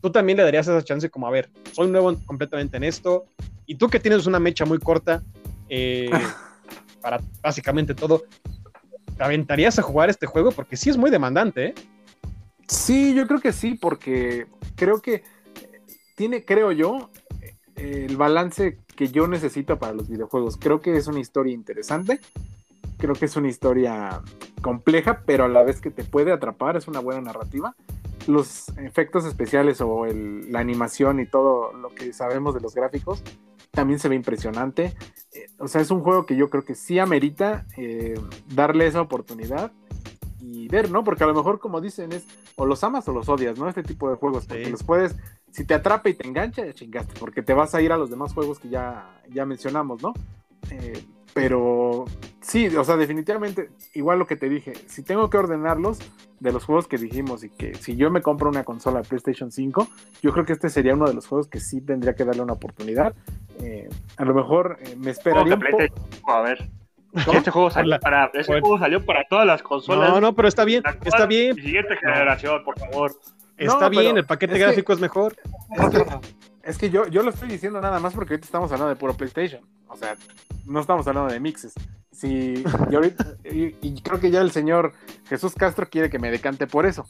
tú 0.00 0.10
también 0.10 0.36
le 0.36 0.44
darías 0.44 0.68
esa 0.68 0.82
chance 0.82 1.08
como, 1.08 1.26
a 1.26 1.30
ver, 1.30 1.48
soy 1.72 1.88
nuevo 1.88 2.14
completamente 2.26 2.76
en 2.76 2.84
esto 2.84 3.24
y 3.66 3.76
tú 3.76 3.88
que 3.88 4.00
tienes 4.00 4.26
una 4.26 4.38
mecha 4.38 4.64
muy 4.64 4.78
corta 4.78 5.22
eh, 5.68 6.10
para 7.02 7.20
básicamente 7.42 7.94
todo, 7.94 8.22
¿te 9.16 9.22
aventarías 9.22 9.78
a 9.78 9.82
jugar 9.82 10.08
este 10.08 10.26
juego? 10.26 10.52
Porque 10.52 10.76
sí 10.76 10.88
es 10.88 10.96
muy 10.96 11.10
demandante, 11.10 11.66
¿eh? 11.66 11.74
Sí, 12.68 13.14
yo 13.14 13.26
creo 13.26 13.40
que 13.40 13.52
sí, 13.52 13.74
porque 13.74 14.46
creo 14.76 15.02
que 15.02 15.24
tiene, 16.14 16.44
creo 16.44 16.72
yo, 16.72 17.10
el 17.76 18.16
balance 18.16 18.78
que 18.96 19.08
yo 19.08 19.26
necesito 19.26 19.78
para 19.78 19.92
los 19.92 20.08
videojuegos. 20.08 20.56
Creo 20.56 20.80
que 20.80 20.96
es 20.96 21.06
una 21.06 21.20
historia 21.20 21.52
interesante, 21.52 22.20
creo 22.98 23.14
que 23.14 23.26
es 23.26 23.36
una 23.36 23.48
historia 23.48 24.22
compleja, 24.62 25.22
pero 25.26 25.44
a 25.44 25.48
la 25.48 25.62
vez 25.62 25.80
que 25.80 25.90
te 25.90 26.04
puede 26.04 26.32
atrapar, 26.32 26.76
es 26.76 26.88
una 26.88 27.00
buena 27.00 27.20
narrativa. 27.20 27.74
Los 28.26 28.68
efectos 28.78 29.24
especiales 29.24 29.80
o 29.80 30.06
la 30.06 30.60
animación 30.60 31.18
y 31.18 31.26
todo 31.26 31.72
lo 31.72 31.90
que 31.90 32.12
sabemos 32.12 32.54
de 32.54 32.60
los 32.60 32.74
gráficos 32.74 33.22
también 33.72 33.98
se 33.98 34.08
ve 34.08 34.14
impresionante. 34.14 34.94
Eh, 35.32 35.46
o 35.58 35.66
sea, 35.66 35.80
es 35.80 35.90
un 35.90 36.00
juego 36.02 36.24
que 36.26 36.36
yo 36.36 36.48
creo 36.48 36.64
que 36.64 36.74
sí 36.74 36.98
amerita 36.98 37.66
eh, 37.76 38.14
darle 38.54 38.86
esa 38.86 39.00
oportunidad 39.00 39.72
y 40.40 40.68
ver, 40.68 40.90
¿no? 40.90 41.02
Porque 41.04 41.24
a 41.24 41.26
lo 41.26 41.34
mejor, 41.34 41.58
como 41.58 41.80
dicen, 41.80 42.12
es 42.12 42.24
o 42.56 42.66
los 42.66 42.84
amas 42.84 43.08
o 43.08 43.12
los 43.12 43.28
odias, 43.28 43.58
¿no? 43.58 43.68
Este 43.68 43.82
tipo 43.82 44.10
de 44.10 44.16
juegos, 44.16 44.46
porque 44.46 44.66
Sí. 44.66 44.70
los 44.70 44.82
puedes, 44.82 45.16
si 45.50 45.64
te 45.64 45.74
atrapa 45.74 46.08
y 46.08 46.14
te 46.14 46.26
engancha, 46.26 46.72
chingaste, 46.72 47.14
porque 47.18 47.42
te 47.42 47.54
vas 47.54 47.74
a 47.74 47.80
ir 47.80 47.92
a 47.92 47.96
los 47.96 48.10
demás 48.10 48.32
juegos 48.34 48.58
que 48.58 48.68
ya, 48.68 49.20
ya 49.30 49.46
mencionamos, 49.46 50.02
¿no? 50.02 50.12
Eh, 50.70 51.04
pero 51.34 52.04
sí, 52.40 52.66
o 52.76 52.84
sea, 52.84 52.96
definitivamente, 52.96 53.70
igual 53.94 54.18
lo 54.18 54.26
que 54.26 54.36
te 54.36 54.48
dije, 54.48 54.72
si 54.86 55.02
tengo 55.02 55.30
que 55.30 55.38
ordenarlos 55.38 55.98
de 56.40 56.52
los 56.52 56.64
juegos 56.64 56.88
que 56.88 56.98
dijimos 56.98 57.44
y 57.44 57.48
que 57.50 57.74
si 57.74 57.96
yo 57.96 58.10
me 58.10 58.20
compro 58.20 58.48
una 58.50 58.64
consola 58.64 59.00
de 59.02 59.08
PlayStation 59.08 59.50
5, 59.50 59.88
yo 60.22 60.32
creo 60.32 60.44
que 60.44 60.52
este 60.52 60.68
sería 60.68 60.94
uno 60.94 61.06
de 61.06 61.14
los 61.14 61.26
juegos 61.26 61.48
que 61.48 61.60
sí 61.60 61.80
tendría 61.80 62.14
que 62.14 62.24
darle 62.24 62.42
una 62.42 62.52
oportunidad. 62.54 63.14
Eh, 63.60 63.88
a 64.16 64.24
lo 64.24 64.34
mejor 64.34 64.78
eh, 64.80 64.96
me 64.96 65.10
esperaría 65.10 65.54
un 65.54 65.60
poco. 65.60 65.76
PlayStation 65.76 66.08
5, 66.12 66.32
a 66.32 66.42
ver. 66.42 66.68
¿Cómo? 67.26 67.38
Este 67.38 67.50
juego 67.50 67.70
salió 67.70 68.00
para, 68.00 68.24
este 68.32 68.44
Bueno. 68.52 68.60
juego 68.66 68.78
salió 68.78 69.04
para 69.04 69.24
todas 69.28 69.46
las 69.46 69.62
consolas. 69.62 70.08
No, 70.10 70.20
no, 70.20 70.34
pero 70.34 70.48
está 70.48 70.64
bien, 70.64 70.82
actual 70.84 71.08
está 71.08 71.26
bien, 71.26 71.54
Siguiente 71.56 71.96
generación, 71.98 72.64
por 72.64 72.78
favor. 72.78 73.12
está 73.58 73.78
No, 73.84 73.90
bien, 73.90 74.16
el 74.16 74.24
paquete 74.24 74.54
es 74.54 74.58
que- 74.58 74.64
gráfico 74.64 74.92
es 74.94 75.00
mejor. 75.00 75.36
Es 75.76 75.90
que, 75.90 76.04
es 76.64 76.78
que 76.78 76.90
yo, 76.90 77.06
yo 77.08 77.22
lo 77.22 77.28
estoy 77.30 77.48
diciendo 77.50 77.80
nada 77.82 78.00
más 78.00 78.14
porque 78.14 78.32
ahorita 78.34 78.46
estamos 78.46 78.72
hablando 78.72 78.88
de 78.88 78.96
puro 78.96 79.12
PlayStation. 79.14 79.60
O 79.92 79.96
sea, 79.96 80.16
no 80.64 80.80
estamos 80.80 81.06
hablando 81.06 81.32
de 81.32 81.38
mixes. 81.40 81.74
Sí, 82.10 82.62
y, 82.90 82.94
ahorita- 82.94 83.36
y- 83.44 83.76
y 83.80 84.00
creo 84.02 84.20
que 84.20 84.30
ya 84.30 84.40
el 84.40 84.50
señor 84.50 84.92
Jesús 85.28 85.54
Castro 85.54 85.88
quiere 85.88 86.10
que 86.10 86.18
me 86.18 86.30
decante 86.30 86.66
por 86.66 86.86
eso. 86.86 87.06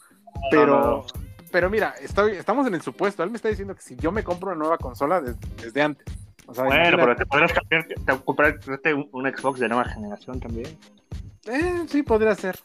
Pero, 0.50 0.80
no, 0.80 0.86
no. 0.98 1.06
pero 1.50 1.68
mira, 1.70 1.94
estoy, 2.00 2.32
estamos 2.32 2.66
en 2.66 2.74
el 2.74 2.82
supuesto. 2.82 3.22
Él 3.22 3.30
me 3.30 3.36
está 3.36 3.48
diciendo 3.48 3.74
que 3.74 3.82
si 3.82 3.96
yo 3.96 4.12
me 4.12 4.24
compro 4.24 4.50
una 4.50 4.58
nueva 4.58 4.78
consola 4.78 5.20
des- 5.20 5.36
desde 5.56 5.82
antes. 5.82 6.06
O 6.46 6.54
sea, 6.54 6.64
Bueno, 6.64 6.96
pero 6.96 7.16
te 7.16 7.26
podrás 7.26 7.52
cambiar, 7.52 7.86
te, 7.86 8.18
comprarte 8.24 8.94
un, 8.94 9.08
un 9.12 9.26
Xbox 9.36 9.60
de 9.60 9.68
nueva 9.68 9.84
generación 9.84 10.40
también. 10.40 10.76
Eh, 11.46 11.84
sí, 11.88 12.02
podría 12.02 12.34
ser. 12.34 12.58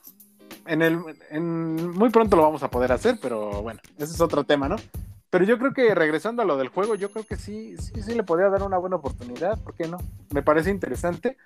En 0.65 0.81
el, 0.81 0.99
en, 1.29 1.91
muy 1.91 2.09
pronto 2.09 2.35
lo 2.35 2.43
vamos 2.43 2.61
a 2.63 2.69
poder 2.69 2.91
hacer, 2.91 3.17
pero 3.21 3.61
bueno, 3.61 3.79
ese 3.97 4.13
es 4.13 4.21
otro 4.21 4.43
tema, 4.43 4.67
¿no? 4.67 4.75
Pero 5.29 5.43
yo 5.43 5.57
creo 5.57 5.73
que 5.73 5.93
regresando 5.93 6.41
a 6.41 6.45
lo 6.45 6.57
del 6.57 6.69
juego, 6.69 6.95
yo 6.95 7.11
creo 7.11 7.25
que 7.25 7.35
sí, 7.35 7.75
sí, 7.77 8.01
sí 8.01 8.15
le 8.15 8.23
podría 8.23 8.49
dar 8.49 8.63
una 8.63 8.77
buena 8.77 8.95
oportunidad, 8.95 9.61
¿por 9.61 9.73
qué 9.75 9.87
no? 9.87 9.97
Me 10.33 10.41
parece 10.41 10.69
interesante. 10.69 11.37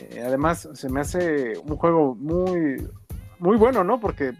Eh, 0.00 0.22
además, 0.24 0.68
se 0.74 0.88
me 0.90 1.00
hace 1.00 1.58
un 1.58 1.76
juego 1.76 2.14
muy, 2.14 2.86
muy 3.38 3.56
bueno, 3.56 3.84
¿no? 3.84 4.00
Porque 4.00 4.32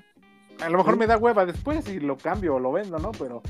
a 0.61 0.69
lo 0.69 0.79
mejor 0.79 0.97
me 0.97 1.07
da 1.07 1.17
hueva 1.17 1.47
después 1.47 1.89
y 1.89 2.01
lo 2.01 2.17
cambio 2.19 2.57
o 2.57 2.61
lo 2.61 2.71
vendo, 2.71 2.99
¿no? 2.99 3.13
Pero 3.13 3.43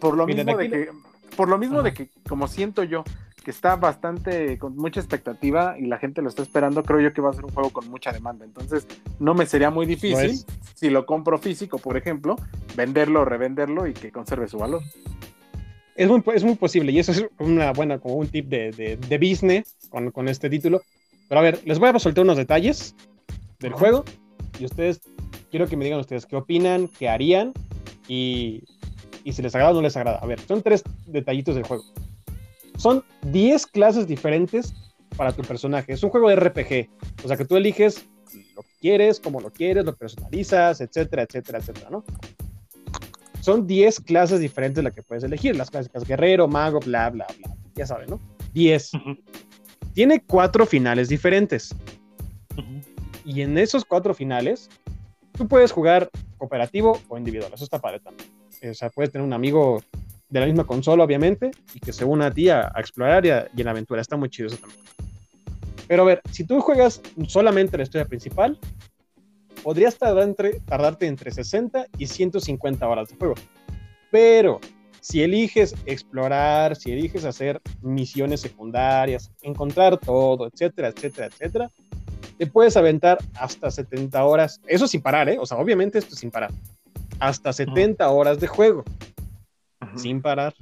por 0.00 0.16
lo 0.16 0.26
mismo 0.26 0.56
de 0.56 0.68
que, 0.68 0.90
por 1.36 1.48
lo 1.48 1.58
mismo 1.58 1.76
Ajá. 1.76 1.84
de 1.84 1.94
que, 1.94 2.10
como 2.28 2.48
siento 2.48 2.82
yo, 2.82 3.04
que 3.42 3.50
está 3.50 3.76
bastante 3.76 4.58
con 4.58 4.76
mucha 4.76 5.00
expectativa 5.00 5.76
y 5.78 5.86
la 5.86 5.98
gente 5.98 6.22
lo 6.22 6.28
está 6.28 6.42
esperando, 6.42 6.82
creo 6.82 7.00
yo 7.00 7.12
que 7.12 7.20
va 7.20 7.30
a 7.30 7.32
ser 7.32 7.44
un 7.44 7.52
juego 7.52 7.70
con 7.70 7.88
mucha 7.88 8.12
demanda. 8.12 8.44
Entonces, 8.44 8.86
no 9.18 9.34
me 9.34 9.46
sería 9.46 9.70
muy 9.70 9.86
difícil 9.86 10.44
si 10.74 10.90
lo 10.90 11.06
compro 11.06 11.38
físico, 11.38 11.78
por 11.78 11.96
ejemplo, 11.96 12.36
venderlo, 12.76 13.24
revenderlo 13.24 13.86
y 13.86 13.94
que 13.94 14.12
conserve 14.12 14.48
su 14.48 14.58
valor. 14.58 14.82
Es 15.96 16.08
muy, 16.08 16.22
es 16.34 16.44
muy 16.44 16.54
posible 16.54 16.92
y 16.92 16.98
eso 16.98 17.12
es 17.12 17.26
una 17.38 17.72
buena, 17.72 17.98
como 17.98 18.14
un 18.14 18.28
tip 18.28 18.46
de, 18.48 18.70
de, 18.70 18.96
de 18.96 19.18
business 19.18 19.76
con, 19.88 20.10
con 20.10 20.28
este 20.28 20.48
título. 20.48 20.82
Pero 21.28 21.40
a 21.40 21.42
ver, 21.42 21.60
les 21.64 21.78
voy 21.78 21.88
a 21.88 21.98
soltar 21.98 22.24
unos 22.24 22.36
detalles 22.36 22.94
del 23.58 23.72
juego 23.72 24.04
y 24.58 24.64
ustedes, 24.64 25.00
quiero 25.50 25.66
que 25.66 25.76
me 25.76 25.84
digan 25.84 26.00
ustedes 26.00 26.26
qué 26.26 26.36
opinan, 26.36 26.88
qué 26.88 27.08
harían 27.08 27.52
y, 28.06 28.62
y 29.24 29.32
si 29.32 29.42
les 29.42 29.54
agrada 29.54 29.72
o 29.72 29.74
no 29.74 29.82
les 29.82 29.96
agrada. 29.96 30.18
A 30.18 30.26
ver, 30.26 30.40
son 30.40 30.62
tres 30.62 30.84
detallitos 31.06 31.54
del 31.54 31.64
juego. 31.64 31.84
Son 32.78 33.04
10 33.22 33.66
clases 33.66 34.06
diferentes 34.06 34.72
para 35.16 35.32
tu 35.32 35.42
personaje. 35.42 35.92
Es 35.92 36.02
un 36.02 36.10
juego 36.10 36.28
de 36.30 36.36
RPG, 36.36 36.88
o 37.24 37.28
sea 37.28 37.36
que 37.36 37.44
tú 37.44 37.56
eliges 37.56 38.06
lo 38.54 38.62
que 38.62 38.72
quieres, 38.80 39.18
cómo 39.20 39.40
lo 39.40 39.50
quieres, 39.50 39.84
lo 39.84 39.96
personalizas, 39.96 40.80
etcétera, 40.80 41.24
etcétera, 41.24 41.58
etcétera, 41.58 41.90
¿no? 41.90 42.04
Son 43.40 43.66
10 43.66 44.00
clases 44.00 44.40
diferentes 44.40 44.84
las 44.84 44.92
que 44.92 45.02
puedes 45.02 45.24
elegir, 45.24 45.56
las 45.56 45.70
clásicas 45.70 46.06
guerrero, 46.06 46.46
mago, 46.46 46.80
bla, 46.80 47.10
bla, 47.10 47.26
bla. 47.38 47.56
Ya 47.74 47.86
saben, 47.86 48.10
¿no? 48.10 48.20
10. 48.52 48.92
Tiene 49.94 50.22
cuatro 50.24 50.64
finales 50.64 51.08
diferentes. 51.08 51.74
Y 53.24 53.42
en 53.42 53.58
esos 53.58 53.84
cuatro 53.84 54.14
finales, 54.14 54.68
tú 55.32 55.48
puedes 55.48 55.72
jugar 55.72 56.10
cooperativo 56.36 57.00
o 57.08 57.18
individual. 57.18 57.52
Eso 57.52 57.64
está 57.64 57.80
padre 57.80 58.00
también. 58.00 58.28
O 58.70 58.74
sea, 58.74 58.90
puedes 58.90 59.10
tener 59.10 59.26
un 59.26 59.32
amigo 59.32 59.82
de 60.28 60.40
la 60.40 60.46
misma 60.46 60.64
consola, 60.64 61.04
obviamente, 61.04 61.50
y 61.74 61.80
que 61.80 61.92
se 61.92 62.04
una 62.04 62.26
a 62.26 62.30
ti 62.30 62.48
a, 62.50 62.70
a 62.74 62.80
explorar 62.80 63.24
y, 63.26 63.30
a- 63.30 63.48
y 63.56 63.60
en 63.60 63.64
la 63.64 63.70
aventura. 63.70 64.00
Está 64.00 64.16
muy 64.16 64.28
chido 64.28 64.48
eso 64.48 64.56
también. 64.58 64.80
Pero 65.86 66.02
a 66.02 66.06
ver, 66.06 66.20
si 66.30 66.44
tú 66.44 66.60
juegas 66.60 67.00
solamente 67.26 67.76
la 67.78 67.84
historia 67.84 68.06
principal, 68.06 68.58
podrías 69.62 69.96
tardar 69.96 70.24
entre- 70.24 70.60
tardarte 70.60 71.06
entre 71.06 71.30
60 71.30 71.86
y 71.96 72.06
150 72.06 72.86
horas 72.86 73.08
de 73.08 73.16
juego. 73.16 73.34
Pero 74.10 74.60
si 75.00 75.22
eliges 75.22 75.74
explorar, 75.86 76.76
si 76.76 76.92
eliges 76.92 77.24
hacer 77.24 77.60
misiones 77.80 78.40
secundarias, 78.40 79.30
encontrar 79.42 79.96
todo, 79.98 80.46
etcétera, 80.52 80.88
etcétera, 80.88 81.26
etcétera, 81.28 81.70
te 82.36 82.46
puedes 82.46 82.76
aventar 82.76 83.18
hasta 83.34 83.70
70 83.70 84.22
horas. 84.24 84.60
Eso 84.66 84.86
sin 84.86 85.00
parar, 85.00 85.28
¿eh? 85.28 85.38
O 85.40 85.46
sea, 85.46 85.56
obviamente 85.58 85.98
esto 85.98 86.14
sin 86.14 86.30
parar. 86.30 86.50
Hasta 87.18 87.52
70 87.52 88.08
horas 88.10 88.38
de 88.38 88.46
juego, 88.46 88.84
sin 89.96 90.20
parar. 90.22 90.54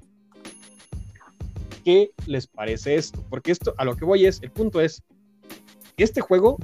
¿Qué 1.85 2.11
les 2.27 2.47
parece 2.47 2.97
esto? 2.97 3.25
Porque 3.31 3.53
esto, 3.53 3.75
a 3.79 3.85
lo 3.85 3.97
que 3.97 4.05
voy 4.05 4.27
es, 4.27 4.43
el 4.43 4.51
punto 4.51 4.81
es, 4.81 5.03
este 5.97 6.21
juego 6.21 6.59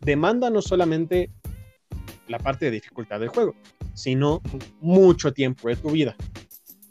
demanda 0.00 0.50
no 0.50 0.62
solamente 0.62 1.30
la 2.28 2.38
parte 2.38 2.66
de 2.66 2.70
dificultad 2.72 3.20
del 3.20 3.28
juego, 3.28 3.54
sino 3.92 4.40
mucho 4.80 5.32
tiempo 5.32 5.68
de 5.68 5.76
tu 5.76 5.90
vida. 5.90 6.16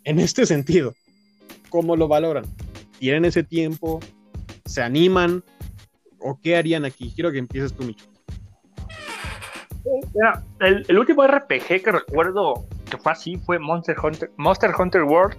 En 0.03 0.19
este 0.19 0.45
sentido, 0.45 0.93
¿cómo 1.69 1.95
lo 1.95 2.07
valoran? 2.07 2.45
¿Tienen 2.99 3.25
ese 3.25 3.43
tiempo? 3.43 3.99
¿Se 4.65 4.81
animan? 4.81 5.43
¿O 6.19 6.39
qué 6.41 6.55
harían 6.55 6.85
aquí? 6.85 7.11
Quiero 7.13 7.31
que 7.31 7.39
empieces 7.39 7.73
tú, 7.73 7.83
Micho. 7.83 8.05
Mira, 10.13 10.43
el, 10.61 10.85
el 10.87 10.99
último 10.99 11.27
RPG 11.27 11.83
que 11.83 11.91
recuerdo 11.91 12.65
que 12.97 13.01
fue 13.01 13.11
así 13.11 13.37
fue 13.37 13.59
Monster 13.59 13.95
Hunter, 14.01 14.31
Monster 14.37 14.71
Hunter 14.77 15.03
World. 15.03 15.35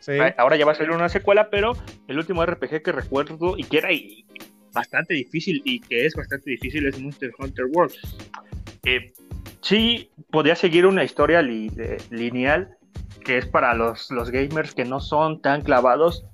Sí. 0.00 0.12
Ah, 0.20 0.34
Ahora 0.38 0.56
ya 0.56 0.64
va 0.64 0.72
a 0.72 0.74
salir 0.74 0.92
una 0.92 1.08
secuela, 1.08 1.50
pero 1.50 1.72
el 2.06 2.18
último 2.18 2.44
RPG 2.44 2.82
que 2.82 2.92
recuerdo 2.92 3.56
y 3.58 3.64
que 3.64 3.78
era 3.78 3.92
y- 3.92 4.24
bastante 4.72 5.14
difícil 5.14 5.60
y 5.64 5.80
que 5.80 6.06
es 6.06 6.14
bastante 6.14 6.50
difícil 6.50 6.86
es 6.86 6.98
Monster 7.00 7.30
Hunter 7.38 7.66
World. 7.72 7.94
Eh, 8.84 9.12
sí, 9.60 10.10
podía 10.30 10.54
seguir 10.56 10.86
una 10.86 11.04
historia 11.04 11.42
li- 11.42 11.70
lineal 12.10 12.70
que 13.24 13.38
es 13.38 13.46
para 13.46 13.74
los, 13.74 14.10
los 14.10 14.30
gamers 14.30 14.74
que 14.74 14.84
no 14.84 15.00
son 15.00 15.42
tan 15.42 15.60
clavados, 15.62 16.24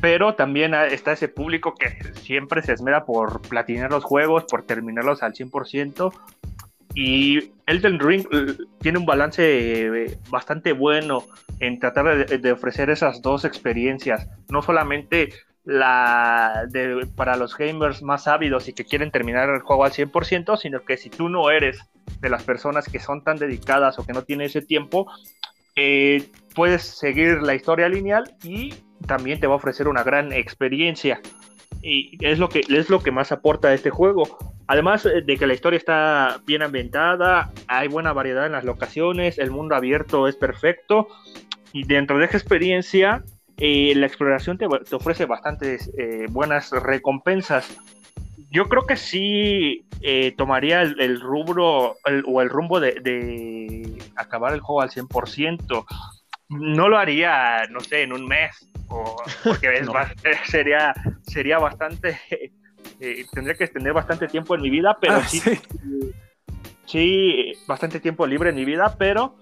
pero 0.00 0.34
también 0.34 0.74
está 0.74 1.12
ese 1.12 1.28
público 1.28 1.74
que 1.74 1.88
siempre 2.20 2.62
se 2.62 2.72
esmera 2.72 3.04
por 3.06 3.40
platinar 3.42 3.90
los 3.90 4.04
juegos, 4.04 4.44
por 4.44 4.64
terminarlos 4.64 5.22
al 5.22 5.32
100%. 5.34 6.12
Y 6.94 7.52
Elden 7.66 8.00
Ring 8.00 8.26
eh, 8.32 8.56
tiene 8.80 8.98
un 8.98 9.06
balance 9.06 9.42
eh, 9.44 10.18
bastante 10.30 10.72
bueno 10.72 11.24
en 11.60 11.78
tratar 11.78 12.26
de, 12.26 12.52
ofrecer 12.52 12.90
esas 12.90 13.20
dos 13.22 13.44
experiencias. 13.44 14.26
No 14.48 14.62
solamente 14.62 15.32
la 15.64 16.64
de, 16.70 17.06
para 17.14 17.36
los 17.36 17.56
gamers 17.56 18.02
más 18.02 18.26
ávidos 18.26 18.68
y 18.68 18.72
que 18.72 18.84
quieren 18.84 19.10
terminar 19.10 19.50
el 19.50 19.60
juego 19.60 19.84
al 19.84 19.92
100%, 19.92 20.56
sino 20.56 20.80
que 20.84 20.96
si 20.96 21.10
tú 21.10 21.28
no 21.28 21.50
eres 21.50 21.80
de 22.20 22.30
las 22.30 22.42
personas 22.42 22.88
que 22.88 23.00
son 23.00 23.22
tan 23.22 23.36
dedicadas 23.36 23.98
o 23.98 24.06
que 24.06 24.12
no 24.12 24.22
tienen 24.22 24.46
ese 24.46 24.62
tiempo, 24.62 25.06
eh, 25.76 26.30
puedes 26.54 26.82
seguir 26.82 27.42
la 27.42 27.54
historia 27.54 27.88
lineal 27.88 28.34
y 28.42 28.74
también 29.06 29.38
te 29.38 29.46
va 29.46 29.54
a 29.54 29.56
ofrecer 29.56 29.88
una 29.88 30.02
gran 30.02 30.32
experiencia. 30.32 31.20
Y 31.82 32.16
es 32.24 32.38
lo 32.38 32.48
que, 32.48 32.62
es 32.68 32.90
lo 32.90 33.00
que 33.00 33.12
más 33.12 33.30
aporta 33.30 33.68
a 33.68 33.74
este 33.74 33.90
juego. 33.90 34.38
Además 34.68 35.06
eh, 35.06 35.22
de 35.22 35.36
que 35.38 35.46
la 35.46 35.54
historia 35.54 35.78
está 35.78 36.40
bien 36.46 36.62
ambientada, 36.62 37.50
hay 37.66 37.88
buena 37.88 38.12
variedad 38.12 38.46
en 38.46 38.52
las 38.52 38.64
locaciones, 38.64 39.38
el 39.38 39.50
mundo 39.50 39.74
abierto 39.74 40.28
es 40.28 40.36
perfecto 40.36 41.08
y 41.72 41.84
dentro 41.84 42.18
de 42.18 42.26
esa 42.26 42.36
experiencia 42.36 43.24
eh, 43.56 43.94
la 43.96 44.06
exploración 44.06 44.58
te, 44.58 44.66
ofrece 44.66 45.24
bastantes 45.24 45.90
eh, 45.98 46.26
buenas 46.28 46.70
recompensas. 46.70 47.78
Yo 48.50 48.68
creo 48.68 48.86
que 48.86 48.96
sí 48.96 49.84
tomaría 50.36 50.80
el, 50.82 51.20
rubro 51.20 51.96
o 52.26 52.40
el 52.40 52.48
rumbo 52.48 52.80
de, 52.80 53.98
acabar 54.16 54.54
el 54.54 54.60
juego 54.60 54.80
al 54.80 54.90
100%. 54.90 55.84
No 56.48 56.88
lo 56.88 56.96
haría, 56.96 57.66
no 57.68 57.80
sé, 57.80 58.02
en 58.02 58.14
un 58.14 58.26
mes, 58.26 58.70
porque 59.44 59.84
sería, 60.46 60.94
sería 61.26 61.58
bastante 61.58 62.18
eh, 63.00 63.26
tendría 63.32 63.54
que 63.56 63.64
extender 63.64 63.92
bastante 63.92 64.28
tiempo 64.28 64.54
en 64.54 64.62
mi 64.62 64.70
vida, 64.70 64.96
pero 65.00 65.14
ah, 65.14 65.28
sí, 65.28 65.40
sí, 66.86 67.52
bastante 67.66 68.00
tiempo 68.00 68.26
libre 68.26 68.50
en 68.50 68.56
mi 68.56 68.64
vida, 68.64 68.94
pero 68.98 69.36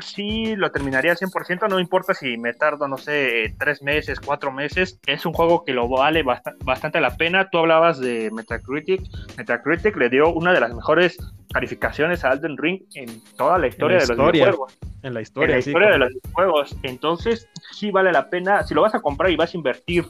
sí 0.00 0.54
lo 0.56 0.70
terminaría 0.70 1.10
al 1.12 1.16
100%, 1.16 1.68
no 1.68 1.80
importa 1.80 2.14
si 2.14 2.36
me 2.36 2.54
tardo, 2.54 2.86
no 2.86 2.98
sé, 2.98 3.54
tres 3.58 3.82
meses, 3.82 4.20
cuatro 4.20 4.52
meses, 4.52 4.98
es 5.06 5.26
un 5.26 5.32
juego 5.32 5.64
que 5.64 5.72
lo 5.72 5.88
vale 5.88 6.22
bastante 6.22 7.00
la 7.00 7.16
pena. 7.16 7.48
Tú 7.50 7.58
hablabas 7.58 7.98
de 7.98 8.30
Metacritic, 8.32 9.02
Metacritic 9.36 9.96
le 9.96 10.08
dio 10.08 10.32
una 10.32 10.52
de 10.52 10.60
las 10.60 10.74
mejores 10.74 11.18
calificaciones 11.52 12.24
a 12.24 12.32
Elden 12.32 12.56
Ring 12.56 12.82
en 12.94 13.20
toda 13.36 13.58
la 13.58 13.66
historia 13.66 13.98
de 13.98 14.06
los 14.06 14.32
videojuegos. 14.32 14.78
En 15.02 15.14
la 15.14 15.20
historia, 15.20 15.46
en 15.46 15.52
la 15.52 15.58
historia 15.58 15.90
de 15.90 15.98
los 15.98 16.08
videojuegos. 16.10 16.76
Entonces, 16.82 17.48
sí 17.72 17.90
vale 17.90 18.12
la 18.12 18.28
pena, 18.30 18.62
si 18.64 18.74
lo 18.74 18.82
vas 18.82 18.94
a 18.94 19.00
comprar 19.00 19.30
y 19.30 19.36
vas 19.36 19.54
a 19.54 19.56
invertir 19.56 20.04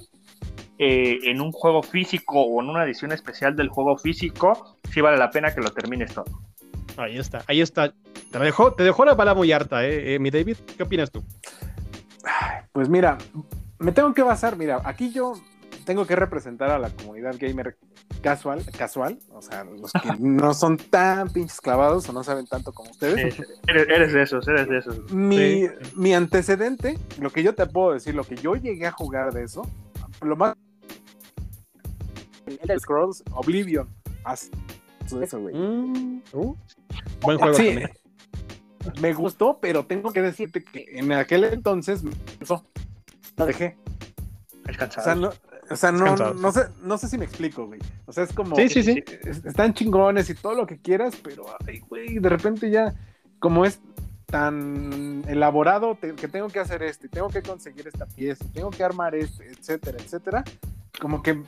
eh, 0.78 1.18
en 1.24 1.40
un 1.40 1.50
juego 1.50 1.82
físico 1.82 2.40
o 2.40 2.62
en 2.62 2.68
una 2.68 2.84
edición 2.84 3.12
especial 3.12 3.56
del 3.56 3.68
juego 3.68 3.96
físico, 3.98 4.78
sí 4.92 5.00
vale 5.00 5.16
la 5.18 5.30
pena 5.30 5.54
que 5.54 5.60
lo 5.60 5.70
termines 5.70 6.14
todo. 6.14 6.26
Ahí 6.96 7.18
está, 7.18 7.42
ahí 7.46 7.60
está. 7.60 7.92
Te 8.30 8.38
dejó, 8.38 8.72
te 8.72 8.82
dejó 8.84 9.04
la 9.04 9.14
bala 9.14 9.34
muy 9.34 9.50
harta, 9.52 9.84
¿eh? 9.84 10.14
¿eh? 10.14 10.18
mi 10.18 10.30
David. 10.30 10.56
¿Qué 10.76 10.82
opinas 10.82 11.10
tú? 11.10 11.24
Pues 12.72 12.88
mira, 12.88 13.18
me 13.78 13.92
tengo 13.92 14.12
que 14.14 14.22
basar, 14.22 14.56
mira, 14.56 14.80
aquí 14.84 15.12
yo 15.12 15.34
tengo 15.84 16.06
que 16.06 16.14
representar 16.14 16.70
a 16.70 16.78
la 16.78 16.90
comunidad 16.90 17.36
gamer 17.38 17.76
casual, 18.20 18.64
casual, 18.76 19.18
o 19.30 19.42
sea, 19.42 19.64
los 19.64 19.90
que 19.92 20.10
no 20.18 20.54
son 20.54 20.76
tan 20.76 21.30
pinches 21.30 21.60
clavados 21.60 22.08
o 22.08 22.12
no 22.12 22.22
saben 22.22 22.46
tanto 22.46 22.72
como 22.72 22.90
ustedes. 22.90 23.36
eres, 23.66 24.12
de 24.12 24.22
esos, 24.22 24.46
eres 24.46 24.68
de 24.68 24.78
esos. 24.78 25.12
Mi, 25.12 25.66
mi 25.96 26.14
antecedente, 26.14 26.98
lo 27.18 27.30
que 27.30 27.42
yo 27.42 27.54
te 27.54 27.66
puedo 27.66 27.94
decir, 27.94 28.14
lo 28.14 28.24
que 28.24 28.36
yo 28.36 28.54
llegué 28.54 28.86
a 28.86 28.92
jugar 28.92 29.32
de 29.32 29.44
eso, 29.44 29.62
lo 30.20 30.36
más 30.36 30.54
Elder 32.62 32.80
Scrolls 32.80 33.22
Oblivion. 33.32 33.88
eso, 35.22 35.40
güey. 35.40 35.54
Mm, 35.54 36.22
uh. 36.32 36.56
buen 37.20 37.38
juego. 37.38 37.54
Sí, 37.54 37.78
me 39.00 39.12
gustó, 39.12 39.58
pero 39.60 39.84
tengo 39.86 40.12
que 40.12 40.22
decirte 40.22 40.64
que 40.64 40.86
en 40.92 41.12
aquel 41.12 41.44
entonces 41.44 42.02
me. 42.02 42.12
Lo 43.36 43.46
dejé. 43.46 43.76
O 44.68 45.00
sea, 45.00 45.14
no, 45.14 45.30
o 45.70 45.76
sea, 45.76 45.92
no, 45.92 46.16
no, 46.34 46.52
sé, 46.52 46.62
no 46.82 46.98
sé 46.98 47.08
si 47.08 47.18
me 47.18 47.24
explico, 47.24 47.66
güey. 47.66 47.80
O 48.06 48.12
sea, 48.12 48.24
es 48.24 48.32
como. 48.32 48.56
Sí, 48.56 48.68
sí, 48.68 48.82
sí. 48.82 49.04
Están 49.44 49.74
chingones 49.74 50.28
y 50.30 50.34
todo 50.34 50.54
lo 50.54 50.66
que 50.66 50.78
quieras, 50.78 51.14
pero, 51.22 51.46
ay, 51.66 51.80
güey, 51.88 52.18
de 52.18 52.28
repente 52.28 52.70
ya, 52.70 52.94
como 53.38 53.64
es 53.64 53.80
tan 54.26 55.24
elaborado 55.26 55.98
que 55.98 56.28
tengo 56.28 56.48
que 56.48 56.58
hacer 56.58 56.82
esto 56.82 57.06
y 57.06 57.08
tengo 57.08 57.28
que 57.28 57.42
conseguir 57.42 57.88
esta 57.88 58.04
pieza 58.04 58.44
y 58.44 58.48
tengo 58.48 58.70
que 58.70 58.84
armar 58.84 59.14
esto, 59.14 59.42
etcétera, 59.42 59.96
etcétera, 59.98 60.44
como 61.00 61.22
que 61.22 61.42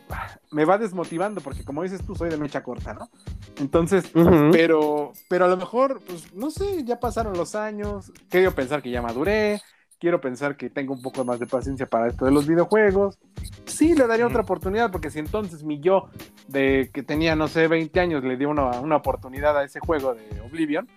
me 0.50 0.64
va 0.64 0.78
desmotivando 0.78 1.40
porque 1.40 1.64
como 1.64 1.82
dices 1.82 2.04
tú 2.04 2.14
soy 2.14 2.30
de 2.30 2.36
mecha 2.36 2.62
corta, 2.62 2.94
¿no? 2.94 3.10
Entonces, 3.58 4.10
pero 4.52 5.12
pero 5.28 5.44
a 5.44 5.48
lo 5.48 5.56
mejor 5.56 6.00
pues 6.06 6.32
no 6.34 6.50
sé, 6.50 6.84
ya 6.84 7.00
pasaron 7.00 7.36
los 7.36 7.54
años, 7.54 8.12
quiero 8.28 8.54
pensar 8.54 8.82
que 8.82 8.90
ya 8.90 9.02
maduré, 9.02 9.60
quiero 9.98 10.20
pensar 10.20 10.56
que 10.56 10.70
tengo 10.70 10.94
un 10.94 11.02
poco 11.02 11.24
más 11.24 11.38
de 11.38 11.46
paciencia 11.46 11.86
para 11.86 12.08
esto 12.08 12.24
de 12.24 12.32
los 12.32 12.46
videojuegos. 12.46 13.18
Sí, 13.66 13.94
le 13.94 14.06
daría 14.06 14.26
otra 14.26 14.40
oportunidad 14.42 14.90
porque 14.90 15.10
si 15.10 15.18
entonces 15.18 15.62
mi 15.62 15.80
yo 15.80 16.08
de 16.48 16.90
que 16.92 17.02
tenía 17.02 17.36
no 17.36 17.48
sé 17.48 17.68
20 17.68 18.00
años 18.00 18.24
le 18.24 18.36
dio 18.36 18.48
una, 18.48 18.80
una 18.80 18.96
oportunidad 18.96 19.56
a 19.56 19.64
ese 19.64 19.80
juego 19.80 20.14
de 20.14 20.40
Oblivion, 20.40 20.88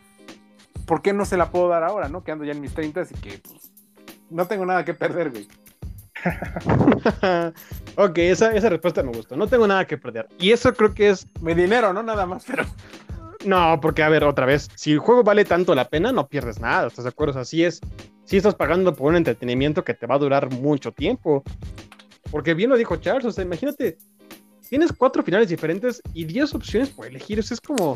¿por 0.86 1.02
qué 1.02 1.14
no 1.14 1.26
se 1.26 1.38
la 1.38 1.52
puedo 1.52 1.68
dar 1.68 1.84
ahora, 1.84 2.10
no? 2.10 2.24
Que 2.24 2.32
ando 2.32 2.46
ya 2.46 2.54
en 2.54 2.62
mis 2.62 2.74
30 2.74 3.04
y 3.04 3.20
que 3.20 3.40
pues, 3.40 3.72
no 4.30 4.48
tengo 4.48 4.66
nada 4.66 4.86
que 4.86 4.94
perder, 4.94 5.32
güey. 5.32 5.48
ok, 7.96 8.18
esa, 8.18 8.54
esa 8.54 8.70
respuesta 8.70 9.04
me 9.04 9.12
gustó. 9.12 9.36
No 9.36 9.48
tengo 9.48 9.68
nada 9.68 9.86
que 9.86 9.98
perder. 9.98 10.28
Y 10.40 10.52
eso 10.52 10.74
creo 10.74 10.94
que 10.94 11.10
es. 11.10 11.28
Mi 11.42 11.54
dinero, 11.54 11.94
¿no? 11.94 12.04
Nada 12.04 12.26
más, 12.26 12.44
pero. 12.46 12.66
No, 13.46 13.80
porque 13.82 14.04
a 14.04 14.10
ver, 14.10 14.24
otra 14.24 14.46
vez, 14.46 14.70
si 14.76 14.94
el 14.94 15.00
juego 15.00 15.24
vale 15.24 15.44
tanto 15.44 15.76
la 15.76 15.90
pena, 15.90 16.12
no 16.12 16.28
pierdes 16.28 16.60
nada, 16.60 16.88
¿estás 16.88 17.04
de 17.04 17.10
acuerdo? 17.10 17.40
Así 17.40 17.64
es. 17.64 17.82
Si 18.24 18.38
estás 18.38 18.56
pagando 18.56 18.96
por 18.96 19.10
un 19.10 19.18
entretenimiento 19.18 19.84
que 19.84 19.94
te 19.94 20.08
va 20.08 20.16
a 20.16 20.20
durar 20.20 20.52
mucho 20.52 20.92
tiempo. 20.92 21.44
Porque 22.32 22.54
bien 22.54 22.70
lo 22.70 22.78
dijo 22.78 22.96
Charles, 22.96 23.26
o 23.26 23.32
sea, 23.32 23.44
imagínate, 23.44 23.98
tienes 24.68 24.92
cuatro 24.92 25.22
finales 25.22 25.50
diferentes 25.50 26.02
y 26.14 26.26
diez 26.26 26.56
opciones 26.56 26.90
por 26.90 27.06
elegir. 27.06 27.38
Eso 27.38 27.54
es 27.54 27.62
como, 27.62 27.96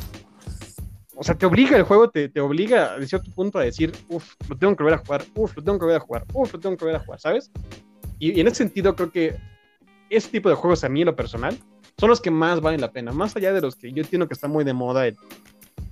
o 1.15 1.23
sea, 1.23 1.35
te 1.35 1.47
obliga 1.47 1.75
el 1.75 1.83
juego, 1.83 2.09
te, 2.09 2.29
te 2.29 2.39
obliga 2.39 2.93
a 2.93 3.05
cierto 3.05 3.31
punto 3.31 3.57
a 3.57 3.63
decir, 3.63 3.91
uff, 4.09 4.35
lo 4.47 4.55
tengo 4.55 4.75
que 4.75 4.83
volver 4.83 4.99
a 4.99 5.03
jugar, 5.03 5.25
uff, 5.33 5.55
lo 5.55 5.63
tengo 5.63 5.79
que 5.79 5.85
volver 5.85 6.01
a 6.01 6.05
jugar, 6.05 6.25
uff, 6.33 6.53
lo 6.53 6.59
tengo 6.59 6.77
que 6.77 6.85
volver 6.85 7.01
a 7.01 7.03
jugar, 7.03 7.19
¿sabes? 7.19 7.49
Y, 8.19 8.39
en 8.39 8.47
ese 8.47 8.57
sentido 8.57 8.95
creo 8.95 9.11
que 9.11 9.35
ese 10.09 10.29
tipo 10.29 10.49
de 10.49 10.55
juegos 10.55 10.83
a 10.83 10.89
mí 10.89 11.01
en 11.01 11.07
lo 11.07 11.15
personal 11.15 11.57
son 11.97 12.09
los 12.09 12.21
que 12.21 12.31
más 12.31 12.61
valen 12.61 12.81
la 12.81 12.91
pena, 12.91 13.11
más 13.11 13.35
allá 13.35 13.53
de 13.53 13.61
los 13.61 13.75
que 13.75 13.91
yo 13.91 14.03
entiendo 14.03 14.27
que 14.27 14.33
están 14.33 14.51
muy 14.51 14.63
de 14.63 14.73
moda, 14.73 15.05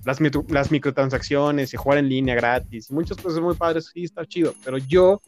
las, 0.04 0.18
las 0.48 0.70
microtransacciones 0.70 1.74
y 1.74 1.76
jugar 1.76 1.98
en 1.98 2.08
línea 2.08 2.34
gratis 2.34 2.90
y 2.90 2.94
muchas 2.94 3.16
cosas 3.16 3.40
muy 3.40 3.56
padres, 3.56 3.90
sí, 3.92 4.04
está 4.04 4.24
chido, 4.24 4.54
pero 4.64 4.78
yo 4.78 5.20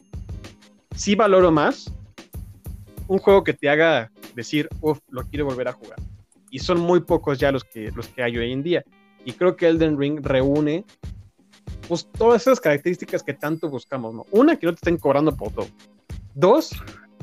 sí 0.95 1.15
valoro 1.15 1.51
más 1.51 1.91
un 3.07 3.17
juego 3.17 3.43
que 3.43 3.53
te 3.53 3.69
haga 3.69 4.11
decir, 4.35 4.69
uff, 4.81 4.99
lo 5.09 5.23
quiero 5.23 5.45
volver 5.45 5.67
a 5.67 5.73
jugar. 5.73 5.99
Y 6.51 6.59
son 6.59 6.79
muy 6.79 7.01
pocos 7.01 7.37
ya 7.37 7.51
los 7.51 7.63
que, 7.63 7.91
los 7.91 8.07
que 8.07 8.23
hay 8.23 8.37
hoy 8.37 8.51
en 8.51 8.63
día. 8.63 8.83
Y 9.25 9.33
creo 9.33 9.55
que 9.55 9.67
Elden 9.67 9.99
Ring 9.99 10.19
reúne 10.21 10.85
pues, 11.87 12.07
todas 12.17 12.43
esas 12.43 12.59
características 12.59 13.23
que 13.23 13.33
tanto 13.33 13.69
buscamos, 13.69 14.13
¿no? 14.13 14.25
Una, 14.31 14.55
que 14.55 14.67
no 14.67 14.73
te 14.73 14.77
estén 14.77 14.97
cobrando 14.97 15.35
por 15.35 15.51
todo. 15.51 15.67
Dos, 16.33 16.71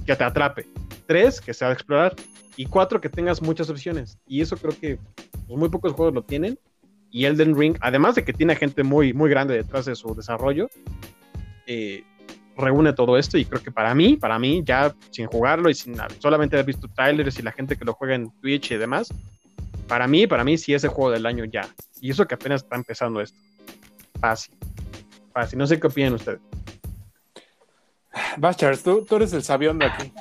que 0.07 0.17
te 0.17 0.25
atrape. 0.25 0.67
Tres, 1.07 1.41
que 1.41 1.55
sea 1.55 1.69
de 1.69 1.75
explorar. 1.75 2.15
Y 2.57 2.67
cuatro, 2.67 3.01
que 3.01 3.09
tengas 3.09 3.43
muchas 3.43 3.69
opciones. 3.69 4.19
Y 4.27 4.41
eso 4.41 4.57
creo 4.57 4.79
que 4.79 4.99
pues, 5.47 5.59
muy 5.59 5.69
pocos 5.69 5.93
juegos 5.93 6.15
lo 6.15 6.23
tienen. 6.23 6.59
Y 7.11 7.25
Elden 7.25 7.57
Ring, 7.57 7.77
además 7.81 8.15
de 8.15 8.25
que 8.25 8.33
tiene 8.33 8.57
gente 8.57 8.83
muy, 8.83 9.13
muy 9.13 9.31
grande 9.31 9.55
detrás 9.55 9.85
de 9.85 9.95
su 9.95 10.15
desarrollo, 10.15 10.69
eh, 11.67 12.05
reúne 12.57 12.93
todo 12.93 13.17
esto. 13.17 13.39
Y 13.39 13.45
creo 13.45 13.63
que 13.63 13.71
para 13.71 13.95
mí, 13.95 14.17
para 14.17 14.39
mí, 14.39 14.63
ya 14.65 14.95
sin 15.11 15.27
jugarlo 15.27 15.71
y 15.71 15.75
sin 15.75 15.97
solamente 16.19 16.57
haber 16.57 16.67
visto 16.67 16.89
trailers 16.89 17.39
y 17.39 17.43
la 17.43 17.53
gente 17.53 17.77
que 17.77 17.85
lo 17.85 17.93
juega 17.93 18.15
en 18.15 18.31
Twitch 18.41 18.73
y 18.73 18.77
demás, 18.77 19.09
para 19.87 20.07
mí, 20.07 20.27
para 20.27 20.45
mí 20.45 20.59
sí 20.59 20.75
es 20.75 20.85
el 20.85 20.91
juego 20.91 21.11
del 21.11 21.27
año 21.27 21.45
ya. 21.45 21.69
Y 22.01 22.11
eso 22.11 22.27
que 22.27 22.35
apenas 22.35 22.63
está 22.63 22.77
empezando 22.77 23.21
esto. 23.21 23.39
Fácil. 24.21 24.55
Fácil. 25.33 25.59
No 25.59 25.67
sé 25.67 25.79
qué 25.79 25.87
opinan 25.87 26.15
ustedes. 26.15 26.41
Charles, 28.57 28.83
tú, 28.83 29.05
tú, 29.05 29.17
eres 29.17 29.33
el 29.33 29.43
sabión 29.43 29.79
de 29.79 29.87
aquí. 29.87 30.13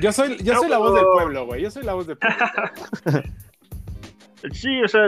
Yo 0.00 0.12
soy, 0.12 0.36
yo 0.42 0.54
soy 0.56 0.68
la 0.68 0.78
voz 0.78 0.94
del 0.94 1.04
pueblo, 1.04 1.46
güey. 1.46 1.62
Yo 1.62 1.70
soy 1.70 1.84
la 1.84 1.94
voz 1.94 2.06
del 2.06 2.18
pueblo. 2.18 2.36
Sí, 4.52 4.82
o 4.82 4.88
sea, 4.88 5.06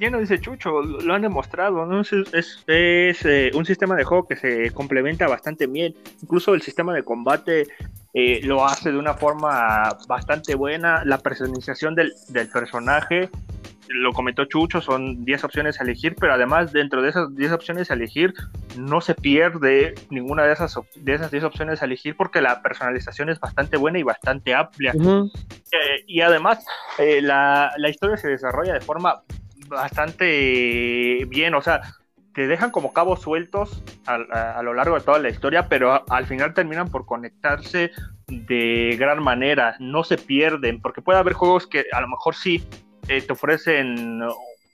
ya 0.00 0.08
no 0.08 0.18
dice 0.18 0.40
Chucho, 0.40 0.80
lo 0.80 1.14
han 1.14 1.20
demostrado, 1.20 1.84
¿no? 1.84 2.00
Es, 2.00 2.12
es, 2.32 2.64
eh, 2.66 3.50
un 3.52 3.66
sistema 3.66 3.94
de 3.94 4.04
juego 4.04 4.26
que 4.26 4.36
se 4.36 4.70
complementa 4.70 5.28
bastante 5.28 5.66
bien. 5.66 5.94
Incluso 6.22 6.54
el 6.54 6.62
sistema 6.62 6.94
de 6.94 7.02
combate 7.02 7.66
eh, 8.14 8.40
lo 8.44 8.64
hace 8.64 8.90
de 8.90 8.98
una 8.98 9.12
forma 9.12 9.90
bastante 10.08 10.54
buena. 10.54 11.04
La 11.04 11.18
personalización 11.18 11.94
del, 11.94 12.14
del 12.28 12.48
personaje 12.48 13.28
lo 13.88 14.12
comentó 14.12 14.44
Chucho, 14.44 14.80
son 14.80 15.24
10 15.24 15.44
opciones 15.44 15.80
a 15.80 15.84
elegir, 15.84 16.14
pero 16.18 16.34
además 16.34 16.72
dentro 16.72 17.02
de 17.02 17.08
esas 17.10 17.34
10 17.34 17.52
opciones 17.52 17.90
a 17.90 17.94
elegir 17.94 18.34
no 18.76 19.00
se 19.00 19.14
pierde 19.14 19.94
ninguna 20.10 20.44
de 20.44 20.52
esas, 20.52 20.78
de 20.96 21.14
esas 21.14 21.30
10 21.30 21.44
opciones 21.44 21.80
a 21.82 21.86
elegir 21.86 22.16
porque 22.16 22.40
la 22.40 22.60
personalización 22.62 23.28
es 23.30 23.40
bastante 23.40 23.76
buena 23.76 23.98
y 23.98 24.02
bastante 24.02 24.54
amplia. 24.54 24.92
Eh, 25.72 26.04
y 26.06 26.20
además 26.20 26.64
eh, 26.98 27.20
la, 27.22 27.72
la 27.76 27.88
historia 27.88 28.16
se 28.16 28.28
desarrolla 28.28 28.74
de 28.74 28.80
forma 28.80 29.22
bastante 29.68 31.24
bien, 31.28 31.54
o 31.54 31.62
sea, 31.62 31.80
te 32.34 32.46
dejan 32.46 32.70
como 32.70 32.92
cabos 32.92 33.20
sueltos 33.22 33.82
a, 34.06 34.14
a- 34.32 34.58
a 34.58 34.62
lo 34.62 34.74
largo 34.74 34.94
de 34.96 35.00
toda 35.04 35.18
la 35.18 35.28
historia, 35.28 35.68
pero 35.68 35.92
a- 35.92 36.04
al 36.10 36.26
final 36.26 36.54
terminan 36.54 36.88
por 36.88 37.04
conectarse 37.06 37.90
de 38.28 38.96
gran 38.98 39.22
manera, 39.22 39.74
no 39.80 40.04
se 40.04 40.18
pierden, 40.18 40.80
porque 40.80 41.02
puede 41.02 41.18
haber 41.18 41.32
juegos 41.32 41.66
que 41.66 41.86
a 41.92 42.00
lo 42.00 42.08
mejor 42.08 42.34
sí 42.34 42.64
eh, 43.08 43.22
te 43.22 43.32
ofrecen 43.32 44.22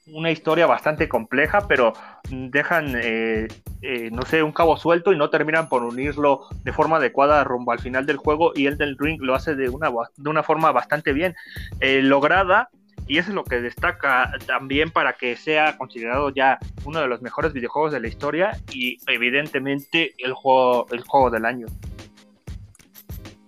una 0.06 0.30
historia 0.30 0.66
bastante 0.66 1.08
compleja, 1.08 1.66
pero 1.66 1.92
dejan, 2.28 2.94
eh, 2.96 3.48
eh, 3.82 4.10
no 4.12 4.22
sé, 4.22 4.42
un 4.42 4.52
cabo 4.52 4.76
suelto 4.76 5.12
y 5.12 5.16
no 5.16 5.30
terminan 5.30 5.68
por 5.68 5.82
unirlo 5.82 6.46
de 6.62 6.72
forma 6.72 6.96
adecuada 6.96 7.44
rumbo 7.44 7.72
al 7.72 7.78
final 7.78 8.04
del 8.04 8.18
juego 8.18 8.52
y 8.54 8.66
Elden 8.66 8.96
Ring 8.98 9.20
lo 9.22 9.34
hace 9.34 9.54
de 9.54 9.68
una, 9.68 9.90
de 10.16 10.30
una 10.30 10.42
forma 10.42 10.72
bastante 10.72 11.12
bien 11.12 11.34
eh, 11.80 12.02
lograda 12.02 12.68
y 13.06 13.18
eso 13.18 13.30
es 13.30 13.34
lo 13.34 13.44
que 13.44 13.60
destaca 13.60 14.32
también 14.46 14.90
para 14.90 15.14
que 15.14 15.36
sea 15.36 15.76
considerado 15.76 16.30
ya 16.30 16.58
uno 16.84 17.00
de 17.00 17.06
los 17.06 17.22
mejores 17.22 17.52
videojuegos 17.52 17.92
de 17.92 18.00
la 18.00 18.08
historia 18.08 18.58
y 18.72 18.98
evidentemente 19.06 20.14
el 20.18 20.32
juego, 20.32 20.86
el 20.90 21.02
juego 21.02 21.30
del 21.30 21.44
año. 21.44 21.66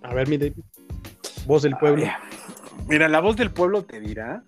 A 0.03 0.13
ver, 0.13 0.27
mi 0.27 0.37
David. 0.37 0.63
Voz 1.45 1.63
del 1.63 1.75
pueblo. 1.77 2.05
Ay, 2.05 2.11
Mira, 2.87 3.07
la 3.07 3.19
voz 3.19 3.35
del 3.35 3.51
pueblo 3.51 3.83
te 3.83 3.99
dirá, 3.99 4.43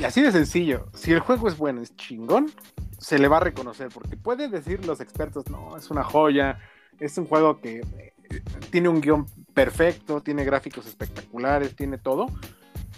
y 0.00 0.04
así 0.04 0.22
de 0.22 0.32
sencillo, 0.32 0.86
si 0.94 1.12
el 1.12 1.20
juego 1.20 1.46
es 1.46 1.58
bueno, 1.58 1.82
es 1.82 1.94
chingón, 1.94 2.50
se 2.98 3.18
le 3.18 3.28
va 3.28 3.36
a 3.36 3.40
reconocer, 3.40 3.90
porque 3.92 4.16
pueden 4.16 4.50
decir 4.50 4.86
los 4.86 4.98
expertos, 5.02 5.50
no, 5.50 5.76
es 5.76 5.90
una 5.90 6.02
joya, 6.02 6.58
es 6.98 7.18
un 7.18 7.26
juego 7.26 7.60
que 7.60 7.80
eh, 7.80 8.42
tiene 8.70 8.88
un 8.88 9.02
guion 9.02 9.26
perfecto, 9.52 10.22
tiene 10.22 10.42
gráficos 10.44 10.86
espectaculares, 10.86 11.76
tiene 11.76 11.98
todo, 11.98 12.28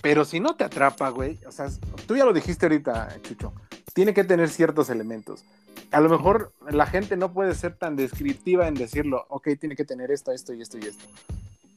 pero 0.01 0.25
si 0.25 0.39
no 0.39 0.55
te 0.55 0.63
atrapa, 0.63 1.09
güey, 1.09 1.41
o 1.45 1.51
sea, 1.51 1.67
tú 2.07 2.17
ya 2.17 2.25
lo 2.25 2.33
dijiste 2.33 2.67
ahorita, 2.67 3.17
Chucho, 3.23 3.53
tiene 3.95 4.15
que 4.15 4.23
tener 4.23 4.49
ciertos 4.49 4.89
elementos. 4.89 5.45
A 5.91 6.01
lo 6.01 6.09
mejor 6.09 6.53
la 6.71 6.87
gente 6.87 7.17
no 7.17 7.33
puede 7.33 7.57
ser 7.57 7.75
tan 7.75 7.97
descriptiva 7.97 8.69
en 8.69 8.75
decirlo, 8.75 9.27
ok, 9.29 9.49
tiene 9.59 9.75
que 9.75 9.85
tener 9.85 10.13
esto, 10.13 10.31
esto 10.31 10.55
y 10.55 10.63
esto 10.63 10.79
y 10.79 10.83
esto. 10.83 11.05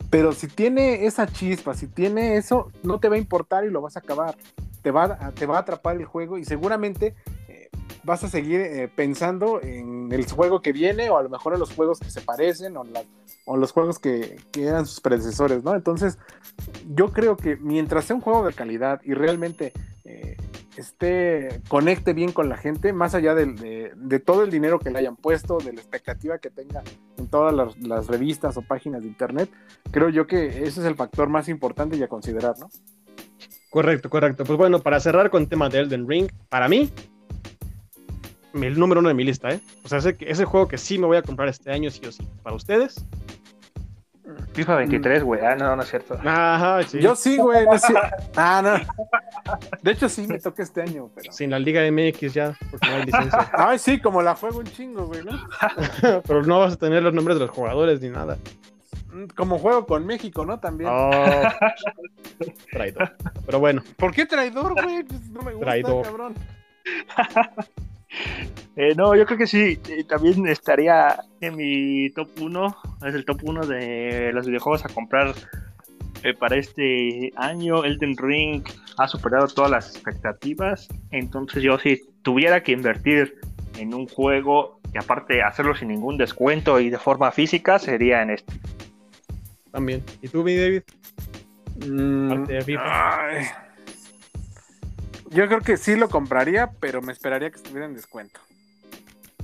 Pero 0.09 0.31
si 0.33 0.47
tiene 0.47 1.05
esa 1.05 1.27
chispa, 1.27 1.73
si 1.73 1.87
tiene 1.87 2.37
eso, 2.37 2.71
no 2.83 2.99
te 2.99 3.09
va 3.09 3.15
a 3.15 3.19
importar 3.19 3.65
y 3.65 3.69
lo 3.69 3.81
vas 3.81 3.95
a 3.95 3.99
acabar. 3.99 4.35
Te 4.81 4.91
va, 4.91 5.05
a- 5.05 5.31
te 5.31 5.45
va 5.45 5.57
a 5.57 5.61
atrapar 5.61 5.95
el 5.97 6.05
juego 6.05 6.37
y 6.37 6.45
seguramente 6.45 7.15
eh, 7.47 7.69
vas 8.03 8.23
a 8.23 8.29
seguir 8.29 8.61
eh, 8.61 8.87
pensando 8.93 9.59
en 9.61 10.11
el 10.11 10.29
juego 10.29 10.61
que 10.61 10.71
viene 10.71 11.09
o 11.09 11.17
a 11.17 11.23
lo 11.23 11.29
mejor 11.29 11.53
en 11.53 11.59
los 11.59 11.73
juegos 11.73 11.99
que 11.99 12.11
se 12.11 12.21
parecen 12.21 12.77
o, 12.77 13.57
los 13.57 13.71
juegos 13.71 13.99
que, 13.99 14.37
que 14.51 14.67
eran 14.67 14.85
sus 14.85 15.01
predecesores, 15.01 15.63
¿no? 15.63 15.75
Entonces, 15.75 16.17
yo 16.93 17.11
creo 17.11 17.35
que 17.35 17.55
mientras 17.57 18.05
sea 18.05 18.15
un 18.15 18.21
juego 18.21 18.45
de 18.45 18.53
calidad 18.53 19.01
y 19.03 19.13
realmente 19.15 19.73
eh, 20.03 20.37
esté, 20.81 21.61
conecte 21.67 22.13
bien 22.13 22.31
con 22.31 22.49
la 22.49 22.57
gente, 22.57 22.93
más 22.93 23.15
allá 23.15 23.35
de, 23.35 24.21
todo 24.25 24.43
el 24.43 24.51
dinero 24.51 24.79
que 24.79 24.89
le 24.89 24.99
hayan 24.99 25.15
puesto, 25.15 25.57
de 25.57 25.73
la 25.73 25.81
expectativa 25.81 26.37
que 26.37 26.49
tenga 26.49 26.83
en 27.17 27.27
todas 27.27 27.53
las, 27.53 27.77
las 27.77 28.07
revistas 28.07 28.57
o 28.57 28.61
páginas 28.61 29.01
de 29.01 29.07
internet, 29.07 29.49
creo 29.91 30.09
yo 30.09 30.27
que 30.27 30.47
ese 30.47 30.81
es 30.81 30.85
el 30.85 30.95
factor 30.95 31.29
más 31.29 31.49
importante 31.49 31.97
y 31.97 32.03
a 32.03 32.07
considerar, 32.07 32.57
¿no? 32.59 32.69
Correcto, 33.69 34.09
correcto. 34.09 34.45
Pues 34.45 34.57
bueno, 34.57 34.79
para 34.79 34.99
cerrar 35.01 35.29
con 35.29 35.43
el 35.43 35.49
tema 35.49 35.67
de 35.67 35.79
Elden 35.79 36.07
Ring, 36.07 36.31
para 36.49 36.69
mí, 36.69 36.89
el 38.53 38.79
número 38.79 39.01
uno 39.01 39.09
de 39.09 39.15
mi 39.15 39.25
lista, 39.25 39.49
¿eh? 39.49 39.59
O 39.83 39.89
sea, 39.89 39.97
ese, 39.97 40.15
ese 40.21 40.45
juego 40.45 40.67
que 40.67 40.77
sí 40.77 40.97
me 40.97 41.07
voy 41.07 41.17
a 41.17 41.21
comprar 41.21 41.49
este 41.49 41.71
año, 41.71 41.91
sí 41.91 42.01
o 42.07 42.11
sí. 42.11 42.25
Para 42.41 42.55
ustedes. 42.55 43.05
FIFA 44.55 44.75
23, 44.77 45.23
güey. 45.23 45.41
Ah, 45.45 45.55
no, 45.55 45.75
no 45.75 45.81
es 45.83 45.89
cierto. 45.89 46.17
Ajá, 46.23 46.81
sí. 46.83 46.99
Yo 46.99 47.15
sí, 47.15 47.37
güey. 47.37 47.65
No 47.65 47.77
sé. 47.77 47.93
Ah, 48.37 48.61
no. 48.63 49.57
De 49.81 49.91
hecho, 49.91 50.09
sí 50.09 50.25
me 50.27 50.39
toca 50.39 50.63
este 50.63 50.81
año, 50.81 51.09
pero. 51.13 51.31
Sin 51.31 51.51
la 51.51 51.59
Liga 51.59 51.81
MX 51.91 52.33
ya, 52.33 52.57
porque 52.71 52.87
no 52.89 52.95
hay 52.95 53.03
licencia. 53.03 53.49
Ay, 53.53 53.77
sí, 53.79 53.99
como 53.99 54.21
la 54.21 54.35
juego 54.35 54.59
un 54.59 54.65
chingo, 54.65 55.05
güey, 55.07 55.23
¿no? 55.23 55.31
Pero 56.27 56.43
no 56.43 56.59
vas 56.59 56.73
a 56.73 56.77
tener 56.77 57.03
los 57.03 57.13
nombres 57.13 57.37
de 57.37 57.45
los 57.45 57.53
jugadores 57.55 58.01
ni 58.01 58.09
nada. 58.09 58.37
Mm, 59.13 59.25
Como 59.35 59.57
juego 59.59 59.85
con 59.85 60.05
México, 60.05 60.45
¿no? 60.45 60.59
También. 60.59 60.89
Oh, 60.91 61.11
traidor. 62.71 63.15
Pero 63.45 63.59
bueno, 63.59 63.83
¿Por 63.97 64.13
qué 64.13 64.25
traidor, 64.25 64.73
güey? 64.81 65.03
Pues 65.03 65.29
no 65.29 65.41
me 65.41 65.51
gusta, 65.51 65.65
Traidor. 65.65 66.03
cabrón. 66.05 66.33
Eh, 68.75 68.93
no, 68.95 69.15
yo 69.15 69.25
creo 69.25 69.37
que 69.37 69.47
sí, 69.47 69.79
eh, 69.89 70.03
también 70.03 70.45
estaría 70.47 71.17
en 71.39 71.55
mi 71.55 72.09
top 72.09 72.29
1, 72.41 72.77
es 73.07 73.15
el 73.15 73.23
top 73.23 73.39
1 73.43 73.65
de 73.67 74.31
los 74.33 74.47
videojuegos 74.47 74.83
a 74.83 74.89
comprar 74.89 75.33
eh, 76.23 76.33
para 76.33 76.57
este 76.57 77.31
año. 77.37 77.85
Elden 77.85 78.17
Ring 78.17 78.63
ha 78.97 79.07
superado 79.07 79.47
todas 79.47 79.71
las 79.71 79.95
expectativas, 79.95 80.89
entonces 81.11 81.63
yo 81.63 81.77
si 81.79 82.01
tuviera 82.21 82.63
que 82.63 82.73
invertir 82.73 83.39
en 83.77 83.93
un 83.93 84.07
juego 84.07 84.81
y 84.93 84.97
aparte 84.97 85.41
hacerlo 85.41 85.75
sin 85.75 85.89
ningún 85.89 86.17
descuento 86.17 86.79
y 86.79 86.89
de 86.89 86.97
forma 86.97 87.31
física 87.31 87.79
sería 87.79 88.21
en 88.21 88.31
este. 88.31 88.53
también. 89.71 90.03
¿Y 90.21 90.27
tú, 90.27 90.43
mi 90.43 90.55
David? 90.55 90.83
Mm, 91.85 92.29
Parte 92.29 92.53
de 92.53 92.61
FIFA. 92.61 93.27
ay. 93.29 93.45
Yo 95.35 95.47
creo 95.47 95.59
que 95.59 95.75
sí 95.77 95.95
lo 95.97 96.07
compraría, 96.09 96.71
pero 96.79 97.01
me 97.01 97.11
esperaría 97.11 97.49
que 97.51 97.57
estuviera 97.57 97.85
en 97.85 97.93
descuento. 97.93 98.39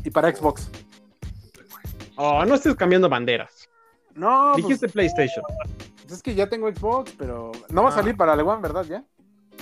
Y 0.04 0.10
para 0.10 0.34
Xbox. 0.34 0.70
Oh, 2.16 2.46
no 2.46 2.56
estés 2.56 2.76
cambiando 2.76 3.10
banderas. 3.10 3.68
No, 4.16 4.52
pues, 4.54 4.64
Dijiste 4.66 4.88
PlayStation. 4.90 5.44
es 6.10 6.22
que 6.24 6.34
ya 6.34 6.48
tengo 6.48 6.70
Xbox, 6.74 7.14
pero 7.18 7.52
no 7.70 7.84
va 7.84 7.90
a 7.90 7.92
Ah. 7.92 7.96
salir 7.96 8.16
para 8.16 8.34
el 8.34 8.40
One, 8.42 8.62
¿verdad? 8.62 8.86
¿Ya? 8.86 9.04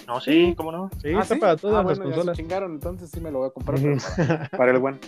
No, 0.08 0.20
sí, 0.22 0.54
¿cómo 0.56 0.72
no? 0.72 0.90
Sí, 1.02 1.10
Ah, 1.16 1.22
está 1.22 1.36
¿sí? 1.36 1.40
para 1.42 1.54
Ah, 1.54 1.58
todas 1.58 1.84
bueno, 1.84 1.90
las 1.90 1.98
ya 1.98 2.04
se 2.04 2.10
consolas. 2.12 2.38
chingaron, 2.38 2.72
entonces 2.74 3.10
sí 3.12 3.20
me 3.20 3.32
lo 3.32 3.40
voy 3.40 3.48
a 3.50 3.52
comprar 3.52 3.80
para, 3.80 4.50
para 4.58 4.72
el 4.72 4.78
One. 4.78 5.00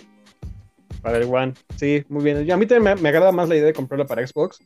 Para 1.02 1.18
el 1.18 1.24
One. 1.32 1.54
Sí, 1.76 2.04
muy 2.08 2.22
bien. 2.24 2.44
Yo- 2.44 2.54
a 2.54 2.56
mí 2.56 2.66
también 2.66 2.94
me, 2.96 3.00
me 3.02 3.08
agrada 3.08 3.32
más 3.32 3.48
la 3.48 3.54
idea 3.56 3.66
de 3.66 3.72
comprarlo 3.72 4.06
para 4.06 4.26
Xbox. 4.26 4.60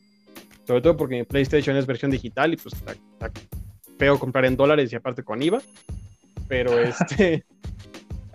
Sobre 0.67 0.81
todo 0.81 0.97
porque 0.97 1.17
mi 1.17 1.25
PlayStation 1.25 1.77
es 1.77 1.87
versión 1.87 2.11
digital 2.11 2.53
y 2.53 2.57
pues 2.57 2.75
está, 2.75 2.93
está 2.93 3.31
feo 3.99 4.19
comprar 4.19 4.45
en 4.45 4.57
dólares 4.57 4.93
y 4.93 4.97
aparte 4.97 5.23
con 5.23 5.43
IVA. 5.43 5.61
Pero 6.49 6.79
este. 6.81 7.45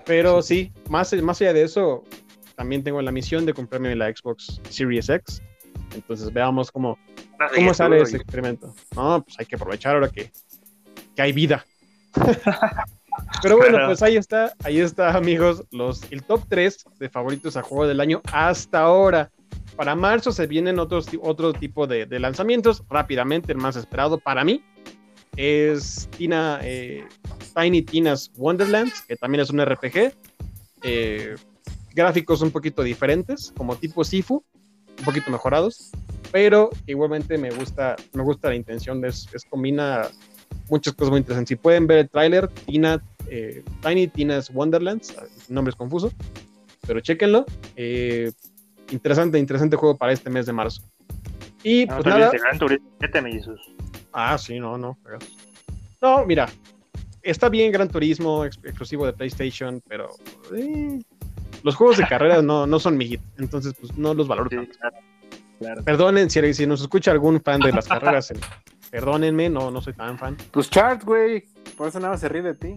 pero 0.06 0.42
sí, 0.42 0.72
más, 0.90 1.14
más 1.22 1.42
allá 1.42 1.54
de 1.54 1.64
eso, 1.64 2.04
también 2.56 2.84
tengo 2.84 3.02
la 3.02 3.12
misión 3.12 3.46
de 3.46 3.54
comprarme 3.54 3.96
la 3.96 4.08
Xbox 4.14 4.62
Series 4.70 5.10
X. 5.10 5.42
Entonces 5.96 6.32
veamos 6.32 6.72
cómo, 6.72 6.98
cómo 7.56 7.74
sale 7.74 8.02
ese 8.02 8.18
experimento. 8.18 8.74
No, 8.96 9.24
pues 9.24 9.36
hay 9.40 9.46
que 9.46 9.56
aprovechar 9.56 9.96
ahora 9.96 10.10
que, 10.10 10.32
que 11.16 11.22
hay 11.22 11.32
vida. 11.34 11.66
Pero 13.42 13.58
bueno, 13.58 13.74
Claro. 13.74 13.88
pues 13.88 14.02
ahí 14.02 14.16
está, 14.16 14.54
ahí 14.64 14.80
está, 14.80 15.16
amigos, 15.16 15.66
los, 15.72 16.10
el 16.12 16.24
top 16.24 16.44
3 16.48 16.86
de 17.00 17.10
favoritos 17.10 17.58
a 17.58 17.62
juego 17.62 17.88
del 17.88 18.00
año 18.00 18.22
hasta 18.32 18.80
ahora. 18.80 19.32
Para 19.76 19.96
marzo 19.96 20.32
se 20.32 20.48
vienen 20.48 20.80
otros, 20.80 21.08
otro 21.22 21.52
tipo 21.54 21.88
de, 21.88 22.06
de 22.06 22.20
lanzamientos. 22.20 22.84
Rápidamente, 22.90 23.52
el 23.52 23.58
más 23.58 23.76
esperado 23.76 24.18
para 24.20 24.44
mí 24.44 24.64
es 25.36 26.08
Tina, 26.18 26.60
eh, 26.64 27.06
Tiny 27.56 27.82
Tina's 27.82 28.32
Wonderlands, 28.38 29.02
que 29.08 29.16
también 29.16 29.42
es 29.42 29.50
un 29.50 29.64
RPG. 29.64 30.14
eh, 30.84 31.36
gráficos 31.94 32.42
un 32.42 32.52
poquito 32.52 32.84
diferentes, 32.84 33.54
como 33.56 33.76
tipo 33.76 34.04
Sifu, 34.04 34.44
un 35.00 35.06
poquito 35.06 35.30
mejorados, 35.30 35.92
pero 36.32 36.70
igualmente 36.88 37.38
me 37.38 37.52
gusta, 37.52 37.96
me 38.14 38.24
gusta 38.24 38.50
la 38.50 38.56
intención, 38.56 39.04
es, 39.06 39.28
es 39.34 39.44
combina 39.46 40.08
muchas 40.70 40.94
cosas 40.94 41.12
muy 41.12 41.20
interesantes. 41.20 41.50
Si 41.50 41.56
pueden 41.58 41.88
ver 41.88 41.98
el 42.00 42.10
tráiler, 42.10 42.48
Tina, 42.48 43.04
eh, 43.30 43.64
Tiny 43.82 44.08
Tina's 44.08 44.50
Wonderlands, 44.54 45.16
el 45.50 45.54
nombre 45.54 45.72
es 45.72 45.76
confuso, 45.76 46.12
pero 46.88 47.00
chéquenlo. 47.02 47.46
eh, 47.76 48.32
interesante, 48.92 49.38
interesante 49.38 49.76
juego 49.76 49.98
para 49.98 50.14
este 50.14 50.30
mes 50.30 50.46
de 50.46 50.54
marzo. 50.54 50.82
Y 51.64 51.86
No, 51.86 51.96
pues 51.98 52.06
nada, 52.08 52.32
Gran 52.32 52.58
Turismo 52.58 52.90
7, 53.00 53.22
mi 53.22 53.34
Jesús. 53.34 53.60
Ah, 54.14 54.38
sí, 54.38 54.60
no, 54.60 54.78
no. 54.78 54.98
pero- 55.04 55.20
No, 56.02 56.26
mira, 56.26 56.50
está 57.22 57.48
bien 57.50 57.72
Gran 57.72 57.88
Turismo, 57.90 58.44
ex- 58.46 58.60
exclusivo 58.64 59.06
de 59.06 59.14
PlayStation, 59.14 59.82
pero 59.88 60.10
eh, 60.56 61.00
los 61.64 61.76
juegos 61.76 61.98
de 61.98 62.08
carreras 62.08 62.44
no, 62.44 62.66
no 62.66 62.80
son 62.80 62.98
mi 62.98 63.08
hit, 63.08 63.22
entonces 63.38 63.74
pues 63.80 63.96
no 63.98 64.14
los 64.14 64.28
valoro 64.28 64.50
Sí, 64.50 64.56
tanto. 64.56 64.74
claro. 64.80 64.98
claro. 65.60 65.84
Perdonen 65.84 66.30
si, 66.30 66.54
si 66.54 66.66
nos 66.66 66.82
escucha 66.82 67.12
algún 67.12 67.40
fan 67.42 67.60
de 67.62 67.72
las 67.72 67.88
carreras, 67.88 68.32
eh, 68.32 68.40
perdónenme, 68.90 69.50
no, 69.50 69.70
no 69.72 69.80
soy 69.82 69.94
tan 69.94 70.18
fan. 70.18 70.36
Pues 70.52 70.70
Chart, 70.70 71.04
güey. 71.04 71.46
Por 71.78 71.88
eso 71.88 72.00
nada 72.00 72.14
más 72.14 72.20
se 72.22 72.30
ríe 72.30 72.42
de 72.42 72.56
ti. 72.56 72.76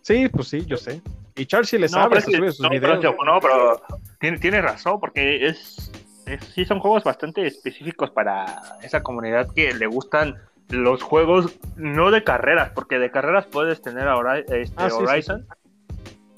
Sí, 0.00 0.28
pues 0.28 0.48
sí, 0.48 0.64
yo 0.66 0.76
sé. 0.76 1.00
Y 1.36 1.46
Charles 1.46 1.68
sí 1.68 1.78
le 1.78 1.88
No, 1.88 2.08
pero, 2.08 2.22
que- 2.26 2.36
sube 2.36 2.50
sus 2.50 2.60
no, 2.60 2.68
pero, 2.70 2.98
videos. 2.98 3.14
no, 3.24 3.38
pero 3.40 3.82
tiene, 4.18 4.38
tiene 4.38 4.60
razón, 4.60 4.98
porque 4.98 5.46
es, 5.46 5.92
es- 6.26 6.44
sí 6.54 6.64
son 6.64 6.80
juegos 6.80 7.04
bastante 7.04 7.46
específicos 7.46 8.10
para 8.10 8.60
esa 8.82 9.02
comunidad 9.02 9.48
que 9.54 9.72
le 9.74 9.86
gustan 9.86 10.34
los 10.72 11.02
juegos 11.02 11.58
no 11.76 12.10
de 12.10 12.24
carreras, 12.24 12.70
porque 12.70 12.98
de 12.98 13.10
carreras 13.10 13.46
puedes 13.46 13.82
tener 13.82 14.08
ahora 14.08 14.38
este 14.38 14.74
Ah, 14.76 14.90
sí, 14.90 14.96
sí, 14.96 15.04
Horizon, 15.04 15.46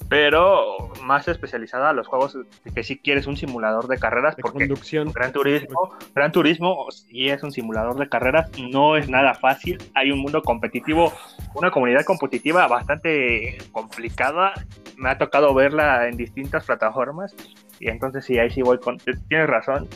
pero 0.09 0.91
más 1.01 1.27
especializada 1.27 1.89
a 1.89 1.93
los 1.93 2.07
juegos 2.07 2.37
que 2.73 2.83
si 2.83 2.97
quieres 2.97 3.27
un 3.27 3.37
simulador 3.37 3.87
de 3.87 3.97
carreras, 3.97 4.35
De 4.35 4.43
porque 4.43 4.59
conducción. 4.59 5.11
Gran 5.11 5.31
Turismo, 5.31 5.93
Gran 6.13 6.31
Turismo 6.31 6.91
sí 6.91 7.29
es 7.29 7.41
un 7.43 7.51
simulador 7.51 7.97
de 7.97 8.09
carreras, 8.09 8.51
no 8.59 8.97
es 8.97 9.09
nada 9.09 9.33
fácil, 9.33 9.77
hay 9.93 10.11
un 10.11 10.19
mundo 10.19 10.41
competitivo, 10.43 11.13
una 11.55 11.71
comunidad 11.71 12.03
competitiva 12.03 12.67
bastante 12.67 13.57
complicada, 13.71 14.53
me 14.97 15.09
ha 15.09 15.17
tocado 15.17 15.53
verla 15.53 16.07
en 16.07 16.17
distintas 16.17 16.65
plataformas 16.65 17.35
y 17.79 17.89
entonces 17.89 18.25
sí, 18.25 18.37
ahí 18.37 18.49
sí 18.49 18.61
voy 18.61 18.77
con, 18.79 18.97
tienes 18.97 19.47
razón, 19.47 19.87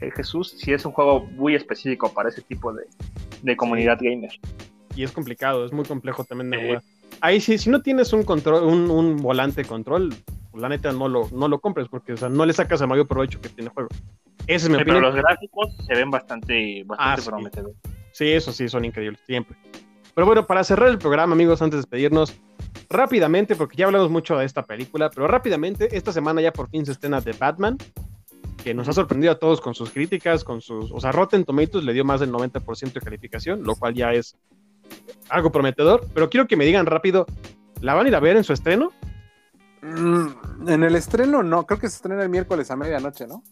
eh, 0.00 0.10
Jesús, 0.14 0.54
sí 0.58 0.72
es 0.72 0.84
un 0.84 0.92
juego 0.92 1.24
muy 1.32 1.54
específico 1.54 2.12
para 2.12 2.28
ese 2.28 2.42
tipo 2.42 2.72
de, 2.72 2.84
de 3.42 3.56
comunidad 3.56 3.98
gamer. 4.00 4.30
Y 4.94 5.02
es 5.02 5.12
complicado, 5.12 5.64
es 5.64 5.72
muy 5.72 5.84
complejo 5.84 6.24
también 6.24 6.50
de 6.50 6.58
jugar. 6.66 6.82
Ahí 7.20 7.40
sí, 7.40 7.58
si 7.58 7.70
no 7.70 7.80
tienes 7.82 8.12
un 8.12 8.22
control, 8.24 8.64
un, 8.64 8.90
un 8.90 9.16
volante 9.16 9.64
control, 9.64 10.14
la 10.54 10.68
neta 10.68 10.92
no 10.92 11.08
lo, 11.08 11.28
no 11.32 11.48
lo 11.48 11.60
compres, 11.60 11.88
porque 11.88 12.14
o 12.14 12.16
sea, 12.16 12.28
no 12.28 12.44
le 12.46 12.52
sacas 12.52 12.80
el 12.80 12.88
mayor 12.88 13.06
provecho 13.06 13.40
que 13.40 13.48
tiene 13.48 13.68
el 13.68 13.74
juego. 13.74 13.88
Esa 14.46 14.66
es 14.66 14.70
mi 14.70 14.76
Sí, 14.78 14.84
pero 14.84 14.98
opinión. 14.98 15.02
los 15.02 15.14
gráficos 15.14 15.74
se 15.86 15.94
ven 15.94 16.10
bastante, 16.10 16.82
bastante 16.84 17.12
Ah, 17.12 17.22
sí. 17.22 17.28
prometedores. 17.28 17.76
Sí, 18.12 18.28
eso 18.32 18.52
sí, 18.52 18.68
son 18.68 18.84
increíbles, 18.84 19.20
siempre. 19.26 19.56
Pero 20.14 20.26
bueno, 20.26 20.46
para 20.46 20.64
cerrar 20.64 20.88
el 20.88 20.98
programa, 20.98 21.34
amigos, 21.34 21.60
antes 21.60 21.76
de 21.76 21.80
despedirnos, 21.82 22.34
rápidamente, 22.88 23.56
porque 23.56 23.76
ya 23.76 23.86
hablamos 23.86 24.10
mucho 24.10 24.36
de 24.38 24.46
esta 24.46 24.62
película, 24.64 25.10
pero 25.10 25.26
rápidamente, 25.28 25.94
esta 25.96 26.12
semana 26.12 26.40
ya 26.40 26.52
por 26.52 26.70
fin 26.70 26.86
se 26.86 26.92
estrena 26.92 27.20
The 27.20 27.32
Batman, 27.32 27.76
que 28.66 28.74
nos 28.74 28.88
ha 28.88 28.92
sorprendido 28.92 29.32
a 29.32 29.38
todos 29.38 29.60
con 29.60 29.76
sus 29.76 29.90
críticas, 29.92 30.42
con 30.42 30.60
sus... 30.60 30.90
O 30.90 30.98
sea, 30.98 31.12
Rotten 31.12 31.44
Tomatoes 31.44 31.84
le 31.84 31.92
dio 31.92 32.04
más 32.04 32.18
del 32.18 32.32
90% 32.32 32.94
de 32.94 33.00
calificación, 33.00 33.62
lo 33.62 33.76
cual 33.76 33.94
ya 33.94 34.12
es 34.12 34.36
algo 35.28 35.52
prometedor, 35.52 36.04
pero 36.12 36.28
quiero 36.28 36.48
que 36.48 36.56
me 36.56 36.64
digan 36.64 36.84
rápido, 36.84 37.26
¿la 37.80 37.94
van 37.94 38.06
a 38.06 38.08
ir 38.08 38.16
a 38.16 38.18
ver 38.18 38.36
en 38.36 38.42
su 38.42 38.52
estreno? 38.52 38.92
Mm, 39.82 40.68
en 40.68 40.82
el 40.82 40.96
estreno 40.96 41.44
no, 41.44 41.64
creo 41.64 41.78
que 41.78 41.88
se 41.88 41.94
estrena 41.94 42.24
el 42.24 42.28
miércoles 42.28 42.68
a 42.72 42.74
medianoche, 42.74 43.28
¿no? 43.28 43.44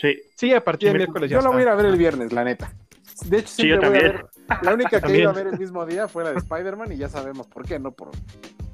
Sí, 0.00 0.16
Sí, 0.34 0.54
a 0.54 0.64
partir 0.64 0.88
de 0.88 0.92
Sí, 0.92 0.96
miércoles 0.96 1.30
ya 1.30 1.36
Yo 1.36 1.42
la 1.42 1.50
voy 1.50 1.58
a 1.58 1.62
ir 1.64 1.68
a 1.68 1.74
ver 1.74 1.84
el 1.84 1.98
viernes, 1.98 2.32
la 2.32 2.42
neta. 2.42 2.72
De 3.26 3.40
hecho, 3.40 3.48
Sí, 3.54 3.68
yo 3.68 3.76
voy 3.76 3.84
a 3.84 3.90
también. 3.90 4.12
ver- 4.14 4.26
La 4.62 4.72
única 4.72 4.98
que 5.02 5.14
ido 5.18 5.28
a 5.28 5.34
ver 5.34 5.48
el 5.48 5.58
mismo 5.58 5.84
día 5.84 6.08
fue 6.08 6.24
la 6.24 6.30
de 6.32 6.38
Spider-Man 6.38 6.90
y 6.92 6.96
ya 6.96 7.10
sabemos 7.10 7.46
por 7.48 7.66
qué, 7.66 7.78
¿no? 7.78 7.90
Por 7.92 8.12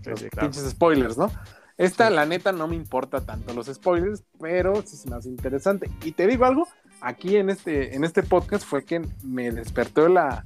Sí, 0.04 0.10
los 0.10 0.20
sí, 0.20 0.30
claro. 0.30 0.50
pinches 0.52 0.70
spoilers, 0.70 1.18
¿no? 1.18 1.32
Esta, 1.76 2.08
Sí. 2.08 2.14
la 2.14 2.24
neta, 2.26 2.52
no 2.52 2.68
me 2.68 2.76
importa 2.76 3.20
tanto 3.20 3.52
los 3.52 3.66
spoilers, 3.66 4.22
pero 4.40 4.82
sí 4.82 4.96
se 4.96 5.10
me 5.10 5.16
hace 5.16 5.28
interesante. 5.28 5.90
Y 6.04 6.12
te 6.12 6.26
digo 6.26 6.44
algo, 6.44 6.68
aquí 7.00 7.36
en 7.36 7.50
este, 7.50 7.94
en 7.96 8.04
este 8.04 8.22
podcast 8.22 8.64
fue 8.64 8.84
que 8.84 9.02
me 9.24 9.50
despertó 9.50 10.08
la, 10.08 10.44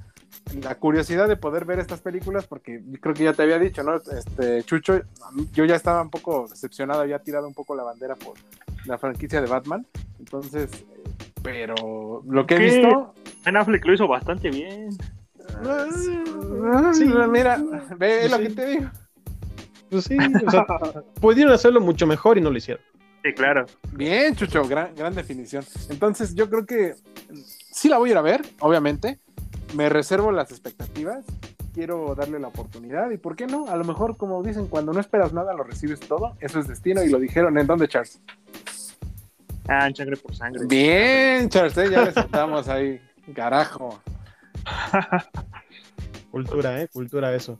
la 0.62 0.74
curiosidad 0.76 1.28
de 1.28 1.36
poder 1.36 1.64
ver 1.66 1.78
estas 1.80 2.00
películas, 2.00 2.46
porque 2.46 2.82
creo 3.00 3.14
que 3.14 3.24
ya 3.24 3.32
te 3.34 3.42
había 3.42 3.58
dicho, 3.58 3.82
¿no? 3.82 3.96
Este, 3.96 4.62
Chucho, 4.64 5.00
yo 5.52 5.64
ya 5.66 5.74
estaba 5.76 6.00
un 6.00 6.10
poco 6.10 6.46
decepcionado, 6.48 7.02
había 7.02 7.18
tirado 7.18 7.46
un 7.46 7.54
poco 7.54 7.74
la 7.76 7.82
bandera 7.82 8.16
por 8.16 8.34
la 8.86 8.96
franquicia 8.96 9.40
de 9.42 9.48
Batman. 9.48 9.86
Entonces, 10.18 10.70
eh, 10.72 11.02
pero 11.42 12.22
lo 12.26 12.46
que 12.46 12.56
he 12.56 12.58
visto... 12.58 13.14
Ben 13.44 13.56
Affleck 13.56 13.84
lo 13.86 13.94
hizo 13.94 14.08
bastante 14.08 14.50
bien. 14.50 14.90
Sí. 16.94 17.04
mira, 17.30 17.62
ve 17.96 18.22
Sí. 18.24 18.28
lo 18.30 18.38
que 18.38 18.50
te 18.50 18.66
digo. 18.66 18.90
Pues 19.90 20.04
sí, 20.04 20.16
o 20.46 20.50
sea, 20.50 20.66
pudieron 21.20 21.52
hacerlo 21.52 21.80
mucho 21.80 22.06
mejor 22.06 22.38
y 22.38 22.40
no 22.40 22.50
lo 22.50 22.58
hicieron. 22.58 22.82
Sí, 23.22 23.32
claro. 23.34 23.66
Bien, 23.92 24.34
Chucho, 24.36 24.66
gran, 24.66 24.94
gran 24.94 25.14
definición. 25.14 25.64
Entonces, 25.90 26.34
yo 26.34 26.48
creo 26.48 26.66
que 26.66 26.94
sí 27.72 27.88
la 27.88 27.98
voy 27.98 28.10
a 28.10 28.12
ir 28.12 28.18
a 28.18 28.22
ver, 28.22 28.42
obviamente. 28.60 29.18
Me 29.74 29.88
reservo 29.88 30.30
las 30.32 30.50
expectativas. 30.50 31.24
Quiero 31.74 32.14
darle 32.14 32.38
la 32.38 32.48
oportunidad. 32.48 33.10
¿Y 33.10 33.18
por 33.18 33.36
qué 33.36 33.46
no? 33.46 33.68
A 33.68 33.76
lo 33.76 33.84
mejor, 33.84 34.16
como 34.16 34.42
dicen, 34.42 34.66
cuando 34.66 34.92
no 34.92 35.00
esperas 35.00 35.32
nada, 35.32 35.52
lo 35.52 35.64
recibes 35.64 36.00
todo. 36.00 36.36
Eso 36.40 36.60
es 36.60 36.68
destino. 36.68 37.02
Y 37.02 37.08
lo 37.08 37.18
dijeron 37.18 37.58
en 37.58 37.66
dónde, 37.66 37.88
Charles. 37.88 38.20
Ah, 39.68 39.86
en 39.86 39.94
sangre 39.94 40.16
por 40.16 40.34
sangre. 40.34 40.66
Bien, 40.66 41.48
Charles, 41.48 41.76
¿eh? 41.76 41.90
ya 41.90 42.04
le 42.04 42.12
soltamos 42.12 42.68
ahí. 42.68 43.00
Carajo. 43.34 44.00
Cultura, 46.30 46.80
¿eh? 46.80 46.88
Cultura 46.88 47.34
eso. 47.34 47.58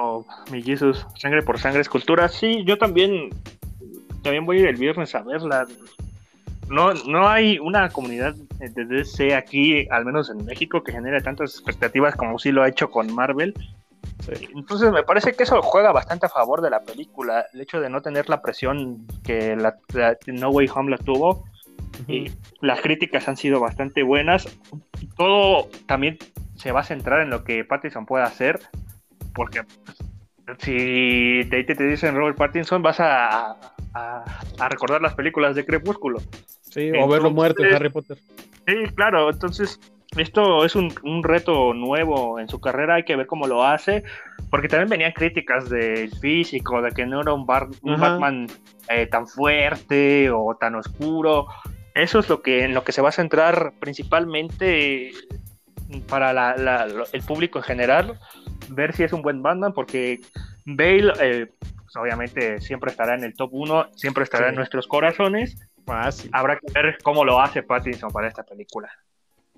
Oh, 0.00 0.24
mi 0.52 0.62
Jesus, 0.62 1.04
sangre 1.16 1.42
por 1.42 1.58
sangre 1.58 1.80
es 1.80 1.88
cultura. 1.88 2.28
Sí, 2.28 2.62
yo 2.64 2.78
también, 2.78 3.30
también 4.22 4.46
voy 4.46 4.58
a 4.58 4.60
ir 4.60 4.68
el 4.68 4.76
viernes 4.76 5.12
a 5.16 5.22
verla. 5.22 5.66
No, 6.68 6.94
no 6.94 7.28
hay 7.28 7.58
una 7.58 7.88
comunidad 7.88 8.34
de 8.34 8.84
DC 8.84 9.34
aquí, 9.34 9.88
al 9.90 10.04
menos 10.04 10.30
en 10.30 10.44
México, 10.44 10.84
que 10.84 10.92
genere 10.92 11.20
tantas 11.20 11.54
expectativas 11.54 12.14
como 12.14 12.38
sí 12.38 12.52
lo 12.52 12.62
ha 12.62 12.68
hecho 12.68 12.90
con 12.90 13.12
Marvel. 13.12 13.54
Sí. 14.20 14.48
Entonces 14.54 14.92
me 14.92 15.02
parece 15.02 15.32
que 15.32 15.42
eso 15.42 15.60
juega 15.62 15.90
bastante 15.90 16.26
a 16.26 16.28
favor 16.28 16.60
de 16.60 16.70
la 16.70 16.82
película, 16.82 17.46
el 17.52 17.60
hecho 17.60 17.80
de 17.80 17.90
no 17.90 18.00
tener 18.00 18.28
la 18.28 18.40
presión 18.40 19.04
que 19.24 19.56
la, 19.56 19.78
la 19.94 20.16
No 20.26 20.50
Way 20.50 20.68
Home 20.74 20.90
la 20.90 20.98
tuvo. 20.98 21.44
Y 22.06 22.30
las 22.60 22.80
críticas 22.80 23.26
han 23.28 23.36
sido 23.36 23.58
bastante 23.58 24.04
buenas. 24.04 24.46
Todo 25.16 25.68
también 25.86 26.18
se 26.54 26.70
va 26.70 26.80
a 26.80 26.84
centrar 26.84 27.22
en 27.22 27.30
lo 27.30 27.42
que 27.42 27.64
Pattinson 27.64 28.06
pueda 28.06 28.24
hacer, 28.24 28.60
porque 29.34 29.62
pues, 29.84 29.96
si 30.60 31.46
te, 31.50 31.64
te, 31.64 31.74
te 31.74 31.84
dicen 31.86 32.14
Robert 32.16 32.36
Pattinson, 32.36 32.82
vas 32.82 33.00
a, 33.00 33.56
a, 33.94 34.24
a 34.58 34.68
recordar 34.68 35.00
las 35.02 35.14
películas 35.14 35.54
de 35.54 35.64
Crepúsculo. 35.66 36.20
Sí, 36.62 36.90
o 36.98 37.08
verlo 37.08 37.30
muerto 37.30 37.62
en 37.62 37.68
Entonces- 37.68 37.76
Harry 37.80 37.90
Potter. 37.90 38.18
Sí, 38.66 38.74
claro, 38.94 39.30
entonces 39.30 39.80
esto 40.16 40.64
es 40.64 40.74
un, 40.76 40.92
un 41.02 41.22
reto 41.22 41.72
nuevo 41.74 42.38
en 42.38 42.48
su 42.48 42.60
carrera, 42.60 42.96
hay 42.96 43.04
que 43.04 43.16
ver 43.16 43.26
cómo 43.26 43.46
lo 43.46 43.64
hace, 43.64 44.02
porque 44.50 44.68
también 44.68 44.88
venían 44.90 45.12
críticas 45.12 45.70
del 45.70 46.10
físico, 46.18 46.82
de 46.82 46.90
que 46.92 47.06
no 47.06 47.20
era 47.22 47.32
un, 47.32 47.46
bar- 47.46 47.68
un 47.82 47.94
Ajá. 47.94 48.10
Batman 48.10 48.46
eh, 48.90 49.06
tan 49.06 49.26
fuerte 49.26 50.30
o 50.30 50.54
tan 50.60 50.74
oscuro. 50.74 51.46
Eso 51.94 52.18
es 52.18 52.28
lo 52.28 52.42
que 52.42 52.64
en 52.64 52.74
lo 52.74 52.84
que 52.84 52.92
se 52.92 53.00
va 53.02 53.08
a 53.08 53.12
centrar 53.12 53.72
principalmente 53.80 55.10
para 56.08 56.32
la- 56.34 56.86
el 57.12 57.22
público 57.22 57.58
en 57.58 57.64
general, 57.64 58.18
ver 58.70 58.94
si 58.94 59.04
es 59.04 59.12
un 59.12 59.22
buen 59.22 59.42
Batman, 59.42 59.72
porque 59.72 60.20
Bale 60.64 61.12
eh, 61.20 61.52
pues, 61.60 61.96
obviamente 61.96 62.60
siempre 62.60 62.90
estará 62.90 63.14
en 63.14 63.24
el 63.24 63.34
top 63.34 63.50
1, 63.52 63.88
siempre 63.94 64.24
estará 64.24 64.46
Sí. 64.46 64.50
en 64.50 64.54
nuestros 64.56 64.86
corazones. 64.86 65.56
Fácil. 65.86 66.30
Habrá 66.34 66.58
que 66.58 66.70
ver 66.72 66.98
cómo 67.02 67.24
lo 67.24 67.40
hace 67.40 67.62
Pattinson 67.62 68.10
para 68.10 68.28
esta 68.28 68.42
película. 68.42 68.88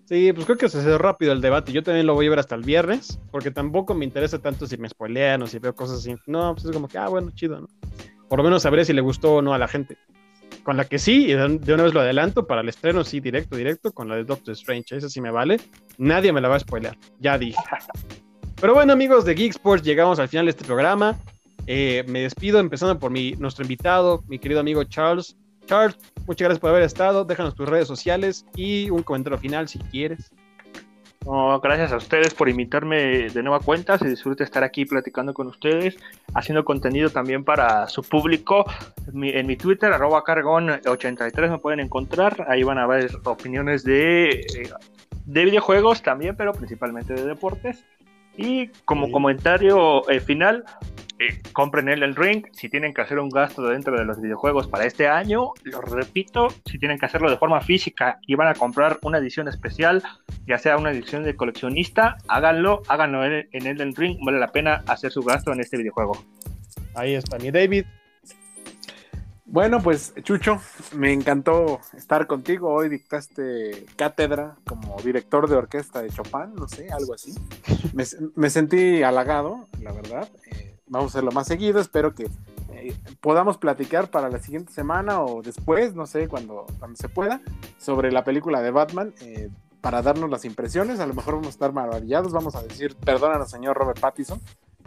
Sí, 0.04 0.32
pues 0.32 0.44
creo 0.44 0.58
que 0.58 0.68
se 0.68 0.78
hace 0.78 0.98
rápido 0.98 1.32
el 1.32 1.40
debate. 1.40 1.72
Yo 1.72 1.82
también 1.84 2.06
lo 2.06 2.14
voy 2.14 2.26
a 2.26 2.30
ver 2.30 2.38
hasta 2.40 2.54
el 2.56 2.62
viernes, 2.62 3.20
porque 3.30 3.50
tampoco 3.52 3.94
me 3.94 4.04
interesa 4.04 4.40
tanto 4.40 4.66
si 4.66 4.76
me 4.76 4.88
spoilean 4.88 5.42
o 5.42 5.46
si 5.46 5.58
veo 5.60 5.74
cosas 5.74 5.98
así. 5.98 6.16
No, 6.26 6.52
pues 6.54 6.64
es 6.66 6.72
como 6.72 6.88
que, 6.88 6.98
ah, 6.98 7.08
bueno, 7.08 7.30
chido, 7.32 7.60
¿no? 7.60 7.68
Por 8.28 8.38
lo 8.38 8.44
menos 8.44 8.62
sabré 8.62 8.84
si 8.84 8.92
le 8.92 9.00
gustó 9.00 9.36
o 9.36 9.42
no 9.42 9.54
a 9.54 9.58
la 9.58 9.68
gente. 9.68 9.98
Con 10.64 10.76
la 10.76 10.84
que 10.84 10.98
sí, 10.98 11.26
y 11.30 11.32
de 11.34 11.58
de 11.58 11.74
una 11.74 11.84
vez 11.84 11.94
lo 11.94 12.00
adelanto, 12.00 12.46
para 12.46 12.60
el 12.60 12.68
estreno 12.68 13.02
sí, 13.04 13.20
directo, 13.20 13.56
directo, 13.56 13.92
con 13.92 14.08
la 14.08 14.16
de 14.16 14.24
Doctor 14.24 14.52
Strange. 14.54 14.96
Esa 14.96 15.08
sí 15.08 15.20
me 15.20 15.30
vale. 15.30 15.60
Nadie 15.98 16.32
me 16.32 16.40
la 16.40 16.48
va 16.48 16.56
a 16.56 16.60
spoilear. 16.60 16.96
Ya 17.18 17.38
dije. 17.38 17.58
Pero 18.60 18.74
bueno, 18.74 18.92
amigos 18.92 19.24
de 19.24 19.34
Geek 19.34 19.52
Sports, 19.52 19.82
llegamos 19.82 20.18
al 20.18 20.28
final 20.28 20.44
de 20.44 20.50
este 20.50 20.66
programa. 20.66 21.18
Eh, 21.66 22.04
me 22.08 22.20
despido 22.20 22.60
empezando 22.60 22.98
por 22.98 23.10
mi, 23.10 23.32
nuestro 23.32 23.64
invitado, 23.64 24.22
mi 24.28 24.38
querido 24.38 24.60
amigo 24.60 24.84
Charles. 24.84 25.34
Charles, 25.64 25.96
muchas 26.26 26.44
gracias 26.46 26.58
por 26.58 26.70
haber 26.70 26.82
estado. 26.82 27.24
Déjanos 27.24 27.54
tus 27.54 27.66
redes 27.66 27.88
sociales 27.88 28.44
y 28.54 28.90
un 28.90 29.02
comentario 29.02 29.38
final 29.38 29.66
si 29.66 29.78
quieres. 29.78 30.30
Gracias 31.62 31.92
a 31.92 31.96
ustedes 31.96 32.34
por 32.34 32.50
invitarme 32.50 33.30
de 33.30 33.42
nueva 33.42 33.60
cuenta. 33.60 33.96
Se 33.96 34.08
disfruta 34.08 34.44
estar 34.44 34.62
aquí 34.62 34.84
platicando 34.84 35.32
con 35.32 35.46
ustedes, 35.46 35.96
haciendo 36.34 36.62
contenido 36.62 37.08
también 37.08 37.44
para 37.44 37.88
su 37.88 38.02
público. 38.02 38.66
En 39.14 39.46
mi 39.46 39.56
Twitter, 39.56 39.90
arroba 39.90 40.22
cargón83, 40.22 41.50
me 41.50 41.58
pueden 41.58 41.80
encontrar. 41.80 42.46
Ahí 42.46 42.62
van 42.62 42.78
a 42.78 42.86
ver 42.86 43.10
opiniones 43.24 43.84
de, 43.84 44.30
eh, 44.30 44.70
de 45.24 45.44
videojuegos 45.44 46.02
también, 46.02 46.36
pero 46.36 46.52
principalmente 46.52 47.14
de 47.14 47.24
deportes. 47.24 47.84
Y 48.40 48.68
como 48.84 49.06
Sí. 49.06 49.12
comentario 49.12 50.08
eh, 50.08 50.20
final, 50.20 50.64
eh, 51.18 51.42
compren 51.52 51.88
el 51.90 52.16
Ring. 52.16 52.46
Si 52.52 52.70
tienen 52.70 52.94
que 52.94 53.02
hacer 53.02 53.18
un 53.18 53.28
gasto 53.28 53.62
dentro 53.62 53.98
de 53.98 54.06
los 54.06 54.18
videojuegos 54.20 54.66
para 54.66 54.86
este 54.86 55.06
año, 55.06 55.52
lo 55.64 55.82
repito, 55.82 56.48
si 56.64 56.78
tienen 56.78 56.98
que 56.98 57.04
hacerlo 57.04 57.30
de 57.30 57.36
forma 57.36 57.60
física 57.60 58.18
y 58.26 58.36
van 58.36 58.48
a 58.48 58.54
comprar 58.54 58.98
una 59.02 59.18
edición 59.18 59.46
especial, 59.46 60.02
ya 60.46 60.56
sea 60.56 60.78
una 60.78 60.90
edición 60.90 61.22
de 61.22 61.36
coleccionista, 61.36 62.16
háganlo, 62.28 62.80
háganlo 62.88 63.22
en, 63.24 63.46
en 63.52 63.66
Elden 63.66 63.94
Ring, 63.94 64.16
vale 64.24 64.38
la 64.38 64.48
pena 64.48 64.82
hacer 64.86 65.10
su 65.10 65.20
gasto 65.20 65.52
en 65.52 65.60
este 65.60 65.76
videojuego. 65.76 66.12
Ahí 66.94 67.14
está 67.14 67.38
mi 67.38 67.50
David. 67.50 67.84
Bueno, 69.52 69.82
pues 69.82 70.14
Chucho, 70.22 70.60
me 70.94 71.12
encantó 71.12 71.80
estar 71.96 72.28
contigo. 72.28 72.72
Hoy 72.72 72.88
dictaste 72.88 73.84
cátedra 73.96 74.54
como 74.64 74.96
director 75.02 75.48
de 75.48 75.56
orquesta 75.56 76.00
de 76.00 76.10
Chopin, 76.10 76.54
no 76.54 76.68
sé, 76.68 76.88
algo 76.92 77.14
así. 77.14 77.34
Me, 77.92 78.48
sentí 78.48 79.02
halagado, 79.02 79.66
la 79.80 79.90
verdad. 79.90 80.28
Eh, 80.52 80.76
vamos 80.86 81.10
a 81.10 81.18
hacerlo 81.18 81.32
más 81.32 81.48
seguido. 81.48 81.80
Espero 81.80 82.14
que 82.14 82.28
eh, 82.74 82.94
podamos 83.20 83.58
platicar 83.58 84.08
para 84.08 84.28
la 84.28 84.38
siguiente 84.38 84.72
semana 84.72 85.20
o 85.20 85.42
después, 85.42 85.96
no 85.96 86.06
sé, 86.06 86.28
cuando, 86.28 86.66
cuando 86.78 86.96
se 86.96 87.08
pueda, 87.08 87.40
sobre 87.76 88.12
la 88.12 88.22
película 88.22 88.62
de 88.62 88.70
Batman. 88.70 89.12
eh, 89.20 89.50
para 89.80 90.02
darnos 90.02 90.28
las 90.28 90.44
impresiones, 90.44 91.00
a 91.00 91.06
lo 91.06 91.14
mejor 91.14 91.36
vamos 91.36 91.46
a 91.48 91.50
estar 91.50 91.72
maravillados, 91.72 92.32
vamos 92.32 92.54
a 92.54 92.62
decir, 92.62 92.94
perdónanos 92.96 93.50
señor 93.50 93.78
Robert 93.78 93.98
Pattinson 93.98 94.38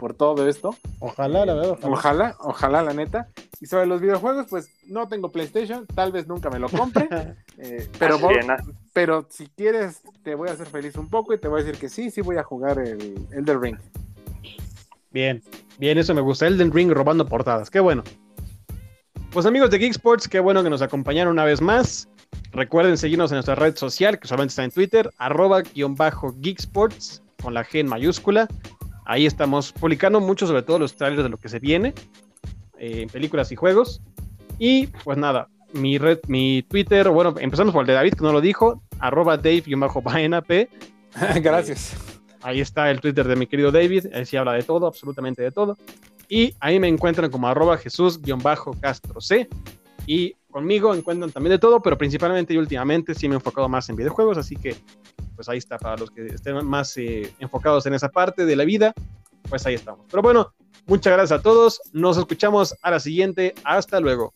por 0.04 0.12
todo 0.12 0.46
esto. 0.46 0.76
Ojalá, 0.98 1.46
la 1.46 1.54
verdad. 1.54 1.78
Ojalá, 1.80 2.36
ojalá, 2.40 2.82
la 2.82 2.92
neta. 2.92 3.28
Y 3.58 3.64
sobre 3.64 3.86
los 3.86 4.02
videojuegos, 4.02 4.48
pues 4.50 4.68
no 4.86 5.08
tengo 5.08 5.32
PlayStation, 5.32 5.86
tal 5.86 6.12
vez 6.12 6.26
nunca 6.26 6.50
me 6.50 6.58
lo 6.58 6.68
compre. 6.68 7.08
eh, 7.56 7.88
pero, 7.98 8.18
pero 8.92 9.26
si 9.30 9.46
quieres, 9.46 10.02
te 10.22 10.34
voy 10.34 10.50
a 10.50 10.52
hacer 10.52 10.66
feliz 10.66 10.96
un 10.96 11.08
poco 11.08 11.32
y 11.32 11.38
te 11.38 11.48
voy 11.48 11.62
a 11.62 11.64
decir 11.64 11.80
que 11.80 11.88
sí, 11.88 12.10
sí 12.10 12.20
voy 12.20 12.36
a 12.36 12.42
jugar 12.42 12.80
el 12.80 13.26
Elder 13.32 13.58
Ring. 13.58 13.78
Bien, 15.10 15.42
bien, 15.78 15.96
eso 15.96 16.12
me 16.12 16.20
gusta. 16.20 16.48
Elden 16.48 16.70
Ring 16.70 16.90
robando 16.90 17.24
portadas, 17.24 17.70
qué 17.70 17.80
bueno. 17.80 18.04
Pues 19.30 19.46
amigos 19.46 19.70
de 19.70 19.78
Geek 19.78 19.92
Sports, 19.92 20.28
qué 20.28 20.38
bueno 20.38 20.62
que 20.62 20.68
nos 20.68 20.82
acompañaron 20.82 21.32
una 21.32 21.46
vez 21.46 21.62
más. 21.62 22.10
Recuerden 22.52 22.98
seguirnos 22.98 23.30
en 23.30 23.36
nuestra 23.36 23.54
red 23.54 23.74
social, 23.74 24.18
que 24.18 24.28
solamente 24.28 24.52
está 24.52 24.64
en 24.64 24.70
Twitter, 24.70 25.10
arroba 25.16 25.62
guion 25.62 25.94
bajo 25.94 26.34
Geek 26.40 26.58
Sports, 26.58 27.22
con 27.42 27.54
la 27.54 27.64
G 27.64 27.80
en 27.80 27.88
mayúscula. 27.88 28.48
Ahí 29.04 29.26
estamos 29.26 29.72
publicando 29.72 30.20
mucho, 30.20 30.46
sobre 30.46 30.62
todo 30.62 30.78
los 30.78 30.94
trailers 30.94 31.22
de 31.22 31.28
lo 31.28 31.36
que 31.36 31.48
se 31.48 31.58
viene, 31.58 31.94
eh, 32.78 33.02
en 33.02 33.08
películas 33.08 33.52
y 33.52 33.56
juegos. 33.56 34.00
Y 34.58 34.86
pues 34.86 35.18
nada, 35.18 35.48
mi 35.72 35.98
red, 35.98 36.20
mi 36.28 36.62
Twitter, 36.62 37.08
bueno, 37.10 37.34
empezamos 37.38 37.72
por 37.72 37.82
el 37.82 37.86
de 37.86 37.92
David, 37.94 38.14
que 38.14 38.24
no 38.24 38.32
lo 38.32 38.40
dijo, 38.40 38.82
arroba 38.98 39.36
Dave-BNP. 39.36 40.68
Gracias. 41.42 41.96
Ahí 42.42 42.60
está 42.60 42.90
el 42.90 43.00
Twitter 43.00 43.26
de 43.26 43.36
mi 43.36 43.46
querido 43.46 43.72
David, 43.72 44.06
ahí 44.14 44.26
sí 44.26 44.36
habla 44.36 44.52
de 44.52 44.62
todo, 44.62 44.86
absolutamente 44.86 45.42
de 45.42 45.50
todo. 45.50 45.76
Y 46.28 46.54
ahí 46.60 46.78
me 46.78 46.88
encuentran 46.88 47.30
como 47.30 47.48
arroba 47.48 47.78
Jesús-Castro 47.78 49.20
C. 49.20 49.48
Y 50.06 50.34
conmigo 50.50 50.94
encuentran 50.94 51.30
también 51.32 51.52
de 51.52 51.58
todo, 51.58 51.80
pero 51.80 51.96
principalmente 51.96 52.54
y 52.54 52.58
últimamente 52.58 53.14
sí 53.14 53.28
me 53.28 53.34
he 53.34 53.36
enfocado 53.36 53.68
más 53.68 53.88
en 53.88 53.96
videojuegos, 53.96 54.38
así 54.38 54.56
que 54.56 54.76
pues 55.34 55.48
ahí 55.48 55.58
está 55.58 55.78
para 55.78 55.96
los 55.96 56.10
que 56.10 56.26
estén 56.26 56.64
más 56.66 56.96
eh, 56.96 57.34
enfocados 57.38 57.86
en 57.86 57.94
esa 57.94 58.08
parte 58.08 58.44
de 58.44 58.56
la 58.56 58.64
vida, 58.64 58.92
pues 59.48 59.66
ahí 59.66 59.74
estamos. 59.74 60.06
Pero 60.10 60.22
bueno, 60.22 60.54
muchas 60.86 61.12
gracias 61.12 61.40
a 61.40 61.42
todos, 61.42 61.80
nos 61.92 62.16
escuchamos 62.16 62.74
a 62.82 62.90
la 62.90 63.00
siguiente, 63.00 63.54
hasta 63.64 64.00
luego. 64.00 64.34